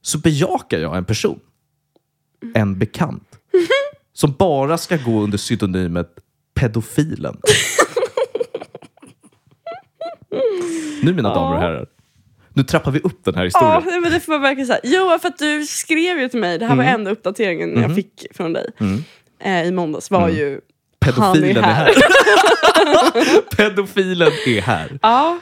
så 0.01 0.17
bejakar 0.17 0.79
jag 0.79 0.97
en 0.97 1.05
person. 1.05 1.39
En 2.55 2.79
bekant. 2.79 3.27
Som 4.13 4.31
bara 4.39 4.77
ska 4.77 4.97
gå 4.97 5.21
under 5.21 5.37
pseudonymet 5.37 6.09
pedofilen. 6.53 7.37
Nu 11.03 11.13
mina 11.13 11.33
damer 11.33 11.55
och 11.55 11.61
herrar. 11.61 11.85
Nu 12.53 12.63
trappar 12.63 12.91
vi 12.91 12.99
upp 12.99 13.23
den 13.25 13.35
här 13.35 13.43
historien. 13.45 13.81
Ja, 13.85 13.99
men 13.99 14.11
det 14.11 14.19
får 14.19 14.39
verkligen 14.39 14.67
säga. 14.67 14.79
Jo, 14.83 15.17
för 15.21 15.27
att 15.27 15.37
du 15.37 15.65
skrev 15.65 16.19
ju 16.19 16.29
till 16.29 16.39
mig, 16.39 16.57
det 16.57 16.65
här 16.65 16.73
Mm. 16.73 16.85
var 16.85 16.93
enda 16.93 17.11
uppdateringen 17.11 17.69
Mm-hmm. 17.75 17.81
jag 17.81 17.95
fick 17.95 18.25
från 18.33 18.53
dig 18.53 18.71
eh, 19.39 19.63
i 19.67 19.71
måndags, 19.71 20.11
var 20.11 20.29
ju 20.29 20.61
Pedofilen 20.99 21.63
han 21.63 21.71
är 21.71 21.75
här. 21.75 21.91
Pedofilen 23.55 24.31
är 24.47 24.61
här. 24.61 24.99
Ja, 25.01 25.39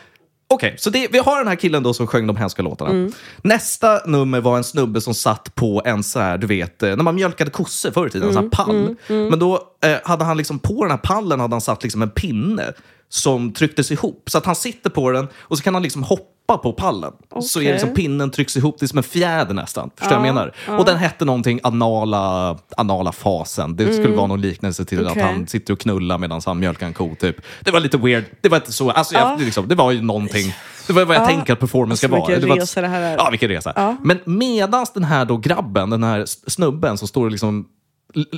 Okej, 0.53 0.75
så 0.77 0.89
det, 0.89 1.07
vi 1.12 1.17
har 1.19 1.38
den 1.38 1.47
här 1.47 1.55
killen 1.55 1.83
då 1.83 1.93
som 1.93 2.07
sjöng 2.07 2.27
de 2.27 2.35
hemska 2.35 2.62
låtarna. 2.62 2.91
Mm. 2.91 3.12
Nästa 3.41 4.01
nummer 4.05 4.41
var 4.41 4.57
en 4.57 4.63
snubbe 4.63 5.01
som 5.01 5.13
satt 5.13 5.55
på 5.55 5.81
en 5.85 6.03
så 6.03 6.19
här, 6.19 6.38
du 6.38 6.47
vet, 6.47 6.83
eh, 6.83 6.95
när 6.95 7.03
man 7.03 7.15
mjölkade 7.15 7.51
kossor 7.51 7.91
förr 7.91 8.07
i 8.07 8.09
tiden, 8.09 8.29
en 8.29 8.38
Mm, 8.38 8.51
sån 8.51 8.59
här 8.59 8.65
pall. 8.65 8.95
Men 9.29 9.39
då 9.39 9.59
eh, 9.85 9.97
hade 10.03 10.23
han 10.25 10.38
liksom 10.38 10.59
på 10.59 10.83
den 10.83 10.91
här 10.91 10.97
pallen 10.97 11.39
hade 11.39 11.53
han 11.53 11.62
satt 11.62 11.83
liksom 11.83 12.01
en 12.01 12.09
pinne 12.09 12.73
som 13.10 13.54
trycktes 13.54 13.91
ihop. 13.91 14.24
Så 14.30 14.38
att 14.38 14.45
han 14.45 14.56
sitter 14.56 14.89
på 14.89 15.12
den 15.12 15.28
och 15.39 15.58
så 15.58 15.63
kan 15.63 15.74
han 15.74 15.84
liksom 15.84 16.04
hoppa 16.04 16.58
på 16.63 16.74
pallen. 16.74 17.13
Så 17.41 17.62
är 17.62 17.72
liksom 17.74 17.93
pinnen 17.93 18.32
trycks 18.32 18.58
ihop, 18.58 18.76
det 18.80 18.86
är 18.86 18.88
som 18.88 18.98
en 18.98 19.04
fjäder 19.04 19.54
nästan. 19.54 19.89
Förstår 19.95 20.15
du 20.15 20.19
vad 20.19 20.28
jag 20.28 20.36
menar? 20.36 20.56
Och 20.80 20.86
den 20.86 20.98
hette 20.98 21.26
någonting 21.26 21.60
anala, 21.63 22.58
anala 22.78 23.12
fasen. 23.12 23.76
Det 23.76 23.93
skulle 23.93 24.15
vara 24.15 24.28
någon 24.28 24.41
liknelse 24.41 24.86
till 24.86 25.00
Mm. 25.00 25.12
Okej. 25.12 25.24
att 25.24 25.30
han 25.30 25.48
sitter 25.48 25.74
och 25.74 25.80
knullar 25.80 26.17
medan 26.17 26.41
han 26.45 26.60
mjölkar 26.60 26.88
en 26.88 26.93
ko. 26.93 27.15
Typ. 27.19 27.36
Det 27.62 27.72
var 27.72 27.80
lite 27.80 27.98
weird. 27.98 28.24
Det 28.41 28.50
var 28.50 28.58
inte 28.58 28.72
så. 28.74 28.91
Alltså, 28.91 29.13
Ja. 29.13 29.19
jag, 29.32 29.41
liksom, 29.41 29.67
det 29.67 29.76
var 29.76 29.91
ju 29.91 30.02
någonting. 30.02 30.54
Det 30.88 30.93
var 30.93 31.06
vad 31.06 31.15
jag 31.15 31.28
tänker 31.28 31.54
att 31.54 31.60
performance 31.60 31.98
ska 32.08 32.08
vara. 32.17 32.39
Det 32.39 32.45
var, 32.48 32.56
resa 32.56 32.82
det 32.82 32.88
här 32.88 33.02
är. 33.02 33.17
Ja, 33.17 33.30
vilken 33.30 33.50
resa. 33.50 33.98
Men 34.04 34.19
medans 34.26 34.93
den 34.93 35.04
här 35.04 35.26
då 35.26 35.38
grabben, 35.38 35.89
den 35.89 36.04
här 36.04 36.26
snubben 36.50 36.98
som 36.98 37.08
står 37.08 37.26
och 37.26 37.32
liksom 37.32 37.65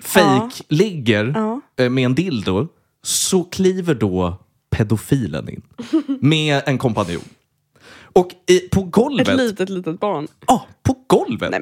fake 0.03 0.63
ligger 0.69 1.35
eh, 1.79 1.89
med 1.89 2.05
en 2.05 2.15
dildo, 2.15 2.67
så 3.03 3.43
kliver 3.43 3.95
då 3.95 4.37
pedofilen 4.81 5.49
in 5.49 5.61
med 6.21 6.61
en 6.65 6.77
kompanjon. 6.77 7.23
Och 8.13 8.31
i, 8.47 8.59
på 8.59 8.83
golvet, 8.83 9.27
ett 9.27 9.37
litet, 9.37 9.69
litet 9.69 9.99
barn. 9.99 10.27
ja, 10.47 10.67
på 10.83 10.95
golvet 11.07 11.51
Nej 11.51 11.61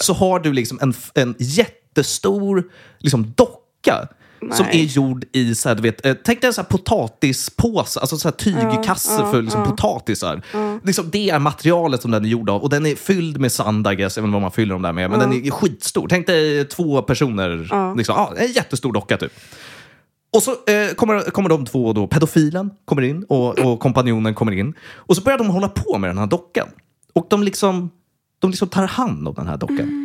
så 0.00 0.12
har 0.12 0.40
du 0.40 0.52
liksom 0.52 0.78
en, 0.82 0.94
en 1.14 1.34
jättestor 1.38 2.70
liksom, 2.98 3.32
docka 3.36 4.08
som 4.52 4.66
Nej. 4.66 4.80
är 4.80 4.84
gjord 4.84 5.24
i, 5.32 5.54
så 5.54 5.68
här, 5.68 5.76
du 5.76 5.82
vet, 5.82 6.06
eh, 6.06 6.14
tänk 6.24 6.40
dig 6.40 6.48
en 6.48 6.54
så 6.54 6.60
här 6.60 6.68
potatispåse, 6.68 8.00
alltså 8.00 8.18
så 8.18 8.28
här 8.28 8.32
tygkasse 8.32 9.30
för 9.30 9.42
liksom, 9.42 9.64
potatisar. 9.64 10.42
Liksom, 10.84 11.10
det 11.10 11.30
är 11.30 11.38
materialet 11.38 12.02
som 12.02 12.10
den 12.10 12.24
är 12.24 12.28
gjord 12.28 12.50
av 12.50 12.62
och 12.62 12.70
den 12.70 12.86
är 12.86 12.94
fylld 12.94 13.40
med 13.40 13.52
sand, 13.52 13.86
I 13.86 13.94
guess, 13.94 14.16
jag 14.16 14.22
vet 14.22 14.26
inte 14.26 14.32
vad 14.32 14.42
man 14.42 14.50
fyller 14.50 14.74
dem 14.74 14.82
där 14.82 14.92
med, 14.92 15.10
men 15.10 15.18
den 15.20 15.32
är 15.32 15.50
skitstor. 15.50 16.08
Tänk 16.08 16.26
dig 16.26 16.64
två 16.64 17.02
personer, 17.02 17.56
liksom, 17.96 18.14
ja, 18.16 18.34
en 18.36 18.52
jättestor 18.52 18.92
docka 18.92 19.16
typ. 19.16 19.32
Och 20.32 20.42
så 20.42 20.50
eh, 20.50 20.94
kommer, 20.96 21.20
kommer 21.30 21.48
de 21.48 21.66
två, 21.66 21.92
då, 21.92 22.06
pedofilen 22.06 22.70
kommer 22.84 23.02
in 23.02 23.24
och, 23.28 23.58
och 23.58 23.80
kompanjonen 23.80 24.34
kommer 24.34 24.52
in. 24.52 24.74
Och 24.94 25.16
så 25.16 25.22
börjar 25.22 25.38
de 25.38 25.50
hålla 25.50 25.68
på 25.68 25.98
med 25.98 26.10
den 26.10 26.18
här 26.18 26.26
dockan. 26.26 26.68
Och 27.12 27.26
de 27.30 27.42
liksom, 27.42 27.90
de 28.38 28.50
liksom 28.50 28.68
tar 28.68 28.86
hand 28.86 29.28
om 29.28 29.34
den 29.34 29.46
här 29.46 29.56
dockan. 29.56 30.04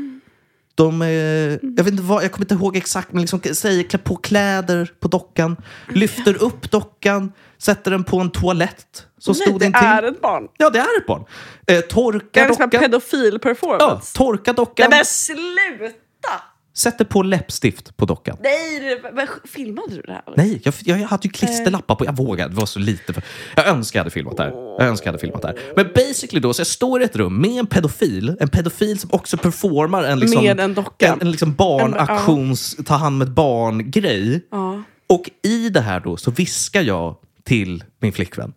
De, 0.76 1.02
eh, 1.02 1.08
jag, 1.08 1.84
vet 1.84 1.88
inte 1.88 2.04
vad, 2.04 2.24
jag 2.24 2.32
kommer 2.32 2.46
inte 2.46 2.54
ihåg 2.54 2.76
exakt, 2.76 3.12
men 3.14 3.22
liksom 3.22 3.40
säger 3.54 3.84
klä 3.84 4.00
på 4.00 4.16
kläder 4.16 4.92
på 5.00 5.08
dockan, 5.08 5.58
lyfter 5.90 6.44
upp 6.44 6.72
dockan, 6.72 7.32
sätter 7.58 7.92
den 7.92 8.04
på 8.04 8.20
en 8.20 8.30
toalett 8.30 9.06
som 9.18 9.36
Nej, 9.38 9.48
stod 9.48 9.60
det 9.60 9.66
intill. 9.66 9.84
är 9.84 10.04
ett 10.04 10.22
barn. 10.22 10.48
Ja, 10.58 10.70
det 10.70 10.80
är 10.80 10.98
ett 11.02 11.08
barn. 11.08 11.22
Eh, 11.22 11.26
Det 11.66 11.76
är 11.78 11.82
torkar 11.82 12.48
liksom 12.48 12.64
en 12.64 12.70
dockan. 12.70 12.82
pedofil 12.82 13.40
Ja, 13.62 14.02
torkar 14.14 14.54
dockan. 14.54 14.88
Nej 14.90 15.00
men 15.00 15.06
sluta! 15.06 16.44
Sätter 16.76 17.06
på 17.06 17.24
läppstift 17.24 17.98
på 17.98 18.06
dockan. 18.06 18.38
Nej, 18.44 19.02
men 19.14 19.28
filmade 19.46 19.96
du 19.96 20.02
det 20.02 20.14
här? 20.14 20.24
Nej, 20.38 20.62
jag, 20.64 20.74
jag, 20.84 20.98
hade 20.98 21.28
ju 21.28 21.32
klisterlappar 21.32 21.96
på. 21.96 22.06
Jag 22.06 22.18
vågade, 22.18 22.50
det 22.50 22.56
var 22.60 22.66
så 22.66 22.80
lite. 22.80 23.14
För, 23.14 23.24
jag 23.56 23.68
önskar 23.68 24.00
jag 24.00 24.04
hade 24.04 24.14
filmat 24.14 24.38
det 24.38 24.44
här. 24.44 24.52
Jag 24.52 24.82
önskar 24.88 25.08
jag 25.08 25.12
hade 25.12 25.22
filmat 25.22 25.42
det 25.42 25.48
här. 25.48 25.60
Men 25.76 25.88
basically 25.96 26.42
då, 26.42 26.54
så 26.54 26.60
jag 26.60 26.68
står 26.68 27.02
i 27.02 27.06
ett 27.06 27.16
rum 27.16 27.42
med 27.42 27.60
en 27.60 27.68
pedofil. 27.68 28.38
En 28.40 28.50
pedofil 28.50 29.00
som 29.00 29.10
också 29.14 29.38
performar 29.38 30.04
en, 30.04 30.20
liksom, 30.20 30.44
Med 30.44 30.60
en 30.60 30.74
docka. 30.74 31.14
en, 31.14 31.22
en 31.22 31.32
liksom 31.32 31.54
barnaktions, 31.54 32.78
ta 32.86 32.96
hand 32.96 33.18
med 33.18 33.32
barn-grej. 33.32 34.48
Ja. 34.52 34.84
Och 35.08 35.30
i 35.44 35.70
det 35.70 35.82
här 35.82 36.00
då 36.00 36.18
så 36.18 36.32
viskar 36.32 36.82
jag 36.82 37.16
till 37.44 37.84
min 38.00 38.14
flickvän. 38.14 38.54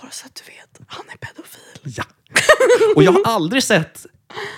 Bara 0.00 0.10
så 0.10 0.26
att 0.26 0.34
du 0.34 0.52
vet, 0.52 0.88
han 0.88 1.04
är 1.08 1.16
pedofil. 1.16 1.92
Ja. 1.96 2.04
Och 2.96 3.02
jag 3.02 3.12
har 3.12 3.22
aldrig 3.24 3.62
sett 3.62 4.06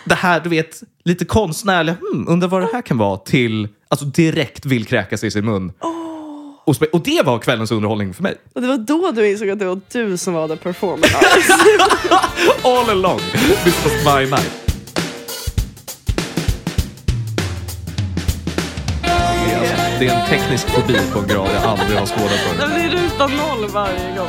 det 0.04 0.14
här, 0.14 0.40
du 0.40 0.48
vet, 0.48 0.82
lite 1.04 1.24
konstnärliga, 1.24 1.96
hmm, 2.12 2.28
undrar 2.28 2.48
vad 2.48 2.62
det 2.62 2.68
här 2.72 2.82
kan 2.82 2.98
vara, 2.98 3.16
till 3.16 3.68
alltså 3.88 4.06
direkt 4.06 4.66
vill 4.66 4.84
kräka 4.86 5.18
sig 5.18 5.26
i 5.26 5.30
sin 5.30 5.44
mun. 5.44 5.72
Och, 6.64 6.74
spe- 6.74 6.90
och 6.92 7.00
det 7.00 7.22
var 7.24 7.38
kvällens 7.38 7.70
underhållning 7.70 8.14
för 8.14 8.22
mig. 8.22 8.34
Och 8.54 8.60
det 8.62 8.68
var 8.68 8.78
då 8.78 9.10
du 9.10 9.30
insåg 9.30 9.50
att 9.50 9.58
det 9.58 9.64
var 9.64 9.80
du 9.92 10.16
som 10.16 10.34
var 10.34 10.48
the 10.48 10.56
performer. 10.56 11.08
All 12.62 12.90
along, 12.90 13.20
this 13.64 13.84
was 13.84 14.14
my 14.14 14.30
night. 14.30 14.62
Det 19.98 20.06
är, 20.06 20.20
en 20.20 20.28
teknisk 20.28 20.68
fobi 20.68 20.98
på 21.12 21.18
en 21.18 21.26
grad 21.26 21.48
jag 21.54 21.62
aldrig 21.62 21.98
har 21.98 22.06
skådat 22.06 22.30
förut. 22.30 22.58
Det 22.58 22.80
är 22.80 22.90
ruta 22.90 23.26
noll 23.26 23.68
varje 23.68 24.16
gång. 24.16 24.28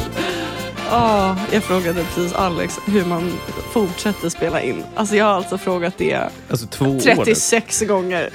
Ah, 0.89 1.35
jag 1.51 1.63
frågade 1.63 2.03
precis 2.03 2.33
Alex 2.33 2.79
hur 2.85 3.05
man 3.05 3.31
fortsätter 3.71 4.29
spela 4.29 4.61
in. 4.61 4.83
Alltså 4.95 5.15
jag 5.15 5.25
har 5.25 5.33
alltså 5.33 5.57
frågat 5.57 5.93
det 5.97 6.29
Alltså 6.49 6.67
två 6.67 6.85
år. 6.85 6.89
nu. 6.93 6.99
36 6.99 7.81
gånger. 7.81 8.29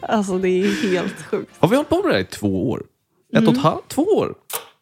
Alltså 0.00 0.38
det 0.38 0.48
är 0.48 0.90
helt 0.90 1.22
sjukt. 1.30 1.50
Har 1.58 1.68
vi 1.68 1.76
hållit 1.76 1.88
på 1.88 1.96
med 2.02 2.04
det 2.10 2.12
här 2.14 2.20
i 2.20 2.24
två 2.24 2.70
år? 2.70 2.82
Ett 3.36 3.48
och 3.48 3.54
ett 3.54 3.60
halvt? 3.60 3.88
Två 3.88 4.02
år? 4.02 4.34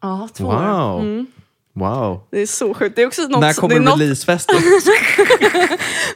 Ja, 0.02 0.28
två 0.34 0.44
år. 0.46 0.54
Wow. 0.54 1.26
Wow. 1.74 2.20
Det 2.30 2.40
är 2.42 2.46
så 2.46 2.74
sjukt. 2.74 2.96
Det 2.96 3.02
är 3.02 3.06
också 3.06 3.22
något, 3.22 3.40
När 3.40 3.48
det 3.48 3.54
kommer 3.54 3.74
är 3.76 3.80
något, 3.80 4.00
releasefesten? 4.00 4.56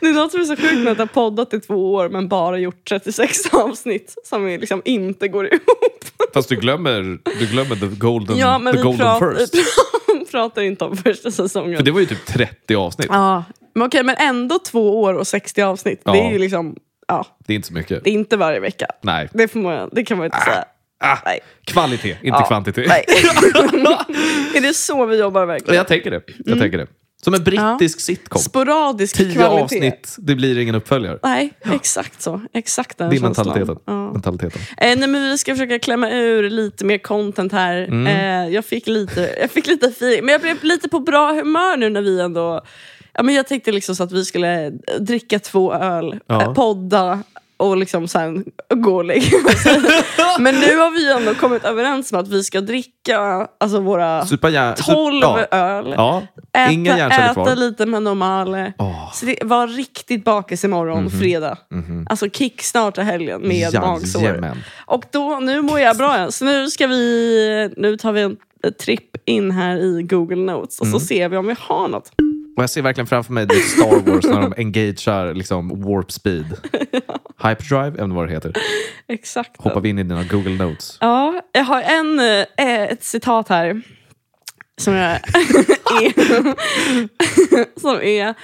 det 0.00 0.06
är 0.06 0.12
något 0.12 0.32
som 0.32 0.40
är 0.40 0.44
så 0.44 0.56
sjukt 0.56 0.74
med 0.84 0.92
att 0.92 0.98
ha 0.98 1.06
poddat 1.06 1.54
i 1.54 1.60
två 1.60 1.94
år 1.94 2.08
men 2.08 2.28
bara 2.28 2.58
gjort 2.58 2.88
36 2.88 3.38
avsnitt 3.52 4.14
som 4.24 4.46
liksom 4.46 4.82
inte 4.84 5.28
går 5.28 5.46
ihop. 5.46 6.04
Fast 6.34 6.48
du 6.48 6.56
glömmer, 6.56 7.18
du 7.38 7.46
glömmer 7.46 7.76
the 7.76 7.86
golden, 7.86 8.36
Ja, 8.38 8.60
the 8.72 8.82
golden 8.82 9.18
prat, 9.18 9.38
first. 9.38 9.54
Pratar 10.32 10.62
inte 10.62 10.84
om 10.84 10.96
första 10.96 11.30
säsongen. 11.30 11.76
För 11.76 11.84
det 11.84 11.90
var 11.90 12.00
ju 12.00 12.06
typ 12.06 12.26
30 12.26 12.74
avsnitt. 12.74 13.06
Ja, 13.10 13.44
men 13.74 13.86
okej, 13.86 14.02
men 14.02 14.16
ändå 14.18 14.58
två 14.58 15.00
år 15.02 15.14
och 15.14 15.26
60 15.26 15.62
avsnitt. 15.62 16.00
Det 16.04 16.10
Ja. 16.18 16.24
är 16.24 16.32
ju 16.32 16.38
liksom, 16.38 16.76
ja, 17.08 17.26
Det 17.46 17.52
är 17.52 17.54
inte 17.54 17.68
så 17.68 17.74
mycket. 17.74 18.04
det 18.04 18.10
är 18.10 18.14
inte 18.14 18.36
varje 18.36 18.60
vecka. 18.60 18.86
Nej. 19.02 19.28
Det, 19.32 19.48
får 19.48 19.60
man, 19.60 19.88
det 19.92 20.04
kan 20.04 20.18
man 20.18 20.24
inte 20.24 20.38
säga. 20.40 20.64
Ah, 21.04 21.18
Nej. 21.24 21.40
kvalitet, 21.64 22.08
inte 22.10 22.26
Ja, 22.28 22.44
kvantitet. 22.46 22.88
Nej. 22.88 23.04
är 24.56 24.60
det 24.60 24.74
så 24.74 25.06
vi 25.06 25.18
jobbar 25.18 25.46
verkligen? 25.46 25.76
Jag 25.76 25.88
tänker 25.88 26.10
det. 26.10 26.22
Jag 26.38 26.58
tänker 26.58 26.78
det. 26.78 26.86
Som 27.24 27.34
en 27.34 27.44
brittisk 27.44 28.00
sitcom. 28.00 28.42
Sporadisk 28.42 29.16
Tio 29.16 29.32
kvalitet. 29.34 29.62
avsnitt, 29.62 30.14
det 30.18 30.34
blir 30.34 30.58
ingen 30.58 30.74
uppföljare. 30.74 31.18
Nej, 31.22 31.52
exakt 31.72 32.22
så. 32.22 32.40
Exakt 32.52 32.98
den 32.98 33.10
Det 33.10 33.16
är 33.16 33.20
mentaliteten. 33.20 33.76
Ja. 33.86 34.12
mentaliteten. 34.12 34.60
Eh, 34.76 34.98
nej, 34.98 35.08
men 35.08 35.22
vi 35.30 35.38
ska 35.38 35.54
försöka 35.54 35.78
klämma 35.78 36.10
ur 36.10 36.50
lite 36.50 36.84
mer 36.84 36.98
content 36.98 37.52
här. 37.52 37.76
Mm. 37.76 38.06
Eh, 38.06 38.54
jag 38.54 38.64
fick 38.64 38.86
lite, 38.86 39.34
jag 39.40 39.50
fick 39.50 39.66
lite 39.66 39.86
feeling, 39.86 40.24
men 40.24 40.32
jag 40.32 40.40
blev 40.40 40.64
lite 40.64 40.88
på 40.88 41.00
bra 41.00 41.32
humör 41.32 41.76
nu 41.76 41.90
när 41.90 42.02
vi 42.02 42.20
ändå... 42.20 42.60
Ja, 43.14 43.22
men 43.22 43.34
jag 43.34 43.46
tänkte 43.46 43.72
liksom 43.72 43.96
så 43.96 44.02
att 44.02 44.12
vi 44.12 44.24
skulle 44.24 44.70
dricka 45.00 45.38
två 45.38 45.74
öl, 45.74 46.18
Ja. 46.26 46.42
eh, 46.42 46.54
podda 46.54 47.22
och 47.62 47.76
liksom 47.76 48.08
sen 48.08 48.44
gå 48.74 48.96
och 48.96 49.04
lägga. 49.04 49.38
Men 50.38 50.54
nu 50.54 50.76
har 50.76 50.90
vi 50.90 51.12
ändå 51.12 51.34
kommit 51.40 51.64
överens 51.64 52.12
om 52.12 52.18
att 52.18 52.28
vi 52.28 52.44
ska 52.44 52.60
dricka 52.60 53.18
alltså 53.60 53.80
våra 53.80 54.26
Supa 54.26 54.50
gär- 54.50 54.74
sup- 54.74 54.94
12 54.94 55.20
ja. 55.22 55.38
öl. 55.50 55.94
Ja, 55.96 56.22
Äta, 56.52 57.06
äta 57.42 57.54
lite 57.54 57.86
med 57.86 58.02
normale. 58.02 58.72
Det 59.22 59.36
var 59.44 59.66
riktigt 59.66 60.24
bakis 60.24 60.64
imorgon, 60.64 61.04
Mhm. 61.04 61.10
fredag. 61.20 61.58
Alltså 62.10 62.28
kickstarta 62.30 63.02
helgen 63.02 63.40
med 63.40 63.74
magsår. 63.80 64.52
Och 64.86 65.04
då, 65.12 65.38
nu 65.42 65.62
mår 65.62 65.80
jag 65.80 65.96
bra 65.96 66.16
igen. 66.16 66.32
Så 66.32 66.44
nu 66.44 66.70
ska 66.70 66.86
vi, 66.86 67.70
nu 67.76 67.96
tar 67.96 68.12
vi 68.12 68.20
en 68.22 68.36
eh, 68.64 68.70
tripp 68.70 69.16
in 69.24 69.50
här 69.50 69.76
i 69.76 70.02
Google 70.02 70.36
Notes 70.52 70.80
och 70.80 70.86
Mm. 70.86 71.00
så 71.00 71.06
ser 71.06 71.28
vi 71.28 71.36
om 71.36 71.46
vi 71.46 71.54
har 71.58 71.88
något. 71.88 72.10
Och 72.56 72.62
jag 72.62 72.70
ser 72.70 72.82
verkligen 72.82 73.06
framför 73.06 73.32
mig 73.32 73.46
Star 73.50 74.10
Wars 74.12 74.24
när 74.24 74.40
de 74.42 74.54
engagear 74.56 75.34
liksom 75.34 75.82
warp 75.82 76.12
speed. 76.12 76.46
Hyperdrive, 77.42 77.88
inte 77.88 78.02
vad 78.16 78.28
det 78.28 78.32
heter. 78.32 78.52
Exakt. 79.08 79.62
Hoppar 79.62 79.80
vi 79.80 79.88
in 79.88 79.98
i 79.98 80.02
dina 80.02 80.24
Google 80.24 80.64
Notes. 80.64 80.98
Ja, 81.00 81.42
jag 81.52 81.64
har 81.64 81.82
en, 81.82 82.20
eh, 82.20 82.46
ett 82.92 83.04
citat 83.04 83.48
här. 83.48 83.82
Som 84.80 84.94
jag 84.94 85.10
är... 86.02 86.20
som 87.80 88.00
är... 88.02 88.34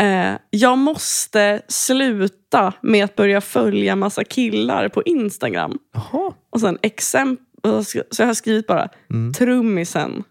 Eh, 0.00 0.36
jag 0.50 0.78
måste 0.78 1.62
sluta 1.68 2.72
med 2.82 3.04
att 3.04 3.16
börja 3.16 3.40
följa 3.40 3.96
massa 3.96 4.24
killar 4.24 4.88
på 4.88 5.02
Instagram. 5.02 5.78
Jaha. 5.94 6.32
Och 6.50 6.60
sen 6.60 6.78
exempel... 6.82 7.44
Så 7.84 8.02
jag 8.22 8.26
har 8.26 8.34
skrivit 8.34 8.66
bara 8.66 8.88
Mm. 9.10 9.32
trummisen, 9.32 10.24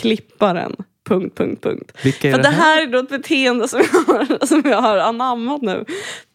klipparen, 0.00 0.76
punkt, 1.10 1.36
punkt, 1.38 1.62
punkt. 1.62 1.92
Vilka 2.04 2.30
För 2.30 2.36
det 2.38 2.42
det 2.42 2.48
här? 2.48 2.62
här 2.76 2.82
är 2.82 2.86
då 2.86 2.98
ett 2.98 3.08
beteende 3.08 3.68
som 3.68 3.80
jag, 3.92 4.14
har, 4.14 4.46
som 4.46 4.62
jag 4.64 4.80
har 4.82 4.96
anammat 4.98 5.62
nu. 5.62 5.84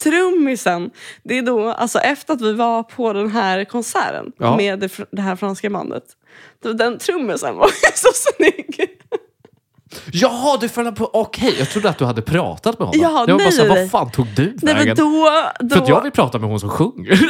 Trummisen, 0.03 0.89
det 1.23 1.37
är 1.37 1.41
då 1.41 1.69
alltså 1.69 1.99
efter 1.99 2.33
att 2.33 2.41
vi 2.41 2.53
var 2.53 2.83
på 2.83 3.13
den 3.13 3.31
här 3.31 3.63
konserten 3.65 4.31
Ja. 4.37 4.57
med 4.57 4.79
det, 4.79 4.91
det 5.11 5.21
här 5.21 5.35
franska 5.35 5.69
bandet. 5.69 6.03
Den 6.63 6.97
trummisen 6.97 7.55
var 7.55 7.67
så 7.93 8.09
snygg. 8.13 8.94
Jaha, 10.11 10.57
du 10.61 10.69
följde 10.69 10.91
på... 10.91 11.09
Okej, 11.13 11.55
jag 11.59 11.69
trodde 11.69 11.89
att 11.89 11.97
du 11.97 12.05
hade 12.05 12.21
pratat 12.21 12.79
med 12.79 12.87
honom. 12.87 13.01
Ja, 13.01 13.09
jag 13.09 13.19
var 13.19 13.27
bara 13.27 13.37
nej, 13.37 13.51
såhär, 13.51 13.69
nej. 13.69 13.81
vad 13.81 13.91
fan 13.91 14.11
tog 14.11 14.27
du 14.35 14.57
Nej, 14.61 14.73
vägen? 14.73 14.95
då, 14.95 15.31
då, 15.59 15.75
För 15.75 15.81
att 15.81 15.89
jag 15.89 16.03
vill 16.03 16.11
prata 16.11 16.39
med 16.39 16.49
hon 16.49 16.59
som 16.59 16.69
sjunger. 16.69 17.19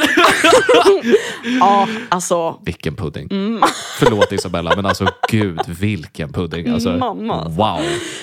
Ja, 1.60 1.88
alltså. 2.08 2.60
Vilken 2.64 2.96
pudding. 2.96 3.28
Mm. 3.30 3.62
Förlåt 3.98 4.32
Isabella, 4.32 4.72
men 4.76 4.86
alltså 4.86 5.06
gud 5.28 5.60
vilken 5.66 6.32
pudding. 6.32 6.68
Alltså, 6.68 6.88
Mamma, 6.90 7.34
alltså. 7.34 7.50
Wow. 7.50 7.80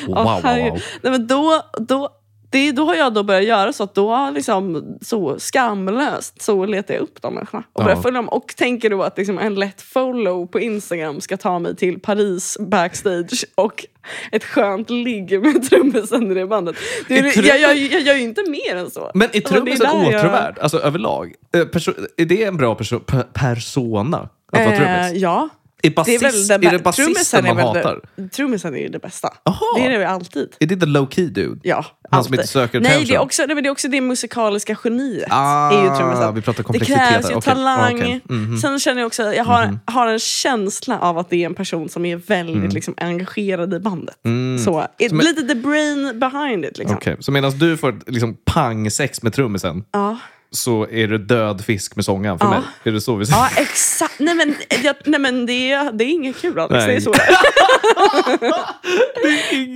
Wow, 0.08 0.18
Ja, 0.18 0.24
wow, 0.24 0.42
wow. 0.44 0.82
Nej, 1.02 1.12
men 1.12 1.28
då, 1.28 1.62
då, 1.88 2.10
det, 2.54 2.72
då 2.72 2.86
har 2.86 2.96
jag 2.96 3.14
då 3.14 3.24
börjat 3.24 3.44
göra 3.44 3.74
så 3.74 3.84
att 3.84 3.96
då 3.96 4.30
liksom 4.34 4.84
så 5.02 5.40
skamlöst 5.40 6.42
så 6.42 6.66
letar 6.66 6.94
jag 6.94 7.02
upp 7.04 7.22
de 7.22 7.34
människorna 7.34 7.64
och 7.74 7.82
Ja. 7.82 7.86
börjar 7.86 8.02
följa 8.02 8.18
dem. 8.18 8.30
Och 8.30 8.56
tänker 8.58 8.90
då 8.90 9.04
att 9.04 9.18
liksom 9.18 9.40
en 9.40 9.56
lätt 9.56 9.82
follow 9.82 10.46
på 10.48 10.60
Instagram 10.60 11.22
ska 11.22 11.38
ta 11.38 11.60
mig 11.60 11.76
till 11.76 12.00
Paris 12.00 12.58
backstage 12.60 13.46
och 13.56 13.86
ett 14.32 14.44
skönt 14.44 14.90
ligg 14.90 15.42
med 15.42 15.70
trummisen 15.70 16.32
i 16.32 16.34
det 16.34 16.46
bandet. 16.48 16.76
Det 17.08 17.20
är, 17.20 17.24
Är 17.26 17.30
trum- 17.32 17.46
jag, 17.46 17.60
jag, 17.60 17.78
jag 17.78 18.02
gör 18.02 18.16
ju 18.16 18.22
inte 18.22 18.42
mer 18.50 18.76
än 18.76 18.90
så. 18.92 19.12
Men 19.14 19.30
är 19.34 19.36
Alltså, 19.36 19.54
trummisen 19.54 19.86
jag- 19.86 20.08
åtråvärd? 20.20 20.60
Alltså 20.60 20.80
överlag? 20.80 21.34
Eh, 21.56 21.60
perso- 21.60 22.08
är 22.18 22.26
det 22.26 22.44
en 22.44 22.58
bra 22.58 22.74
perso- 22.76 23.06
pe- 23.06 23.26
persona? 23.34 24.30
Att 24.52 24.66
vara 24.66 24.76
Eh, 24.76 25.02
trummis? 25.04 25.22
ja. 25.22 25.50
Är, 25.86 25.90
Det 26.06 26.16
är, 26.16 26.20
väl 26.20 26.32
basist, 26.32 26.48
det, 26.48 26.54
är 26.68 26.72
det 26.72 26.80
basisten 26.80 27.46
man 27.46 27.58
hatar? 27.58 28.00
Trummisen 28.36 28.74
är 28.76 28.80
ju 28.80 28.90
det 28.90 29.00
bästa. 29.00 29.30
Jaha. 29.44 29.58
Det 29.76 29.86
är 29.86 30.00
det 30.00 30.10
alltid. 30.10 30.50
Är 30.60 30.66
det 30.66 30.76
the 30.76 30.86
low 30.86 31.10
key 31.10 31.26
dude? 31.26 31.60
Ja, 31.64 31.76
Han 31.76 31.84
som 31.84 32.18
alltid. 32.18 32.34
inte 32.34 32.48
söker 32.48 32.80
nej, 32.80 32.90
det 32.90 32.96
är, 32.96 33.00
attention. 33.02 33.18
också, 33.26 33.42
nej, 33.46 33.56
men 33.56 33.64
det 33.64 33.68
är 33.70 33.72
också 33.72 33.88
det 33.88 34.02
musikaliska 34.02 34.78
geniet. 34.84 35.28
Ah, 35.30 35.72
är 35.72 35.84
ju 35.84 35.98
trummisen. 35.98 36.36
vi 36.36 36.42
pratar 36.42 36.66
det 36.74 36.80
krävs 36.80 37.30
ju 37.32 37.36
Okej, 37.36 37.42
talang. 37.42 37.96
okej. 38.02 38.22
Mhm. 38.30 38.58
Sen 38.58 38.80
känner 38.80 39.02
jag 39.02 39.08
också 39.08 39.24
jag 39.34 39.44
har, 39.46 39.80
har 39.86 40.08
en 40.08 40.20
känsla 40.20 41.00
av 41.00 41.18
att 41.18 41.30
det 41.30 41.36
är 41.42 41.46
en 41.46 41.54
person 41.56 41.90
som 41.90 42.06
är 42.06 42.16
väldigt 42.16 42.74
liksom, 42.74 42.94
engagerad 42.98 43.74
i 43.74 43.80
bandet. 43.80 44.16
Så, 44.24 44.28
it, 44.28 44.32
Mm. 44.32 45.10
Som 45.10 45.20
är- 45.20 45.24
lite 45.24 45.42
the 45.48 45.56
brain 45.56 46.20
behind 46.20 46.66
it. 46.66 46.78
Liksom. 46.78 46.98
Okej, 46.98 47.18
så 47.20 47.32
medan 47.32 47.52
du 47.58 47.78
får 47.78 48.00
liksom 48.08 48.38
pang-sex 48.46 49.24
med 49.24 49.34
trummisen 49.34 49.84
Ja. 49.92 50.18
Så 50.54 50.88
är 50.92 51.08
det 51.08 51.18
död 51.18 51.66
fisk 51.66 51.96
med 51.96 52.06
sångaren 52.06 52.40
för 52.40 52.46
Ja. 52.46 52.50
mig? 52.52 52.60
Är 52.84 52.92
det 52.92 53.02
så 53.02 53.16
vi 53.16 53.26
säger? 53.26 53.38
Ja, 53.40 53.50
exakt. 53.58 54.20
Nej 54.20 54.36
men, 54.36 54.56
jag, 54.84 54.96
nej, 55.06 55.20
men 55.20 55.46
det, 55.46 55.72
är, 55.72 55.92
det 55.92 56.04
är 56.04 56.08
inget 56.10 56.42
kul 56.42 56.60
Alex. 56.60 56.86
Det 56.86 56.94
är 56.94 57.00
så 57.00 57.12
det 57.12 57.22
är. 57.22 57.38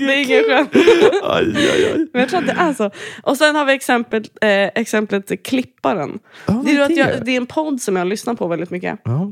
Det 0.07 0.13
är 0.13 0.23
inget 0.23 0.45
skönt. 0.45 0.75
Aj, 1.23 1.53
aj, 1.57 1.85
aj. 1.85 2.07
Men 2.13 2.19
jag 2.21 2.29
tror 2.29 2.39
att 2.39 2.47
det 2.47 2.55
är 2.59 2.73
så. 2.73 2.91
Och 3.23 3.37
sen 3.37 3.55
har 3.55 3.65
vi 3.65 3.73
exempel, 3.73 4.23
eh, 4.41 4.49
exemplet 4.49 5.43
Klipparen. 5.43 6.19
Ja, 6.45 6.61
det, 6.65 6.71
är 6.71 6.77
är 6.79 6.81
att 6.81 6.87
det? 6.87 6.93
jag, 6.95 7.25
det 7.25 7.31
är 7.31 7.37
en 7.37 7.45
podd 7.45 7.81
som 7.81 7.95
jag 7.95 8.07
lyssnar 8.07 8.33
på 8.33 8.47
väldigt 8.47 8.69
mycket. 8.69 8.99
Ja. 9.03 9.31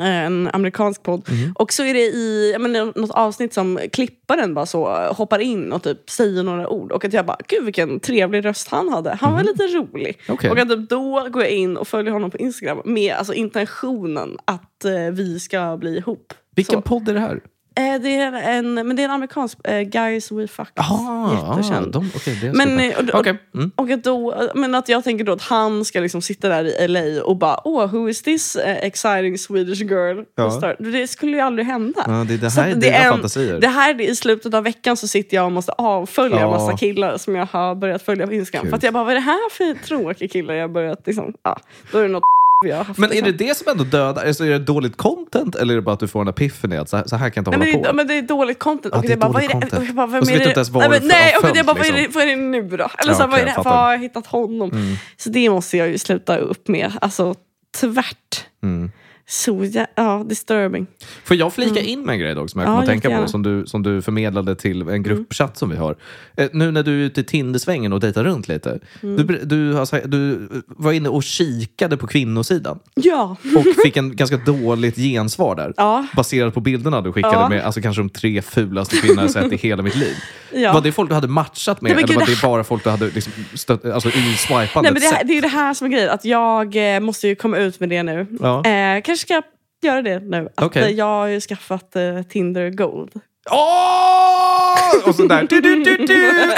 En 0.00 0.50
amerikansk 0.52 1.02
podd. 1.02 1.28
Mhm. 1.28 1.52
Och 1.54 1.72
så 1.72 1.82
är 1.82 1.94
det 1.94 2.00
i 2.00 2.56
menar, 2.58 2.92
något 3.00 3.10
avsnitt 3.10 3.54
som 3.54 3.78
klipparen 3.92 4.54
bara 4.54 4.66
så 4.66 4.86
hoppar 5.12 5.38
in 5.38 5.72
och 5.72 5.82
typ 5.82 6.10
säger 6.10 6.42
några 6.42 6.68
ord. 6.68 6.92
Och 6.92 7.04
att 7.04 7.12
jag 7.12 7.26
bara, 7.26 7.38
gud 7.48 7.64
vilken 7.64 8.00
trevlig 8.00 8.44
röst 8.44 8.68
han 8.68 8.88
hade. 8.88 9.14
Han 9.14 9.32
var 9.32 9.42
lite 9.42 9.62
rolig. 9.62 10.18
Okej. 10.28 10.50
Och 10.50 10.58
att 10.58 10.68
typ 10.68 10.88
då 10.90 11.28
går 11.30 11.42
jag 11.42 11.52
in 11.52 11.76
och 11.76 11.88
följer 11.88 12.12
honom 12.12 12.30
på 12.30 12.38
Instagram 12.38 12.82
med 12.84 13.14
alltså, 13.14 13.34
intentionen 13.34 14.38
att 14.44 14.84
eh, 14.84 14.92
vi 15.12 15.40
ska 15.40 15.76
bli 15.76 15.96
ihop. 15.96 16.32
Vilken 16.56 16.78
Så. 16.78 16.82
podd 16.82 17.08
är 17.08 17.14
det 17.14 17.20
här? 17.20 17.40
Eh, 17.80 18.00
det, 18.02 18.16
är 18.16 18.32
en, 18.32 18.74
men 18.74 18.96
det 18.96 19.02
är 19.02 19.04
en 19.04 19.10
amerikansk, 19.10 19.58
eh, 19.64 19.80
Guys 19.80 20.32
We 20.32 20.46
Fuck. 20.48 20.68
Jaha, 20.74 21.56
Jättekänd. 21.56 21.92
de, 21.92 22.06
okay, 22.16 22.34
det 22.34 22.52
Men, 22.52 22.80
eh, 22.80 22.98
och, 22.98 23.20
Okej. 23.20 23.38
Mm. 23.54 23.70
och 23.76 23.90
att 23.90 24.04
då, 24.04 24.34
men 24.54 24.74
att 24.74 24.88
jag 24.88 25.04
tänker 25.04 25.24
då 25.24 25.32
att 25.32 25.42
han 25.42 25.84
ska 25.84 26.00
liksom 26.00 26.22
sitta 26.22 26.48
där 26.48 26.64
i 26.82 26.88
LA 26.88 27.22
och 27.24 27.36
bara 27.36 27.60
oh, 27.64 27.86
who 27.92 28.08
is 28.08 28.22
this 28.22 28.56
exciting 28.66 29.38
Swedish 29.38 29.80
girl? 29.82 30.22
Ja. 30.34 30.74
Det 30.78 31.06
skulle 31.08 31.32
ju 31.32 31.40
aldrig 31.40 31.66
hända. 31.66 32.04
Ja, 32.06 32.12
det, 32.28 32.36
det 32.36 32.50
här 32.50 32.68
är 32.70 32.74
dina 32.74 32.96
en- 32.96 33.12
fantasier. 33.12 33.60
Det 33.60 33.68
här 33.68 33.94
är 33.94 34.00
i 34.00 34.16
slutet 34.16 34.54
av 34.54 34.64
veckan 34.64 34.96
så 34.96 35.08
sitter 35.08 35.36
jag 35.36 35.46
och 35.46 35.52
måste 35.52 35.72
avfölja 35.72 36.40
Ja. 36.40 36.50
massa 36.50 36.76
killar 36.76 37.16
som 37.16 37.36
jag 37.36 37.46
har 37.46 37.74
börjat 37.74 38.02
följa 38.02 38.26
på 38.26 38.32
Instagram. 38.32 38.62
Kul. 38.62 38.70
För 38.70 38.76
att 38.76 38.82
jag 38.82 38.92
bara, 38.94 39.04
vad 39.04 39.10
är 39.10 39.14
det 39.14 39.20
här 39.20 39.50
för 39.50 39.84
tråkiga 39.86 40.28
killar 40.28 40.54
jag 40.54 40.72
börjat 40.72 41.06
liksom, 41.06 41.34
ja, 41.42 41.58
då 41.92 41.98
är 41.98 42.02
det 42.02 42.08
något 42.08 42.22
vi 42.64 42.70
har 42.70 42.84
haft. 42.84 42.98
Men 42.98 43.10
är 43.10 43.14
liksom. 43.14 43.36
det 43.36 43.44
det 43.44 43.56
som 43.56 43.68
ändå 43.68 43.84
dödar? 43.84 44.24
Alltså, 44.26 44.44
är 44.44 44.50
det 44.50 44.58
dåligt 44.58 44.96
content 44.96 45.54
eller 45.54 45.74
är 45.74 45.76
det 45.76 45.82
bara 45.82 45.92
att 45.94 46.00
du 46.00 46.08
får 46.08 46.20
en 46.20 46.28
epiphany 46.28 46.76
att 46.76 46.88
så 46.88 46.96
här, 46.96 47.04
så 47.06 47.16
här 47.16 47.30
kan 47.30 47.44
jag 47.44 47.50
inte 47.50 47.58
Nej, 47.58 47.72
hålla 47.72 47.82
men, 47.82 47.90
på? 47.90 47.96
men 47.96 48.06
det 48.06 48.14
är 48.14 48.22
dåligt 48.22 48.58
content. 48.58 48.94
Och 48.94 49.02
det 49.02 49.12
är 49.12 49.16
bara, 49.16 49.32
vad 49.32 49.44
är 49.44 49.48
dåligt 49.48 49.70
det? 49.70 49.78
Och 49.78 49.84
jag 49.84 49.94
bara, 49.94 50.06
vem 50.06 50.20
Och 50.20 50.26
så 50.26 50.32
vet 50.32 50.42
du 50.42 50.48
inte 50.48 50.58
ens 50.58 50.68
vad 50.68 50.90
Nej, 50.90 51.00
det 51.00 51.06
men, 51.06 51.08
nej, 51.08 51.36
och 51.36 51.56
jag 51.56 51.66
bara, 51.66 51.74
vad 51.74 51.86
är, 51.86 51.92
det, 51.92 51.98
liksom. 51.98 52.20
vad 52.20 52.28
är 52.28 52.36
det 52.36 52.42
nu 52.42 52.62
då? 52.62 52.88
Eller 52.98 53.14
så, 53.14 53.20
här, 53.20 53.28
vad, 53.28 53.28
okej, 53.28 53.42
är 53.42 53.46
det, 53.46 53.52
jag 53.56 53.64
vad 53.64 53.74
har 53.74 53.92
jag 53.92 53.98
hittat 53.98 54.26
honom? 54.26 54.96
Så 55.16 55.30
det 55.30 55.50
måste 55.50 55.76
jag 55.76 55.88
ju 55.88 55.98
sluta 55.98 56.38
upp 56.38 56.68
med. 56.68 56.92
Alltså 57.00 57.34
tvärt. 57.80 58.44
Mm. 58.62 58.90
Så 59.28 59.64
jä- 59.64 59.86
ja, 59.94 60.24
disturbing. 60.28 60.86
Får 61.24 61.36
jag 61.36 61.52
flika 61.52 61.80
in 61.80 62.00
med 62.02 62.12
en 62.12 62.18
grej 62.18 62.34
dock 62.34 62.50
som 62.50 62.60
jag 62.60 62.66
Mm. 62.68 62.74
Ja, 62.74 62.82
kommer 62.82 62.96
att 62.96 63.02
tänka 63.02 63.22
på 63.22 63.28
som 63.28 63.42
du, 63.42 63.66
som 63.66 63.82
du 63.82 64.02
förmedlade 64.02 64.54
till 64.56 64.82
Mm. 64.82 64.94
en 64.94 65.02
gruppchatt 65.02 65.56
som 65.56 65.70
vi 65.70 65.76
har. 65.76 65.96
Eh, 66.36 66.48
nu 66.52 66.70
när 66.70 66.82
du 66.82 66.90
är 67.00 67.04
ute 67.06 67.20
i 67.20 67.24
Tindersvängen 67.24 67.92
och 67.92 68.00
dejtar 68.00 68.24
runt 68.24 68.48
lite. 68.48 68.78
Mm. 69.02 69.26
Du, 69.26 69.40
du, 69.44 69.86
sagt- 69.86 70.10
du 70.10 70.48
var 70.66 70.92
inne 70.92 71.08
och 71.08 71.22
kikade 71.22 71.96
på 71.96 72.06
kvinnosidan 72.06 72.78
Ja. 72.94 73.36
och 73.56 73.64
fick 73.84 73.96
en 73.96 74.16
ganska 74.16 74.36
dåligt 74.36 74.96
gensvar 74.96 75.56
där. 75.56 75.74
Ja. 75.76 76.06
Baserat 76.16 76.54
på 76.54 76.60
bilderna 76.60 77.00
du 77.00 77.12
skickade 77.12 77.34
Ja. 77.34 77.48
med 77.48 77.62
alltså 77.64 77.80
kanske 77.80 78.02
de 78.02 78.08
tre 78.10 78.42
fulaste 78.42 78.96
kvinnorna 78.96 79.22
jag 79.22 79.30
sett 79.30 79.52
i 79.52 79.56
hela 79.56 79.82
mitt 79.82 79.96
liv. 79.96 80.14
Ja. 80.52 80.72
Var 80.72 80.80
det 80.80 80.92
folk 80.92 81.10
du 81.10 81.14
hade 81.14 81.28
matchat 81.28 81.80
med 81.80 81.90
men 81.90 81.98
eller 81.98 82.08
gud, 82.08 82.16
var 82.16 82.26
det 82.26 82.32
det 82.32 82.42
bara 82.42 82.64
folk 82.64 82.84
du 82.84 82.90
hade 82.90 83.06
liksom 83.10 83.32
stött, 83.54 83.84
alltså, 83.84 84.08
i 84.08 84.36
swipandet 84.38 84.74
Nej, 84.74 84.92
men 84.92 84.94
det, 84.94 85.22
det 85.24 85.38
är 85.38 85.42
det 85.42 85.48
här 85.48 85.74
som 85.74 85.86
är 85.86 85.90
grejen. 85.90 86.10
Att 86.10 86.24
jag 86.24 86.94
eh, 86.94 87.00
måste 87.00 87.28
ju 87.28 87.34
komma 87.34 87.56
ut 87.56 87.80
med 87.80 87.88
det 87.88 88.02
nu. 88.02 88.26
Ja. 88.40 88.64
Eh, 88.64 89.02
kanske 89.02 89.16
ska 89.16 89.34
jag 89.34 89.44
göra 89.82 90.02
det 90.02 90.20
nu. 90.20 90.48
Att, 90.56 90.64
Okej. 90.64 90.82
eh, 90.82 90.90
jag 90.90 91.04
har 91.04 91.26
ju 91.26 91.40
skaffat 91.40 91.96
eh, 91.96 92.22
Tinder 92.22 92.70
Gold. 92.70 93.10
Åh! 93.50 95.08
Och 95.08 95.14
så 95.14 95.22
där. 95.22 95.46
Du, 95.50 95.60
du, 95.60 95.84
du, 95.84 95.96
du. 95.96 96.52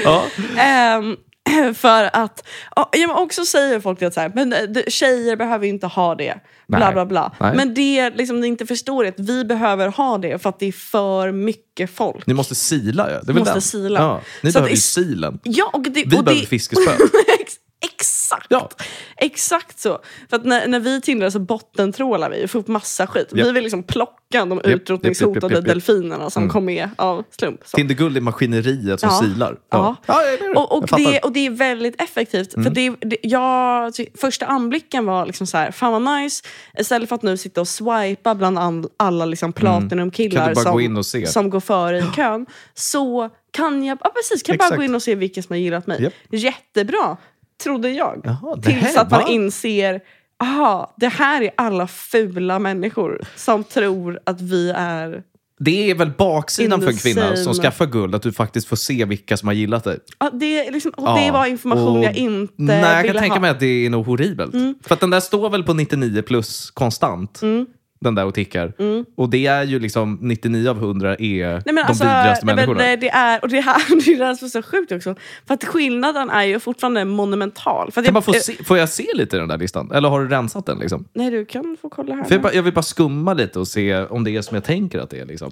ja. 0.04 0.24
Ehm, 0.58 1.16
för 1.74 2.10
att, 2.16 2.46
ja, 2.76 2.90
men 2.92 3.10
också 3.10 3.44
säger 3.44 3.80
folk 3.80 4.02
att 4.02 4.14
så 4.14 4.20
här, 4.20 4.32
men 4.34 4.52
eh, 4.52 4.62
det- 4.62 4.92
tjejer 4.92 5.36
behöver 5.36 5.64
ju 5.66 5.70
inte 5.72 5.86
ha 5.86 6.14
det. 6.14 6.34
Bla 6.68 6.78
Nej. 6.78 6.92
bla 6.92 7.06
bla. 7.06 7.32
Nej. 7.40 7.56
Men 7.56 7.74
det 7.74 8.10
liksom, 8.10 8.40
ni 8.40 8.46
inte 8.46 8.66
förstår 8.66 9.04
är 9.04 9.08
att 9.08 9.20
vi 9.20 9.44
behöver 9.44 9.88
ha 9.88 10.18
det 10.18 10.38
för 10.42 10.48
att 10.48 10.58
det 10.58 10.66
är 10.66 10.72
för 10.72 11.32
mycket 11.32 11.90
folk. 11.90 12.26
Ni 12.26 12.34
måste 12.34 12.54
sila 12.54 13.10
ja. 13.10 13.20
Det 13.22 13.32
är 13.32 13.32
väl 13.32 13.38
Måste 13.38 13.52
den. 13.54 13.62
sila. 13.62 14.00
Ja. 14.00 14.20
Ni 14.42 14.52
Så 14.52 14.58
behöver 14.58 14.70
ju 14.70 14.76
silen. 14.80 15.38
Ja, 15.42 15.70
och 15.72 15.82
det, 15.82 15.90
Vi 15.90 16.02
och 16.04 16.08
behöver 16.24 16.40
det, 16.40 16.46
fiskespö. 16.46 16.90
Ex- 17.80 18.10
Exakt! 18.30 18.46
Ja. 18.48 18.68
Exakt 19.16 19.78
så. 19.80 19.98
För 20.30 20.36
att 20.36 20.44
när, 20.44 20.68
när 20.68 20.80
vi 20.80 21.00
tindrar 21.00 21.30
så 21.30 21.38
bottentrålar 21.38 22.30
vi 22.30 22.44
och 22.44 22.50
får 22.50 22.58
upp 22.58 22.68
massa 22.68 23.06
skit. 23.06 23.28
Vi 23.32 23.40
Japp. 23.40 23.56
vill 23.56 23.62
liksom 23.62 23.82
plocka 23.82 24.16
de 24.30 24.50
japp, 24.50 24.66
utrotningshotade 24.66 25.54
japp. 25.54 25.64
delfinerna 25.64 26.30
som 26.30 26.42
Mm. 26.42 26.52
kom 26.52 26.64
med 26.64 26.90
av 26.96 27.24
slump. 27.38 27.60
Så. 27.64 27.76
Tindergull 27.76 28.16
är 28.16 28.20
maskineriet 28.20 29.00
som 29.00 29.08
Ja. 29.08 29.20
silar. 29.22 29.56
Ja. 29.70 29.96
ja. 30.06 30.22
Och, 30.56 30.76
och. 30.78 30.92
Mm. 30.98 31.12
det, 31.12 31.18
och 31.18 31.32
det 31.32 31.46
är 31.46 31.50
väldigt 31.50 32.02
effektivt. 32.02 32.52
För 32.52 32.70
det, 32.70 32.90
det, 33.00 33.16
jag, 33.22 33.92
första 34.20 34.46
anblicken 34.46 35.06
var 35.06 35.26
liksom 35.26 35.46
så 35.46 35.56
här, 35.56 35.70
fan 35.70 35.92
vad 36.04 36.16
nice. 36.20 36.44
Istället 36.78 37.08
för 37.08 37.16
att 37.16 37.22
nu 37.22 37.36
sitta 37.36 37.60
och 37.60 37.68
swipa 37.68 38.34
bland 38.34 38.58
all, 38.58 38.84
alla 38.96 39.24
liksom 39.24 39.52
platinumkillar 39.52 40.54
bara 40.54 41.02
som, 41.02 41.26
som 41.26 41.50
går 41.50 41.60
före 41.60 41.98
i 41.98 42.02
kön. 42.16 42.46
Så 42.74 43.30
kan 43.52 43.84
jag, 43.84 43.98
ja, 44.04 44.10
precis, 44.14 44.42
kan 44.42 44.56
jag 44.58 44.70
bara 44.70 44.76
gå 44.76 44.82
in 44.82 44.94
och 44.94 45.02
se 45.02 45.14
vilka 45.14 45.42
som 45.42 45.52
har 45.52 45.58
gillat 45.58 45.86
mig. 45.86 46.02
Japp. 46.02 46.12
Jättebra, 46.30 47.16
trodde 47.62 47.90
jag. 47.90 48.20
Jaha, 48.24 48.56
Tills 48.62 48.96
att 48.96 49.10
man 49.10 49.20
var- 49.22 49.30
inser 49.30 50.00
Aha, 50.42 50.94
det 50.96 51.08
här 51.08 51.42
är 51.42 51.50
alla 51.56 51.86
fula 51.86 52.58
människor 52.58 53.20
som 53.36 53.64
tror 53.64 54.20
att 54.26 54.40
vi 54.40 54.70
är 54.76 55.22
Det 55.58 55.90
är 55.90 55.94
väl 55.94 56.10
baksidan 56.18 56.80
för 56.80 56.88
en 56.90 56.96
kvinna 56.96 57.36
som 57.36 57.54
skaffar 57.54 57.86
guld, 57.86 58.14
att 58.14 58.22
du 58.22 58.32
faktiskt 58.32 58.68
får 58.68 58.76
se 58.76 59.04
vilka 59.04 59.36
som 59.36 59.46
har 59.48 59.54
gillat 59.54 59.84
dig. 59.84 59.98
Ja, 60.18 60.30
det, 60.32 60.66
är 60.66 60.72
liksom, 60.72 60.92
och 60.96 61.14
det 61.18 61.26
Ja, 61.26 61.32
var 61.32 61.46
information 61.46 61.98
och- 61.98 62.04
jag 62.04 62.16
inte 62.16 62.52
Nej, 62.56 62.80
jag 62.80 63.02
ville 63.02 63.12
kan 63.14 63.20
tänka 63.22 63.34
ha. 63.34 63.40
mig 63.40 63.50
att 63.50 63.60
det 63.60 63.86
är 63.86 63.90
nog 63.90 64.06
horribelt. 64.06 64.52
För 64.86 64.94
att 64.94 65.00
den 65.00 65.10
där 65.10 65.20
står 65.20 65.50
väl 65.50 65.62
på 65.62 65.74
99 65.74 66.22
plus 66.22 66.70
konstant. 66.70 67.42
Mm. 67.42 67.66
Den 68.04 68.14
där 68.14 68.24
och 68.26 68.34
tickar. 68.34 68.72
Och 69.16 69.30
det 69.30 69.46
är 69.46 69.64
ju 69.64 69.78
liksom 69.78 70.18
99 70.20 70.68
av 70.70 70.76
100 70.76 71.16
är 71.16 71.50
Nej, 71.52 71.62
de 71.66 71.78
alltså, 71.78 72.04
nej, 72.04 72.36
men 72.42 72.56
människorna. 72.56 72.82
det, 72.82 72.96
det 72.96 73.08
är, 73.08 73.42
och 73.42 73.48
det, 73.48 73.60
här, 73.60 73.76
det 74.04 74.12
är 74.14 74.28
det 74.28 74.36
som 74.36 74.46
är 74.46 74.50
så 74.50 74.62
sjukt 74.62 74.92
också. 74.92 75.14
För 75.46 75.54
att 75.54 75.64
skillnaden 75.64 76.30
är 76.30 76.42
ju 76.44 76.60
fortfarande 76.60 77.04
monumental. 77.04 77.92
Kan 77.92 78.04
man 78.04 78.14
jag, 78.14 78.24
få 78.24 78.32
se, 78.32 78.64
får 78.64 78.78
jag 78.78 78.88
se 78.88 79.06
lite 79.14 79.36
i 79.36 79.38
den 79.38 79.48
där 79.48 79.58
listan? 79.58 79.90
Eller 79.94 80.08
har 80.08 80.20
du 80.20 80.28
rensat 80.28 80.66
den? 80.66 80.78
Liksom? 80.78 81.04
Nej, 81.12 81.30
du 81.30 81.44
kan 81.44 81.76
få 81.82 81.88
kolla 81.88 82.14
här. 82.14 82.26
Jag, 82.28 82.42
bara, 82.42 82.52
jag 82.52 82.62
vill 82.62 82.72
bara 82.74 82.82
skumma 82.82 83.34
lite 83.34 83.58
och 83.58 83.68
se 83.68 83.96
om 84.02 84.24
det 84.24 84.36
är 84.36 84.42
som 84.42 84.54
jag 84.54 84.64
tänker 84.64 84.98
att 84.98 85.10
det 85.10 85.20
är. 85.20 85.26
Liksom. 85.26 85.50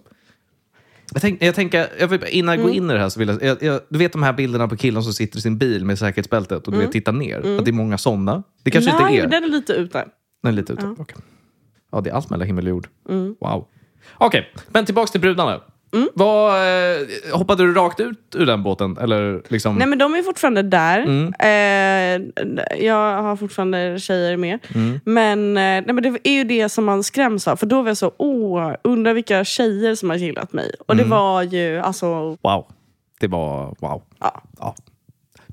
Jag, 1.12 1.22
tänk, 1.22 1.42
jag 1.42 1.54
tänker, 1.54 1.86
jag 2.00 2.08
vill, 2.08 2.24
innan 2.28 2.54
jag 2.54 2.62
går 2.62 2.70
Mm. 2.70 2.84
in 2.84 2.90
i 2.90 2.92
det 2.94 3.00
här 3.00 3.08
så 3.08 3.18
vill 3.20 3.28
jag, 3.28 3.42
jag, 3.42 3.62
jag... 3.62 3.80
Du 3.88 3.98
vet 3.98 4.12
de 4.12 4.22
här 4.22 4.32
bilderna 4.32 4.68
på 4.68 4.76
killen 4.76 5.02
som 5.02 5.12
sitter 5.12 5.38
i 5.38 5.40
sin 5.40 5.58
bil 5.58 5.84
med 5.84 5.98
säkerhetsbältet 5.98 6.66
och 6.66 6.72
du 6.72 6.78
vet, 6.78 6.92
tittar 6.92 7.12
ner? 7.12 7.38
Att 7.58 7.64
det 7.64 7.70
är 7.70 7.72
många 7.72 7.98
sådana. 7.98 8.42
Det 8.62 8.70
kanske 8.70 8.90
Mm. 8.90 9.02
Nej, 9.02 9.14
inte 9.14 9.26
är. 9.36 9.40
den 9.40 9.44
är 9.44 9.48
lite 9.56 9.72
ute. 9.72 10.04
Den 10.42 10.52
är 10.52 10.56
lite 10.56 10.72
ute. 10.72 10.94
Ja. 10.98 11.04
Ja, 11.92 12.00
det 12.00 12.10
är 12.10 12.14
allt 12.14 12.30
mellan 12.30 12.46
himmel 12.46 12.64
och 12.64 12.70
jord. 12.70 12.88
Mm. 13.08 13.36
Wow. 13.40 13.66
Okej, 14.18 14.52
men 14.68 14.84
tillbaks 14.84 15.10
till 15.10 15.20
brudarna. 15.20 15.60
Vad, 16.14 16.50
eh, 16.50 16.98
hoppade 17.32 17.62
du 17.66 17.74
rakt 17.74 18.00
ut 18.00 18.34
ur 18.34 18.46
den 18.46 18.62
båten? 18.62 18.96
Eller 19.00 19.42
liksom... 19.48 19.74
Nej 19.76 19.86
men 19.86 19.98
de 19.98 20.14
är 20.14 20.22
fortfarande 20.22 20.62
där. 20.62 20.98
Mm. 20.98 21.32
Eh, 21.38 22.44
jag 22.84 23.22
har 23.22 23.36
fortfarande 23.36 23.98
tjejer 23.98 24.36
med. 24.36 24.58
Mm. 24.74 25.00
Men, 25.04 25.48
eh, 25.56 25.62
nej, 25.62 25.92
men 25.92 26.02
det 26.02 26.28
är 26.28 26.32
ju 26.32 26.44
det 26.44 26.68
som 26.68 26.84
man 26.84 27.02
skräms 27.02 27.48
av. 27.48 27.56
För 27.56 27.66
då 27.66 27.82
var 27.82 27.88
jag 27.88 27.96
så, 27.96 28.12
åh, 28.16 28.72
undrar 28.84 29.14
vilka 29.14 29.44
tjejer 29.44 29.94
som 29.94 30.10
har 30.10 30.16
gillat 30.16 30.52
mig. 30.52 30.72
Och 30.86 30.94
Mm. 30.94 31.04
det 31.04 31.10
var 31.10 31.42
ju, 31.42 31.78
alltså, 31.78 32.06
Wow. 32.42 32.66
Det 33.20 33.26
var 33.26 33.74
wow. 33.80 34.02
ja. 34.20 34.42
Ja. 34.58 34.74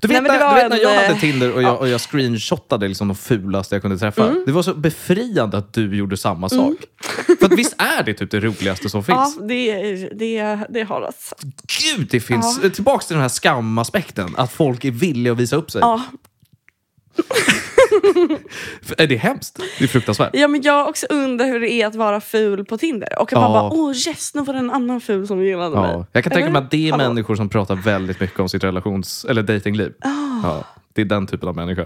Du 0.00 0.08
vet, 0.08 0.22
Nej, 0.22 0.38
när, 0.38 0.48
du 0.48 0.54
vet 0.54 0.70
när 0.70 0.76
en, 0.76 0.82
jag 0.82 0.94
hade 0.94 1.06
eh, 1.14 1.18
Tinder 1.18 1.52
och 1.52 1.62
jag, 1.62 1.80
och 1.80 1.88
jag 1.88 2.00
screenshotade 2.00 2.88
liksom 2.88 3.08
de 3.08 3.14
fulaste 3.14 3.74
jag 3.74 3.82
kunde 3.82 3.98
träffa. 3.98 4.24
Mm. 4.24 4.42
Det 4.46 4.52
var 4.52 4.62
så 4.62 4.74
befriande 4.74 5.58
att 5.58 5.72
du 5.72 5.96
gjorde 5.96 6.16
samma 6.16 6.48
sak. 6.48 6.74
För 7.38 7.46
att 7.46 7.52
visst 7.52 7.74
är 7.78 8.02
det 8.02 8.14
typ 8.14 8.30
det 8.30 8.40
roligaste 8.40 8.88
som 8.88 9.02
Ja, 9.08 9.24
finns? 9.24 9.48
det, 9.48 9.96
det, 10.08 10.58
det 10.68 10.82
har 10.82 11.00
det. 11.00 11.12
Gud, 11.96 12.08
det 12.10 12.20
finns... 12.20 12.60
Tillbaks 12.74 13.06
till 13.06 13.14
den 13.14 13.22
här 13.22 13.28
skamaspekten. 13.28 14.34
Att 14.36 14.52
folk 14.52 14.84
är 14.84 14.90
villiga 14.90 15.32
att 15.32 15.38
visa 15.38 15.56
upp 15.56 15.70
sig. 15.70 15.80
Ja. 15.80 16.02
För 18.82 18.94
Är 19.02 19.06
det 19.06 19.16
hemskt? 19.16 19.60
Det 19.78 19.84
är 19.84 19.88
fruktansvärt. 19.88 20.30
ja, 20.32 20.48
men 20.48 20.62
jag 20.62 20.88
också 20.88 21.06
undrar 21.10 21.46
hur 21.46 21.60
det 21.60 21.70
är 21.72 21.86
att 21.86 21.94
vara 21.94 22.20
ful 22.20 22.64
på 22.64 22.78
Tinder. 22.78 23.18
Och 23.20 23.32
att 23.32 23.40
man 23.40 23.52
bara, 23.52 23.70
åh 23.72 23.92
yes, 24.08 24.34
nu 24.34 24.42
var 24.42 24.52
det 24.54 24.58
en 24.60 24.70
annan 24.70 25.00
ful 25.00 25.26
som 25.26 25.44
gillade 25.44 25.76
mig. 25.80 25.90
Ja, 25.90 26.06
jag 26.12 26.24
kan 26.24 26.32
tänka 26.32 26.50
mig 26.50 26.62
att 26.62 26.70
det 26.70 26.88
är 26.88 26.92
Hallå? 26.92 27.08
människor 27.08 27.36
som 27.36 27.48
pratar 27.48 27.74
väldigt 27.74 28.20
mycket 28.20 28.40
om 28.40 28.48
sitt 28.48 28.64
relations 28.64 29.24
eller 29.28 29.42
datingliv. 29.42 29.92
Ah. 30.00 30.08
Ja, 30.42 30.64
det 30.92 31.00
är 31.00 31.04
den 31.04 31.26
typen 31.26 31.48
av 31.48 31.56
människa. 31.56 31.84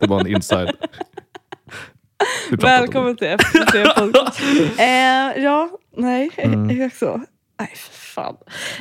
Det 0.00 0.06
var 0.06 0.20
en 0.20 0.26
inside. 0.26 0.70
Det. 2.50 2.56
Välkommen 2.62 3.16
till 3.16 3.26
FTC 3.26 3.78
eh, 4.82 5.42
Ja, 5.44 5.70
nej, 5.96 6.30
Mm. 6.36 6.70
exakt 6.70 6.96
så. 6.98 7.20
Nej, 7.60 7.72
fan. 7.90 8.36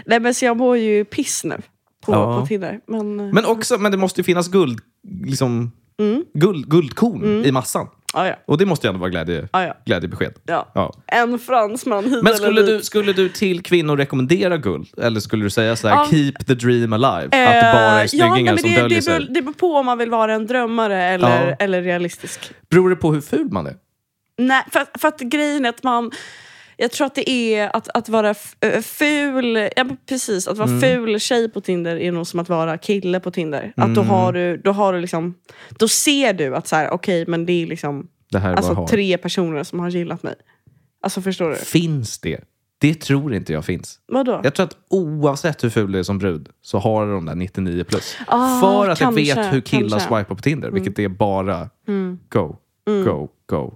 Nej, 0.06 0.20
men 0.20 0.34
så 0.34 0.46
jag 0.46 0.58
mår 0.58 0.78
ju 0.78 1.06
piss 1.06 1.44
nu 1.44 1.58
på, 2.12 2.16
Ja. 2.16 2.40
på 2.42 2.48
Tinder. 2.48 2.80
Men, 2.88 3.20
eh, 3.20 3.26
Men 3.34 3.46
också, 3.46 3.78
men 3.78 3.92
det 3.92 3.98
måste 3.98 4.20
ju 4.22 4.24
finnas 4.26 4.48
guld, 4.48 4.80
liksom, 5.26 5.72
Mm. 6.00 6.24
guld, 6.34 6.70
guldkorn 6.70 7.46
i 7.46 7.52
massan. 7.52 7.88
ja, 8.14 8.28
ja, 8.28 8.36
Och 8.46 8.58
det 8.58 8.66
måste 8.66 8.88
ju 8.88 8.90
ändå 8.90 9.00
vara 9.00 9.10
glädje, 9.10 9.48
ja, 9.52 9.64
ja, 9.64 9.74
glädjebesked. 9.86 10.34
ja. 10.46 10.72
Ja. 10.76 10.94
En 11.08 11.40
fransman 11.40 12.04
hit 12.04 12.24
Men 12.24 12.34
skulle 12.34 12.62
du, 12.62 12.82
skulle 12.82 13.14
du 13.14 13.30
till 13.30 13.64
kvinnor 13.64 13.98
rekommendera 13.98 14.58
guld? 14.58 14.88
Eller 14.98 15.20
skulle 15.20 15.44
du 15.44 15.50
säga 15.50 15.76
så 15.76 15.88
här, 15.88 15.96
Ja. 15.96 16.08
keep 16.10 16.32
the 16.48 16.54
dream 16.56 16.94
alive? 16.94 17.26
att 17.26 17.32
det 17.32 17.38
Eh, 17.68 17.74
bara 17.74 18.04
är 18.04 18.08
snyggingar 18.08 18.58
som 18.58 18.70
det, 18.70 18.76
döljer 18.82 18.98
det, 18.98 19.02
sig? 19.04 19.14
beror- 19.20 19.34
det 19.34 19.42
beror 19.42 19.54
på 19.54 19.74
om 19.76 19.86
man 19.86 19.98
vill 19.98 20.10
vara 20.10 20.34
en 20.34 20.48
drömmare 20.48 21.04
eller, 21.04 21.56
eller 21.60 21.82
realistisk. 21.82 22.52
Beror 22.70 22.90
det 22.90 22.96
på 22.96 23.14
hur 23.14 23.22
ful 23.22 23.48
man 23.52 23.68
är? 23.68 23.76
Nej, 24.38 24.64
för, 24.72 24.80
att- 24.80 25.02
för 25.02 25.08
att 25.08 25.20
grejen 25.20 25.66
är 25.66 25.70
att 25.70 25.84
man... 25.84 26.12
Jag 26.82 26.92
tror 26.92 27.08
att 27.08 27.16
det 27.16 27.30
är 27.30 27.76
att, 27.76 27.90
att 27.94 28.10
vara 28.10 28.34
ful, 28.84 29.70
ja, 29.76 29.86
precis, 30.10 30.48
att 30.48 30.58
vara 30.58 30.70
Mm. 30.70 30.82
ful 30.82 31.20
tjej 31.20 31.50
på 31.50 31.62
Tinder 31.62 31.96
är 31.96 32.12
nog 32.12 32.28
som 32.28 32.40
att 32.40 32.50
vara 32.50 32.78
kille 32.78 33.20
på 33.20 33.32
Tinder. 33.32 33.74
Att 33.78 33.96
då 33.96 34.02
Mm. 34.02 34.10
har 34.10 34.34
du, 34.34 34.58
då 34.58 34.72
har 34.72 34.94
du 34.94 35.00
liksom, 35.02 35.36
då 35.70 35.88
ser 35.88 36.34
du 36.34 36.56
att 36.56 36.68
så 36.68 36.76
här, 36.76 36.90
okej 36.90 37.26
men 37.28 37.46
det 37.46 37.54
är 37.64 37.68
liksom 37.68 38.08
Det 38.32 38.40
alltså, 38.40 38.88
tre 38.90 39.18
personer 39.18 39.64
som 39.64 39.80
har 39.80 39.90
gillat 39.90 40.24
mig. 40.24 40.36
Alltså 41.04 41.22
förstår 41.22 41.50
du? 41.50 41.56
Finns 41.56 42.20
det? 42.20 42.40
Det 42.82 42.94
tror 43.02 43.34
inte 43.34 43.54
jag 43.54 43.66
finns. 43.66 44.00
Vadå? 44.08 44.42
Jag 44.44 44.54
tror 44.56 44.64
att 44.66 44.78
oavsett 44.90 45.64
hur 45.64 45.70
ful 45.70 45.92
du 45.92 46.00
är 46.00 46.04
som 46.04 46.18
brud 46.18 46.50
så 46.62 46.78
har 46.78 47.06
du 47.08 47.12
de 47.14 47.26
där 47.26 47.36
99 47.36 47.84
plus. 47.84 48.18
Ah, 48.28 48.62
För 48.62 48.90
att 48.90 49.00
kanske, 49.00 49.22
jag 49.22 49.36
vet 49.36 49.54
hur 49.54 49.62
killar 49.62 49.90
kanske. 49.90 50.08
Mm. 50.10 50.20
swipar 50.24 50.36
på 50.36 50.42
Tinder, 50.42 50.72
vilket 50.72 51.00
är 51.00 51.08
bara 51.08 51.70
go, 52.34 52.56
go, 52.86 53.28
go, 53.50 53.74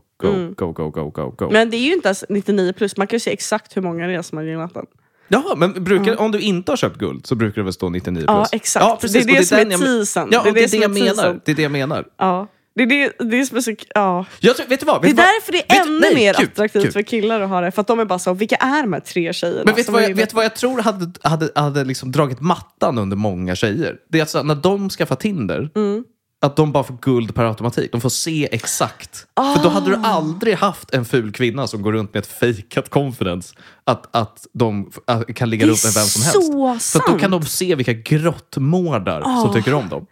go, 0.55 0.71
go, 0.71 0.71
go, 0.71 0.89
go, 0.89 1.09
go, 1.09 1.30
go. 1.38 1.49
Men 1.51 1.69
det 1.69 1.78
är 1.78 1.86
ju 1.86 1.93
inte 1.93 2.07
ens 2.07 2.24
99 2.30 2.74
plus, 2.74 2.97
man 2.97 3.07
kan 3.07 3.15
ju 3.15 3.19
se 3.19 3.32
exakt 3.34 3.78
hur 3.78 3.82
många 3.82 4.07
det 4.07 4.13
är 4.13 4.21
som 4.21 4.38
har 4.38 4.45
gillat 4.45 4.74
den. 4.74 4.86
Jaha, 5.28 5.55
men 5.55 5.84
brukar, 5.84 6.19
om 6.21 6.32
du 6.32 6.39
inte 6.39 6.71
har 6.71 6.78
köpt 6.78 6.97
guld 6.97 7.26
så 7.28 7.36
brukar 7.36 7.55
det 7.55 7.63
väl 7.63 7.74
stå 7.74 7.89
99 7.89 8.15
plus? 8.19 8.28
Ja, 8.28 8.45
exakt. 8.51 9.01
Det 9.13 9.19
är 9.19 9.26
det 9.26 9.45
som 9.45 9.57
är 9.57 9.65
teasern. 9.78 10.30
Ja, 10.32 10.41
Det 10.43 10.49
är 10.49 10.53
det 10.53 10.69
som 10.69 10.80
jag 10.80 10.91
menar. 10.91 11.39
Det 11.45 11.51
är 11.51 11.55
det 11.55 11.61
jag 11.63 11.71
menar. 11.71 12.05
Ja. 12.17 12.47
Det 12.76 12.84
är 12.84 12.88
det, 12.88 13.11
det 13.30 13.39
är 13.39 13.43
som 13.45 13.57
är 13.57 13.61
så, 13.61 13.76
ja. 13.95 14.26
Jag 14.39 14.57
tror, 14.57 14.67
vet 14.67 14.80
du 14.80 14.86
vad? 14.86 15.01
Det 15.01 15.05
är 15.07 15.09
Vet 15.09 15.17
vad? 15.17 15.26
därför 15.26 15.51
det 15.51 15.57
är 15.71 15.78
Vet- 15.80 15.88
ännu 15.88 15.99
nej, 15.99 16.15
mer 16.15 16.34
kul, 16.34 16.45
attraktivt 16.53 16.84
kul. 16.84 16.91
för 16.91 17.01
killar 17.01 17.41
att 17.41 17.49
ha 17.49 17.61
det. 17.61 17.71
För 17.71 17.82
att 17.82 17.88
de 17.88 17.99
är 17.99 18.05
bara 18.05 18.19
så, 18.19 18.34
vilka 18.34 18.55
är 18.55 18.82
de 18.82 18.93
här 18.93 18.99
tre 18.99 19.34
tjejerna? 19.34 19.61
Men 19.65 19.76
vet 19.76 19.86
du 19.86 19.91
vad, 19.91 20.03
jag- 20.03 20.15
vet 20.15 20.34
vad 20.34 20.45
jag 20.45 20.55
tror 20.55 20.82
hade, 20.82 21.11
hade, 21.30 21.49
hade 21.55 21.84
liksom 21.84 22.11
dragit 22.11 22.41
mattan 22.41 22.97
under 22.97 23.17
många 23.17 23.55
tjejer? 23.55 23.97
Det 24.09 24.17
är 24.17 24.21
alltså 24.21 24.43
när 24.43 24.55
de 24.55 24.89
skaffar 24.89 25.15
Tinder, 25.15 25.69
Mm. 25.76 26.03
Att 26.43 26.55
de 26.55 26.71
bara 26.71 26.83
får 26.83 26.97
guld 27.01 27.35
per 27.35 27.43
automatik. 27.45 27.91
De 27.91 28.01
får 28.01 28.09
se 28.09 28.47
exakt. 28.51 29.27
För 29.55 29.63
då 29.63 29.69
hade 29.69 29.89
du 29.89 29.95
Ah. 29.95 29.99
aldrig 30.07 30.55
haft 30.55 30.93
en 30.93 31.05
ful 31.05 31.31
kvinna 31.31 31.67
som 31.67 31.81
går 31.81 31.93
runt 31.93 32.13
med 32.13 32.21
ett 32.21 32.27
fejkat 32.27 32.89
confidence. 32.89 33.55
Att, 33.83 34.15
att 34.15 34.47
de 34.53 34.91
kan 35.35 35.49
ligga 35.49 35.67
runt 35.67 35.83
med 35.83 35.93
vem 35.93 36.03
som 36.05 36.21
helst. 36.21 36.83
så 36.83 36.99
För 36.99 37.05
att 37.05 37.13
då 37.13 37.19
kan 37.19 37.31
sant. 37.31 37.43
de 37.43 37.49
se 37.49 37.75
vilka 37.75 37.93
grottmårdar 37.93 39.21
som 39.21 39.49
Ah. 39.49 39.53
tycker 39.53 39.73
om 39.73 39.89
dem. 39.89 40.05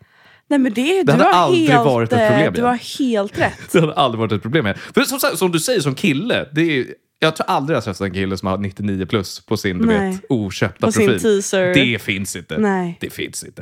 Nej 0.50 0.60
men 0.60 0.74
det, 0.74 1.04
Det 1.04 1.12
hade 1.12 1.24
har 1.24 1.32
aldrig 1.32 1.70
helt, 1.70 1.86
varit 1.86 2.14
ett 2.14 2.30
problem 2.30 2.54
Du 2.54 2.60
igen. 2.60 2.66
har 2.70 3.00
helt 3.00 3.38
rätt. 3.40 3.60
Det 3.72 3.80
hade 3.80 3.94
aldrig 3.94 4.20
varit 4.20 4.32
ett 4.32 4.42
problem 4.42 4.64
med. 4.64 4.78
För 4.78 5.02
som, 5.02 5.20
som 5.38 5.52
du 5.52 5.60
säger 5.60 5.80
som 5.82 5.96
kille, 5.96 6.50
det 6.54 6.62
är, 6.62 6.86
jag 7.20 7.36
tror 7.36 7.48
aldrig 7.50 7.76
jag 7.76 7.78
har 7.78 7.84
träffat 7.86 8.02
en 8.02 8.14
kille 8.14 8.38
som 8.38 8.48
har 8.48 8.58
99 8.58 9.06
plus 9.06 9.46
på 9.46 9.58
sin 9.58 9.78
du 9.80 9.88
vet, 9.88 10.22
oköpta 10.30 10.86
På 10.86 10.92
sin 10.92 11.06
profil. 11.08 11.22
teaser. 11.22 11.74
Det 11.74 12.02
finns 12.02 12.36
inte. 12.36 12.58
Nej. 12.58 12.98
Det 13.02 13.10
finns 13.10 13.44
inte. 13.44 13.62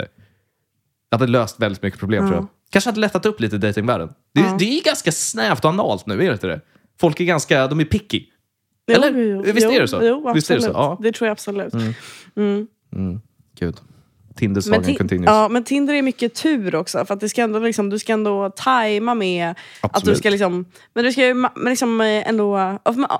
Det 1.12 1.16
hade 1.18 1.28
löst 1.28 1.60
väldigt 1.60 1.84
mycket 1.84 2.00
problem 2.00 2.24
tror 2.28 2.36
jag. 2.36 2.48
Kanske 2.70 2.90
hade 2.90 3.00
lättat 3.00 3.26
upp 3.26 3.40
lite 3.40 3.56
i 3.56 3.60
datingvärlden. 3.60 4.10
Det, 4.34 4.56
det 4.60 4.80
är 4.80 4.84
ganska 4.84 5.12
snävt 5.12 5.66
och 5.66 5.72
analt 5.72 6.06
nu, 6.06 6.14
är 6.14 6.18
det 6.18 6.32
inte 6.34 6.48
det? 6.48 6.62
Folk 7.00 7.20
är 7.20 7.26
ganska, 7.26 7.68
de 7.68 7.80
är 7.80 7.86
picky. 7.86 8.26
Eller? 8.92 9.12
Jo, 9.12 9.44
jo, 9.46 9.54
Visst 9.54 9.68
är 9.68 9.74
jo, 9.74 9.80
det 9.80 9.88
så? 9.88 10.00
Jo, 10.04 10.32
Visst 10.34 10.52
är 10.52 10.56
det 10.56 10.62
så? 10.62 10.68
absolut. 10.68 10.76
Ja. 10.76 10.98
Det 11.02 11.12
tror 11.12 11.28
jag 11.28 11.32
absolut. 11.32 11.74
Gud. 11.74 11.86
Tinder 13.56 13.80
Men, 13.80 13.82
sagan 14.62 14.84
ti- 14.84 14.98
continues. 14.98 15.28
ja, 15.28 15.48
men 15.50 15.64
Tinder 15.64 15.94
är 15.94 16.02
mycket 16.02 16.36
tur 16.36 16.76
också. 16.76 17.06
För 17.06 17.14
att 17.14 17.20
det 17.20 17.30
ska 17.30 17.42
ändå, 17.42 17.60
liksom, 17.60 17.90
du 17.90 18.00
ska 18.00 18.14
ändå 18.14 18.50
tajma 18.50 19.14
med 19.16 19.50
att 19.50 19.58
du 19.82 19.90
Absolut. 19.94 20.18
ska 20.18 20.30
liksom... 20.30 20.66
Men 20.94 21.04
du 21.04 21.12
ska 21.12 21.26
ju 21.26 21.34
men 21.34 21.52
liksom 21.66 22.02
eh, 22.02 22.30
ändå... 22.30 22.58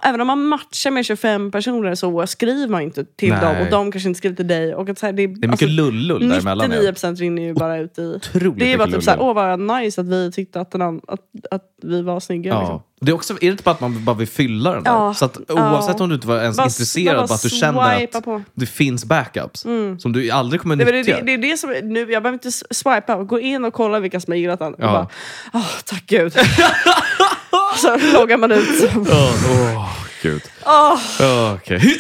Även 0.04 0.22
om 0.22 0.28
man 0.28 0.46
matchar 0.46 0.92
med 0.92 1.06
25 1.06 1.52
personer 1.52 1.96
så 1.96 2.28
skriver 2.28 2.68
man 2.68 2.82
inte 2.82 3.06
till 3.06 3.30
Nej. 3.30 3.42
dem 3.42 3.56
och 3.66 3.72
de 3.72 3.92
kanske 3.92 4.10
inte 4.10 4.18
skriver 4.18 4.36
till 4.36 4.48
dig. 4.48 4.76
Och 4.76 4.90
att 4.90 5.00
så 5.00 5.06
här, 5.06 5.14
det, 5.14 5.28
Det 5.28 5.48
är 5.48 5.52
mycket 5.52 5.70
lullull 5.70 6.30
däremellan. 6.30 6.72
ja. 6.72 6.92
99% 6.92 7.16
rinner 7.16 7.42
ju 7.42 7.54
bara 7.54 7.78
ut 7.78 8.00
i... 8.00 8.14
Otroligt 8.16 8.60
Det 8.60 8.74
är 8.74 8.78
bara 8.78 8.88
typ 8.88 9.04
såhär, 9.04 9.18
åh 9.22 9.34
vad 9.34 9.60
nice 9.60 10.02
att 10.02 10.08
vi 10.08 10.32
tyckte 10.32 10.62
att, 10.62 10.72
den, 10.72 11.02
att, 11.08 11.22
att 11.52 11.64
vi 11.84 12.02
var 12.02 12.20
snygga. 12.20 12.52
Ja. 12.52 12.60
Liksom. 12.60 12.82
Det 13.02 13.12
är, 13.12 13.16
också, 13.16 13.34
är 13.34 13.38
det 13.40 13.46
inte 13.48 13.64
bara 13.64 13.72
att 13.72 13.82
man 13.82 14.06
bara 14.06 14.16
vill 14.16 14.28
fylla 14.28 14.74
den 14.74 14.84
där? 14.84 14.92
Ja. 14.92 15.14
Så 15.14 15.26
att 15.26 15.38
Ja. 15.48 15.54
oavsett 15.74 16.02
om 16.02 16.10
du 16.10 16.16
inte 16.16 16.28
var 16.28 16.42
ens 16.42 16.58
Bara- 16.58 16.64
intresserad, 16.64 17.16
bara 17.18 17.28
bara 17.28 17.34
att 17.36 17.42
du 17.42 17.50
känner 17.50 18.04
att 18.18 18.24
på. 18.24 18.32
Mm. 18.32 18.44
det 18.54 18.66
finns 18.66 19.06
backups 19.06 19.66
som 20.00 20.12
du 20.14 20.32
aldrig 20.32 20.62
kommer 20.62 20.76
Det, 20.76 20.92
nyttja. 20.92 21.16
det, 21.16 21.22
det 21.22 21.34
är 21.34 21.38
det 21.52 21.58
som, 21.58 21.70
nu, 21.70 22.00
jag 22.00 22.08
behöver 22.24 22.34
inte 22.34 22.52
swipa, 22.52 23.24
gå 23.24 23.40
in 23.40 23.66
och 23.66 23.74
kolla 23.74 24.00
vilka 24.00 24.20
som 24.20 24.32
har 24.32 24.38
gillat 24.38 24.60
den. 24.60 24.76
Ja. 24.78 24.86
Och 24.88 24.92
bara, 24.94 25.08
åh 25.54 25.68
tack 25.86 26.04
gud. 26.06 26.34
så 27.78 27.98
loggar 28.14 28.38
man 28.38 28.52
ut. 28.52 28.68
Åh, 28.96 29.76
åh, 29.76 29.90
gud. 30.22 30.42
åh, 30.66 31.00
Ja, 31.20 31.54
Okej. 31.56 32.00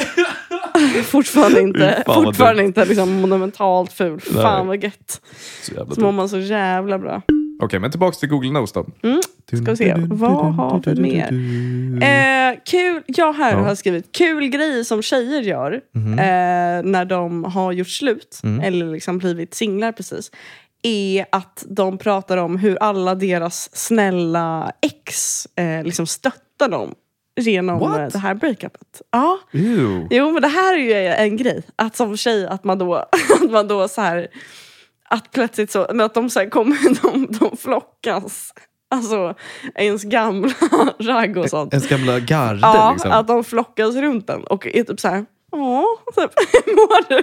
fortfarande 1.03 1.61
inte, 1.61 2.03
Fan, 2.05 2.23
fortfarande 2.23 2.63
inte 2.63 2.85
liksom 2.85 3.13
monumentalt 3.21 3.93
ful. 3.93 4.21
Nej. 4.31 4.43
Fan 4.43 4.67
vad 4.67 4.83
gött. 4.83 5.21
Så 5.63 5.87
Så 5.95 6.01
mår 6.01 6.11
man 6.11 6.29
så 6.29 6.37
jävla 6.37 6.99
bra. 6.99 7.21
Okej, 7.61 7.79
men 7.79 7.91
tillbaka 7.91 8.15
till 8.15 8.29
Google 8.29 8.51
Notes 8.51 8.71
då. 8.71 8.85
Mm, 9.03 9.21
Ska 9.57 9.71
vi 9.71 9.75
se, 9.77 9.93
vad 9.97 10.55
har 10.55 10.81
vi 10.85 11.01
mer? 11.01 11.31
Eh, 12.03 12.59
kul, 12.65 13.03
jag 13.05 13.33
här 13.33 13.51
Ja. 13.51 13.57
har 13.59 13.75
skrivit 13.75 14.11
kul 14.11 14.47
grejer 14.47 14.83
som 14.83 15.01
tjejer 15.01 15.41
gör 15.41 15.81
Mhm. 15.93 16.13
eh, 16.19 16.91
när 16.91 17.05
de 17.05 17.43
har 17.43 17.71
gjort 17.71 17.87
slut 17.89 18.39
Mm. 18.43 18.59
eller 18.63 18.85
liksom 18.91 19.17
blivit 19.17 19.53
singlar 19.53 19.91
precis. 19.91 20.31
Är 20.83 21.25
att 21.31 21.65
de 21.69 21.97
pratar 21.97 22.37
om 22.37 22.57
hur 22.57 22.77
alla 22.83 23.15
deras 23.15 23.75
snälla 23.75 24.71
ex 24.81 25.45
eh, 25.55 25.83
liksom 25.83 26.07
stöttar 26.07 26.69
dem 26.69 26.93
genom 27.39 27.79
What? 27.79 27.99
eh, 27.99 28.07
det 28.07 28.17
här 28.19 28.33
breakupet. 28.33 29.01
Ja. 29.11 29.39
Ew. 29.53 30.07
Jo 30.11 30.31
men 30.31 30.41
det 30.41 30.47
här 30.47 30.73
är 30.77 31.01
ju 31.01 31.07
en 31.07 31.37
grej. 31.37 31.63
Att 31.75 31.95
som 31.95 32.17
tjej 32.17 32.47
att 32.47 32.63
man 32.63 32.77
då, 32.79 32.95
att 33.41 33.51
man 33.51 33.67
då 33.67 33.87
så 33.87 34.01
här 34.01 34.27
att 35.09 35.31
plötsligt 35.31 35.71
så, 35.71 35.87
men 35.89 36.05
att 36.05 36.13
de 36.13 36.29
så 36.29 36.39
här 36.39 36.49
kommer, 36.49 36.77
de, 37.11 37.27
de 37.39 37.57
flockas. 37.57 38.53
Alltså 38.91 39.35
ens 39.75 40.03
gamla 40.03 40.53
ragg 40.99 41.37
och 41.37 41.49
sånt. 41.49 41.73
Ens 41.73 41.87
gamla 41.89 42.19
garde 42.19 42.59
Ja, 42.61 42.91
liksom. 42.93 43.11
att 43.11 43.27
de 43.27 43.43
flockas 43.43 43.95
runt 43.95 44.27
den 44.27 44.43
och 44.43 44.67
är 44.67 44.83
typ 44.83 44.99
så 44.99 45.07
här. 45.07 45.25
Åh, 45.51 45.83
typ, 46.15 46.31
hur 46.65 46.75
mår 46.75 47.09
du? 47.09 47.21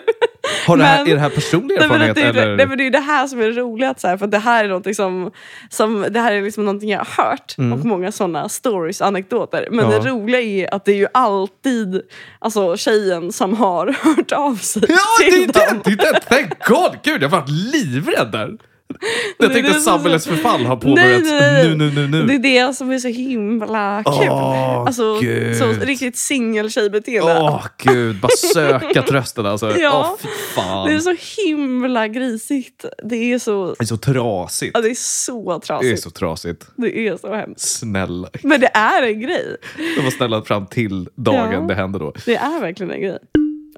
Har 0.67 0.77
det 0.77 0.85
här, 0.85 0.99
men- 1.05 1.11
är 1.13 1.15
det 1.15 1.21
här 1.21 1.31
personlig 1.31 1.75
Nej 1.79 1.85
erfarenhet? 1.85 2.15
det, 2.15 2.23
är, 2.23 2.29
eller? 2.29 2.47
det, 2.49 2.57
nej 2.57 2.67
men 2.67 2.79
det 2.79 2.83
är 2.83 2.85
ju 2.85 2.91
det 2.91 2.99
här 3.01 3.27
som 3.27 3.41
är 3.41 3.51
roligt, 3.51 3.89
att 3.91 4.01
så 4.01 4.09
här, 4.09 4.17
för 4.17 4.27
det 4.27 4.39
här 4.39 4.65
är 4.65 4.69
någonting 4.69 4.95
som, 4.95 5.31
som 5.71 6.07
det 6.11 6.21
här 6.21 6.33
är 6.33 6.43
liksom 6.43 6.65
någonting 6.65 6.91
jag 6.91 6.99
har 6.99 7.25
hört 7.25 7.55
och 7.59 7.85
många 7.87 8.13
sådana 8.13 8.49
stories, 8.49 9.03
anekdoter. 9.03 9.69
Men 9.71 9.79
Mm. 9.81 9.93
Ja. 9.93 9.99
det 10.03 10.11
roliga 10.11 10.41
är 10.41 10.75
att 10.75 10.85
det 10.85 10.93
är 10.93 10.97
ju 10.97 11.07
alltid 11.15 12.01
alltså, 12.39 12.77
tjejen 12.77 13.33
som 13.33 13.55
har 13.57 13.87
hört 14.17 14.33
av 14.33 14.55
sig 14.57 14.83
Ja, 14.89 14.97
det 15.25 15.31
till 15.31 15.47
det! 15.53 15.71
dem. 15.71 15.81
Det 15.85 15.91
är 15.91 16.13
det! 16.13 16.21
Thank 16.21 16.65
God! 16.69 16.99
Gud, 17.03 17.23
jag 17.23 17.29
har 17.29 17.39
varit 17.41 17.49
livrädd 17.51 18.29
där. 18.33 18.51
Jag 19.39 19.49
det 19.51 19.55
tänkte 19.55 19.73
att 19.73 19.83
samhällets 19.83 20.27
förfall 20.27 20.65
har 20.67 20.77
påbörjats 20.77 21.31
nu, 21.31 21.75
nu, 21.77 21.91
nu, 21.91 22.09
nu. 22.09 22.27
Det 22.27 22.35
är 22.35 22.67
det 22.69 22.75
som 22.75 22.91
är 22.91 22.99
så 22.99 23.09
himla 23.09 24.03
kul. 24.05 24.29
Åh, 24.31 24.81
alltså, 24.87 25.19
Gud. 25.21 25.57
så 25.57 25.73
riktigt 25.73 26.17
singeltjejbeteende. 26.19 27.39
Åh 27.41 27.67
gud, 27.79 28.21
bara 28.21 28.29
söka 28.53 29.03
trösten 29.09 29.47
alltså. 29.47 29.77
Ja. 29.79 30.17
Fan. 30.55 30.89
Det 30.89 30.95
är 30.95 30.99
så 31.01 31.15
himla 31.47 32.09
grisigt. 32.09 32.85
Det 33.05 33.33
är 33.33 33.39
så, 33.39 33.67
Det 33.79 33.85
är 33.85 33.87
så 33.87 33.97
trasigt. 33.97 34.71
ja, 34.75 34.81
det 34.81 34.91
är 34.91 34.95
så 34.95 35.51
Det 35.51 35.55
är 35.57 35.59
trasigt. 35.67 36.03
så 36.03 36.11
trasigt. 36.11 36.67
Det 36.77 37.09
är 37.09 37.17
så 37.17 37.35
hemskt. 37.35 37.61
Snälla. 37.79 38.29
Men 38.43 38.61
det 38.61 38.71
är 38.75 39.03
en 39.03 39.21
grej. 39.21 39.57
De 39.97 40.03
var 40.05 40.11
snälla 40.11 40.43
fram 40.43 40.67
till 40.67 41.09
dagen 41.15 41.53
Ja. 41.53 41.61
det 41.61 41.75
hände 41.75 41.99
då. 41.99 42.13
Det 42.27 42.37
är 42.37 42.61
verkligen 42.61 42.91
en 42.93 43.01
grej. 43.01 43.19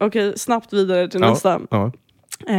Okej, 0.00 0.32
snabbt 0.38 0.72
vidare 0.72 1.09
till 1.09 1.20
nästa. 1.20 1.61
Ja, 1.70 1.92
Eh, 2.47 2.55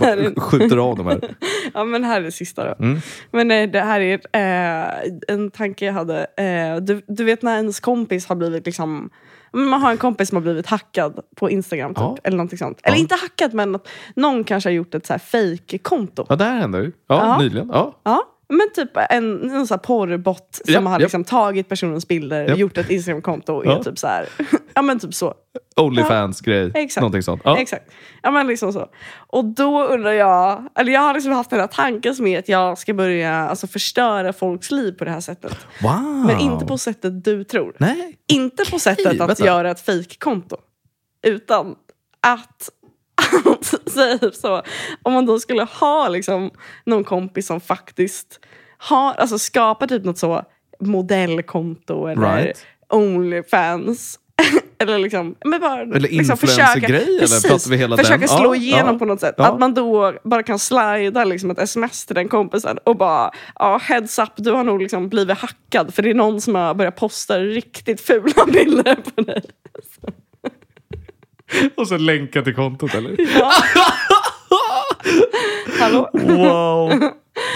är, 0.00 0.40
Skjuter 0.40 0.76
av 0.76 0.96
dem 0.96 1.06
här. 1.06 1.20
ja, 1.74 1.84
men 1.84 2.04
här 2.04 2.20
är 2.20 2.24
det 2.24 2.32
sista 2.32 2.64
då. 2.64 2.84
Mm. 2.84 3.00
Men 3.30 3.50
eh, 3.50 3.70
det 3.70 3.80
här 3.80 4.00
är 4.00 4.20
eh, 4.32 5.12
en 5.28 5.50
tanke 5.50 5.84
jag 5.84 5.92
hade. 5.92 6.26
Eh, 6.36 6.76
du, 6.76 7.02
du 7.08 7.24
vet 7.24 7.42
när 7.42 7.56
ens 7.56 7.80
kompis 7.80 8.26
har 8.26 8.36
blivit 8.36 8.66
liksom 8.66 9.10
man 9.52 9.82
har 9.82 9.90
en 9.90 9.96
kompis 9.98 10.28
som 10.28 10.36
har 10.36 10.42
blivit 10.42 10.66
hackad 10.66 11.20
på 11.36 11.50
Instagram 11.50 11.94
typ, 11.94 11.98
Ja. 12.02 12.16
eller 12.24 12.36
någonting 12.36 12.58
sånt. 12.58 12.80
Eller 12.82 12.96
Ja. 12.96 13.00
inte 13.00 13.14
hackad 13.14 13.54
men 13.54 13.74
att 13.74 13.88
någon 14.16 14.44
kanske 14.44 14.68
har 14.70 14.74
gjort 14.74 14.94
ett 14.94 15.06
så 15.06 15.12
här 15.12 15.18
fake-konto. 15.18 16.26
Ja, 16.28 16.36
det 16.36 16.44
här 16.44 16.54
hände 16.60 16.78
ju. 16.78 16.92
Ja, 17.08 17.26
Ja. 17.26 17.38
nyligen. 17.38 17.70
Ja. 17.72 18.00
Ja, 18.02 18.22
men 18.56 18.72
typ 18.74 18.90
en, 19.10 19.50
en 19.50 19.66
sån 19.66 19.78
porrbot 19.78 20.60
som 20.64 20.74
Ja, 20.74 20.80
har 20.80 20.92
ja. 20.92 20.98
liksom 20.98 21.24
tagit 21.24 21.68
personens 21.68 22.08
bilder, 22.08 22.48
Ja. 22.48 22.54
gjort 22.54 22.78
ett 22.78 22.90
Instagram-konto 22.90 23.52
och 23.54 23.66
är 23.66 23.82
typ 23.82 23.98
så 23.98 24.06
här. 24.06 24.28
ja 24.74 24.82
men 24.82 24.98
typ 24.98 25.14
så. 25.14 25.34
Onlyfans-grej. 25.76 26.70
Exakt. 26.74 27.00
Någonting 27.02 27.22
sånt. 27.22 27.42
Exakt. 27.58 27.90
Ja 28.22 28.30
men 28.30 28.46
liksom 28.46 28.72
så. 28.72 28.86
Och 29.16 29.44
då 29.44 29.86
undrar 29.86 30.12
jag, 30.12 30.68
eller 30.78 30.92
jag 30.92 31.00
har 31.00 31.14
liksom 31.14 31.32
haft 31.32 31.50
den 31.50 31.60
här 31.60 31.66
tanken 31.66 32.14
som 32.14 32.26
är 32.26 32.38
att 32.38 32.48
jag 32.48 32.78
ska 32.78 32.94
börja 32.94 33.34
alltså, 33.34 33.66
förstöra 33.66 34.32
folks 34.32 34.70
liv 34.70 34.92
på 34.92 35.04
det 35.04 35.10
här 35.10 35.20
sättet. 35.20 35.56
Wow. 35.82 36.24
Men 36.26 36.40
inte 36.40 36.66
på 36.66 36.78
sättet 36.78 37.24
du 37.24 37.44
tror. 37.44 37.76
Nej. 37.78 38.18
Inte 38.28 38.70
på 38.70 38.78
sättet 38.78 39.20
att 39.20 39.28
vänta. 39.28 39.46
göra 39.46 39.70
ett 39.70 39.80
fejkkonto. 39.80 40.56
Utan 41.26 41.74
att, 42.20 42.70
så, 44.32 44.62
om 45.02 45.12
man 45.12 45.26
då 45.26 45.40
skulle 45.40 45.62
ha 45.62 46.08
liksom 46.08 46.50
någon 46.86 47.04
kompis 47.04 47.46
som 47.46 47.60
faktiskt 47.60 48.40
har, 48.78 49.14
alltså 49.14 49.38
skapar 49.38 49.86
typ 49.86 50.04
något 50.04 50.18
så 50.18 50.42
modellkonto 50.80 52.06
eller 52.06 52.36
Right. 52.36 52.66
Onlyfans. 52.88 54.18
eller 54.78 54.98
liksom, 54.98 55.34
men 55.44 55.60
bara, 55.60 55.80
Eller 55.82 56.00
liksom 56.00 56.20
influencergrej, 56.20 57.02
eller 57.02 57.18
precis, 57.18 57.42
pratar 57.42 57.70
vi 57.70 57.76
hela 57.76 57.96
försöka 57.96 58.18
den? 58.18 58.28
slå 58.28 58.54
Ja, 58.54 58.56
igenom 58.56 58.92
ja, 58.92 58.98
på 58.98 59.04
något 59.04 59.20
sätt. 59.20 59.34
ja. 59.38 59.52
Att 59.52 59.60
man 59.60 59.74
då 59.74 60.14
bara 60.24 60.42
kan 60.42 60.58
slida 60.58 61.24
liksom 61.24 61.50
ett 61.50 61.58
sms 61.58 62.06
till 62.06 62.14
den 62.14 62.28
kompisen 62.28 62.78
och 62.84 62.96
bara 62.96 63.30
ja, 63.54 63.78
heads 63.82 64.18
up, 64.18 64.28
du 64.36 64.50
har 64.50 64.64
nog 64.64 64.82
liksom 64.82 65.08
blivit 65.08 65.38
hackad 65.38 65.94
för 65.94 66.02
det 66.02 66.10
är 66.10 66.14
någon 66.14 66.40
som 66.40 66.54
har 66.54 66.74
börjat 66.74 66.96
posta 66.96 67.38
riktigt 67.38 68.00
fula 68.00 68.46
bilder 68.52 68.96
på 69.14 69.20
dig. 69.22 69.42
Och 71.76 71.88
så 71.88 71.96
länka 71.96 72.42
till 72.42 72.54
kontot 72.54 72.94
eller? 72.94 73.16
Ja. 73.38 73.52
Hallå? 75.80 76.10
Wow. 76.12 76.92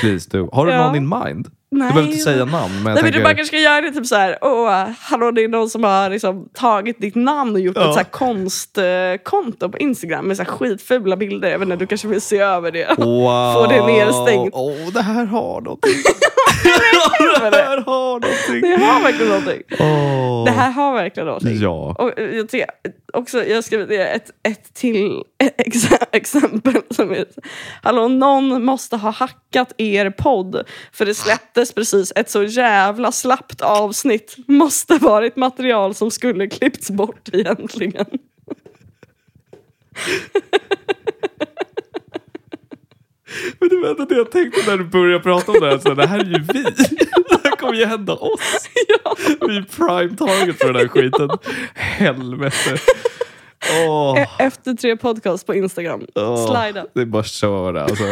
Please 0.01 0.31
do. 0.31 0.49
Har 0.53 0.67
du 0.67 0.73
Ja. 0.73 0.87
någon 0.87 0.97
in 0.97 1.09
mind? 1.09 1.47
Nej. 1.71 1.89
Du 1.89 1.95
behöver 1.95 2.03
inte 2.13 2.19
säga 2.25 2.45
namn. 2.45 2.75
Men 2.75 2.85
Nej, 2.85 2.95
men 2.95 2.97
tänker... 2.97 3.13
du 3.19 3.25
bara 3.25 3.35
kanske 3.35 3.47
ska 3.57 3.59
göra 3.59 3.81
det 3.81 3.91
typ 3.91 4.07
så 4.07 4.17
här. 4.17 4.39
Åh, 4.41 4.85
hallå 5.01 5.31
det 5.31 5.45
är 5.45 5.49
någon 5.49 5.71
som 5.71 5.85
har 5.85 6.11
liksom 6.11 6.49
tagit 6.55 7.01
ditt 7.01 7.15
namn 7.15 7.55
och 7.55 7.61
gjort 7.61 7.77
Ja. 7.77 7.89
ett 7.89 7.93
så 7.95 7.99
här 7.99 8.05
konstkonto 8.05 9.69
på 9.69 9.79
Instagram 9.79 10.25
med 10.29 10.37
så 10.37 10.43
här 10.43 10.51
skitfula 10.51 11.17
bilder. 11.17 11.51
Jag 11.51 11.59
vet 11.59 11.67
inte, 11.67 11.77
du 11.77 11.87
kanske 11.87 12.09
vill 12.09 12.21
se 12.21 12.39
över 12.39 12.71
det. 12.73 12.95
Wow. 12.99 13.53
Få 13.55 13.67
det 13.67 13.87
nedstängt. 13.87 14.51
Åh, 14.55 14.93
det 14.95 15.03
här 15.03 15.25
har 15.27 15.61
någonting. 17.41 17.61
det 17.61 17.67
här 17.67 17.81
har 17.81 18.21
någonting. 18.21 18.61
Det 18.61 18.85
har 18.85 19.03
verkligen 19.03 19.29
någonting. 19.29 19.63
Åh. 19.81 20.45
Det 20.45 20.51
här 20.51 20.71
har 20.71 20.95
verkligen 20.95 21.27
någonting. 21.27 21.61
Ja. 21.61 21.97
Och 21.99 22.19
eh, 22.19 22.37
jag, 22.37 22.49
tycker 22.49 22.71
också, 23.13 23.45
jag 23.45 23.65
skrivit 23.65 23.89
ner 23.89 24.07
ett, 24.07 24.31
ett 24.43 24.75
till 24.75 25.23
ex 25.57 25.89
exempel. 26.13 26.83
Som 26.91 27.11
är, 27.11 27.25
Hallå, 27.83 28.09
någon 28.09 28.65
måste 28.65 28.97
ha 28.97 29.11
hackat 29.11 29.73
er 29.77 30.11
podd. 30.11 30.63
För 30.93 31.07
det 31.07 31.15
släpptes 31.15 31.73
precis 31.73 32.13
ett 32.17 32.31
så 32.31 32.43
jävla 32.43 33.13
slappt 33.13 33.61
avsnitt. 33.61 34.37
Måste 34.47 34.95
varit 34.95 35.37
material 35.37 35.95
som 35.95 36.11
skulle 36.11 36.47
klippts 36.47 36.91
bort 36.91 37.29
egentligen. 37.33 38.07
Men 43.61 43.69
du 43.69 43.81
vet 43.83 44.01
att 44.01 44.11
jag 44.11 44.31
tänkte 44.31 44.71
när 44.71 44.77
du 44.79 44.85
började 44.85 45.23
prata 45.23 45.53
om 45.53 45.61
det 45.61 45.67
här, 45.71 45.79
så 45.79 45.95
det 45.95 46.07
här 46.07 46.19
är 46.21 46.25
ju 46.25 46.39
vi. 46.53 46.63
Det 46.63 47.41
här 47.45 47.57
kommer 47.57 47.75
ju 47.75 47.85
hända 47.85 48.13
oss. 48.13 48.69
ja. 49.05 49.15
Vi 49.49 49.57
är 49.57 49.63
prime 49.77 50.17
target 50.17 50.59
för 50.59 50.67
den 50.73 50.77
här 50.77 50.89
skiten. 50.89 51.29
Helvete. 51.75 52.77
Åh. 53.89 54.19
E- 54.21 54.27
Efter 54.39 54.75
tre 54.75 54.97
podcasts 54.97 55.47
på 55.47 55.55
Instagram. 55.55 56.03
Åh, 56.15 56.47
Slida. 56.47 56.87
Det 56.95 57.01
är 57.01 57.07
bara 57.07 57.21
att 57.21 57.27
köra 57.27 57.83
alltså. 57.85 58.05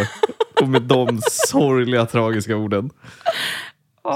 Och 0.61 0.69
med 0.69 0.83
de 0.83 1.21
sorgliga, 1.23 2.07
tragiska 2.07 2.57
orden 2.57 2.91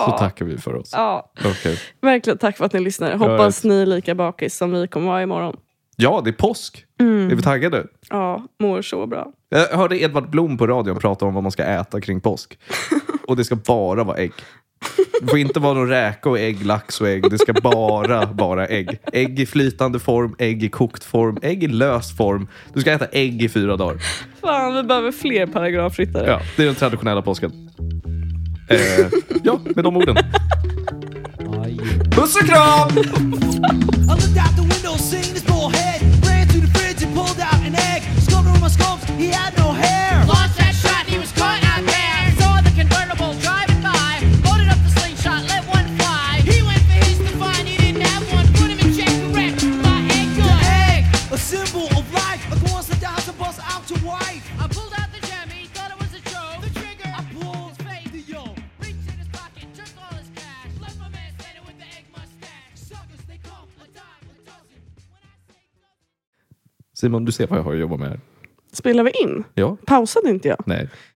så 0.07 0.19
tackar 0.19 0.45
vi 0.45 0.59
för 0.59 0.75
oss. 0.77 0.91
Ja, 0.93 1.33
Okej. 1.45 1.79
verkligen 2.01 2.39
tack 2.39 2.57
för 2.57 2.65
att 2.65 2.73
ni 2.73 2.81
lyssnar. 2.81 3.13
Hoppas 3.17 3.65
ni 3.65 3.83
är 3.83 3.87
lika 3.87 4.15
bakis 4.15 4.57
som 4.57 4.73
vi 4.73 4.89
kommer 4.89 5.07
vara 5.07 5.23
imorgon. 5.23 5.57
Ja, 5.97 6.21
det 6.25 6.31
är 6.31 6.35
påsk. 6.35 6.85
Mm. 7.01 7.31
Är 7.31 7.35
vi 7.35 7.43
taggade? 7.43 7.87
Ja, 8.11 8.45
mår 8.61 8.83
så 8.83 9.07
bra. 9.07 9.33
Jag 9.53 9.69
hörde 9.69 10.03
Edvard 10.03 10.31
Blom 10.31 10.59
på 10.59 10.67
radion 10.67 10.99
prata 10.99 11.25
om 11.25 11.35
vad 11.35 11.43
man 11.43 11.53
ska 11.53 11.65
äta 11.65 12.01
kring 12.01 12.21
påsk. 12.21 12.59
Och 13.27 13.37
det 13.37 13.45
ska 13.45 13.57
bara 13.57 14.05
vara 14.05 14.17
ägg. 14.17 14.33
Det 15.21 15.27
får 15.27 15.39
inte 15.39 15.61
vara 15.61 15.75
någon 15.75 15.89
räka 15.89 16.29
och 16.29 16.39
ägg, 16.39 16.67
lax 16.67 17.01
och 17.01 17.09
ägg. 17.09 17.31
Det 17.31 17.39
ska 17.39 17.53
bara 17.53 18.27
vara 18.27 18.67
ägg. 18.67 18.99
Ägg 19.13 19.41
i 19.41 19.47
flytande 19.47 19.99
form, 19.99 20.35
ägg 20.39 20.65
i 20.65 20.69
kokt 20.69 21.05
form, 21.05 21.39
ägg 21.43 21.65
i 21.65 21.69
lös 21.69 22.17
form. 22.17 22.49
Du 22.75 22.81
ska 22.81 22.93
äta 22.93 23.07
ägg 23.07 23.43
i 23.43 23.49
fyra 23.49 23.77
dagar. 23.77 23.99
Fan, 24.41 24.75
vi 24.75 24.83
behöver 24.83 25.13
fler 25.13 25.47
paragrafryttare. 25.47 26.27
Ja, 26.27 26.41
det 26.57 26.63
är 26.63 26.67
den 26.67 26.75
traditionella 26.75 27.23
påsken. 27.23 27.71
Eh, 28.69 29.07
ja, 29.43 29.61
med 29.65 29.85
de 29.85 29.97
orden. 29.97 30.17
Puss 32.11 32.37
och 32.37 32.47
kram! 32.49 32.91
Sculpted 38.71 39.11
on 39.11 39.17
my 39.17 39.17
sculpts, 39.17 39.19
he 39.19 39.29
had 39.29 39.57
no 39.57 39.73
hair. 39.73 40.25
Lost 40.27 40.57
that 40.59 40.75
shot, 40.75 41.07
he 41.07 41.19
was 41.19 41.33
caught 41.33 41.63
out 41.65 41.83
there. 41.85 42.23
Saw 42.41 42.61
the 42.61 42.73
convertible 42.81 43.33
driving 43.41 43.83
by. 43.83 44.21
Loaded 44.47 44.69
up 44.69 44.81
the 44.87 44.91
slingshot, 45.01 45.43
let 45.49 45.63
one 45.69 45.87
fly. 45.99 46.41
He 46.45 46.63
went 46.63 46.83
for 46.89 46.99
his 47.05 47.19
to 47.19 47.33
find 47.39 47.67
he 47.69 47.77
didn't 47.77 48.03
have 48.03 48.25
one. 48.33 48.47
Put 48.59 48.71
him 48.71 48.81
in 48.85 48.91
check, 48.99 49.13
correct. 49.33 49.65
My 49.87 50.01
egg 50.19 50.29
The 50.39 50.57
egg, 50.91 51.03
a 51.33 51.39
symbol 51.39 51.87
of 51.99 52.05
life. 52.15 52.43
A 52.53 52.57
Across 52.57 52.87
the 52.89 52.97
dials 52.97 53.29
and 53.29 53.39
bust 53.39 53.61
out 53.73 53.83
to 53.91 53.97
wife. 54.05 54.45
I 54.63 54.67
pulled 54.69 54.95
out 55.01 55.09
the 55.17 55.23
gem, 55.27 55.49
he 55.51 55.67
thought 55.75 55.91
it 55.95 55.99
was 56.03 56.13
a 56.15 56.23
joke. 56.33 56.59
The 56.65 56.71
trigger, 56.81 57.11
I 57.11 57.23
pulled 57.35 57.71
his 57.73 57.79
face. 57.89 58.11
the 58.17 58.23
yo. 58.33 58.43
Reached 58.83 59.07
in 59.11 59.17
his 59.23 59.31
pocket, 59.39 59.67
took 59.75 59.91
all 60.03 60.15
his 60.23 60.31
cash. 60.35 60.71
Left 60.81 60.99
my 61.05 61.09
man 61.17 61.31
standing 61.39 61.65
with 61.69 61.79
the 61.83 61.89
egg 61.99 62.05
mustache. 62.15 62.75
Suckers, 62.91 63.23
they 63.31 63.39
come 63.49 63.69
a 63.83 63.87
dime 63.99 64.27
a 64.31 64.35
dozen. 64.49 64.81
When 65.11 65.23
I 65.27 65.35
say 65.51 65.63
Simon, 66.95 67.25
du 67.25 67.33
ser 67.33 67.47
vad 67.47 67.59
jag 67.59 67.65
har 67.65 67.73
att 67.73 67.79
jobba 67.81 67.97
med 67.97 68.09
här. 68.09 68.21
Spelar 68.81 69.05
vi 69.05 69.11
in? 69.11 69.45
Ja, 69.55 69.77
Pausade 69.87 70.31
inte 70.31 70.49
jag? 70.49 70.59
nej. 70.67 70.89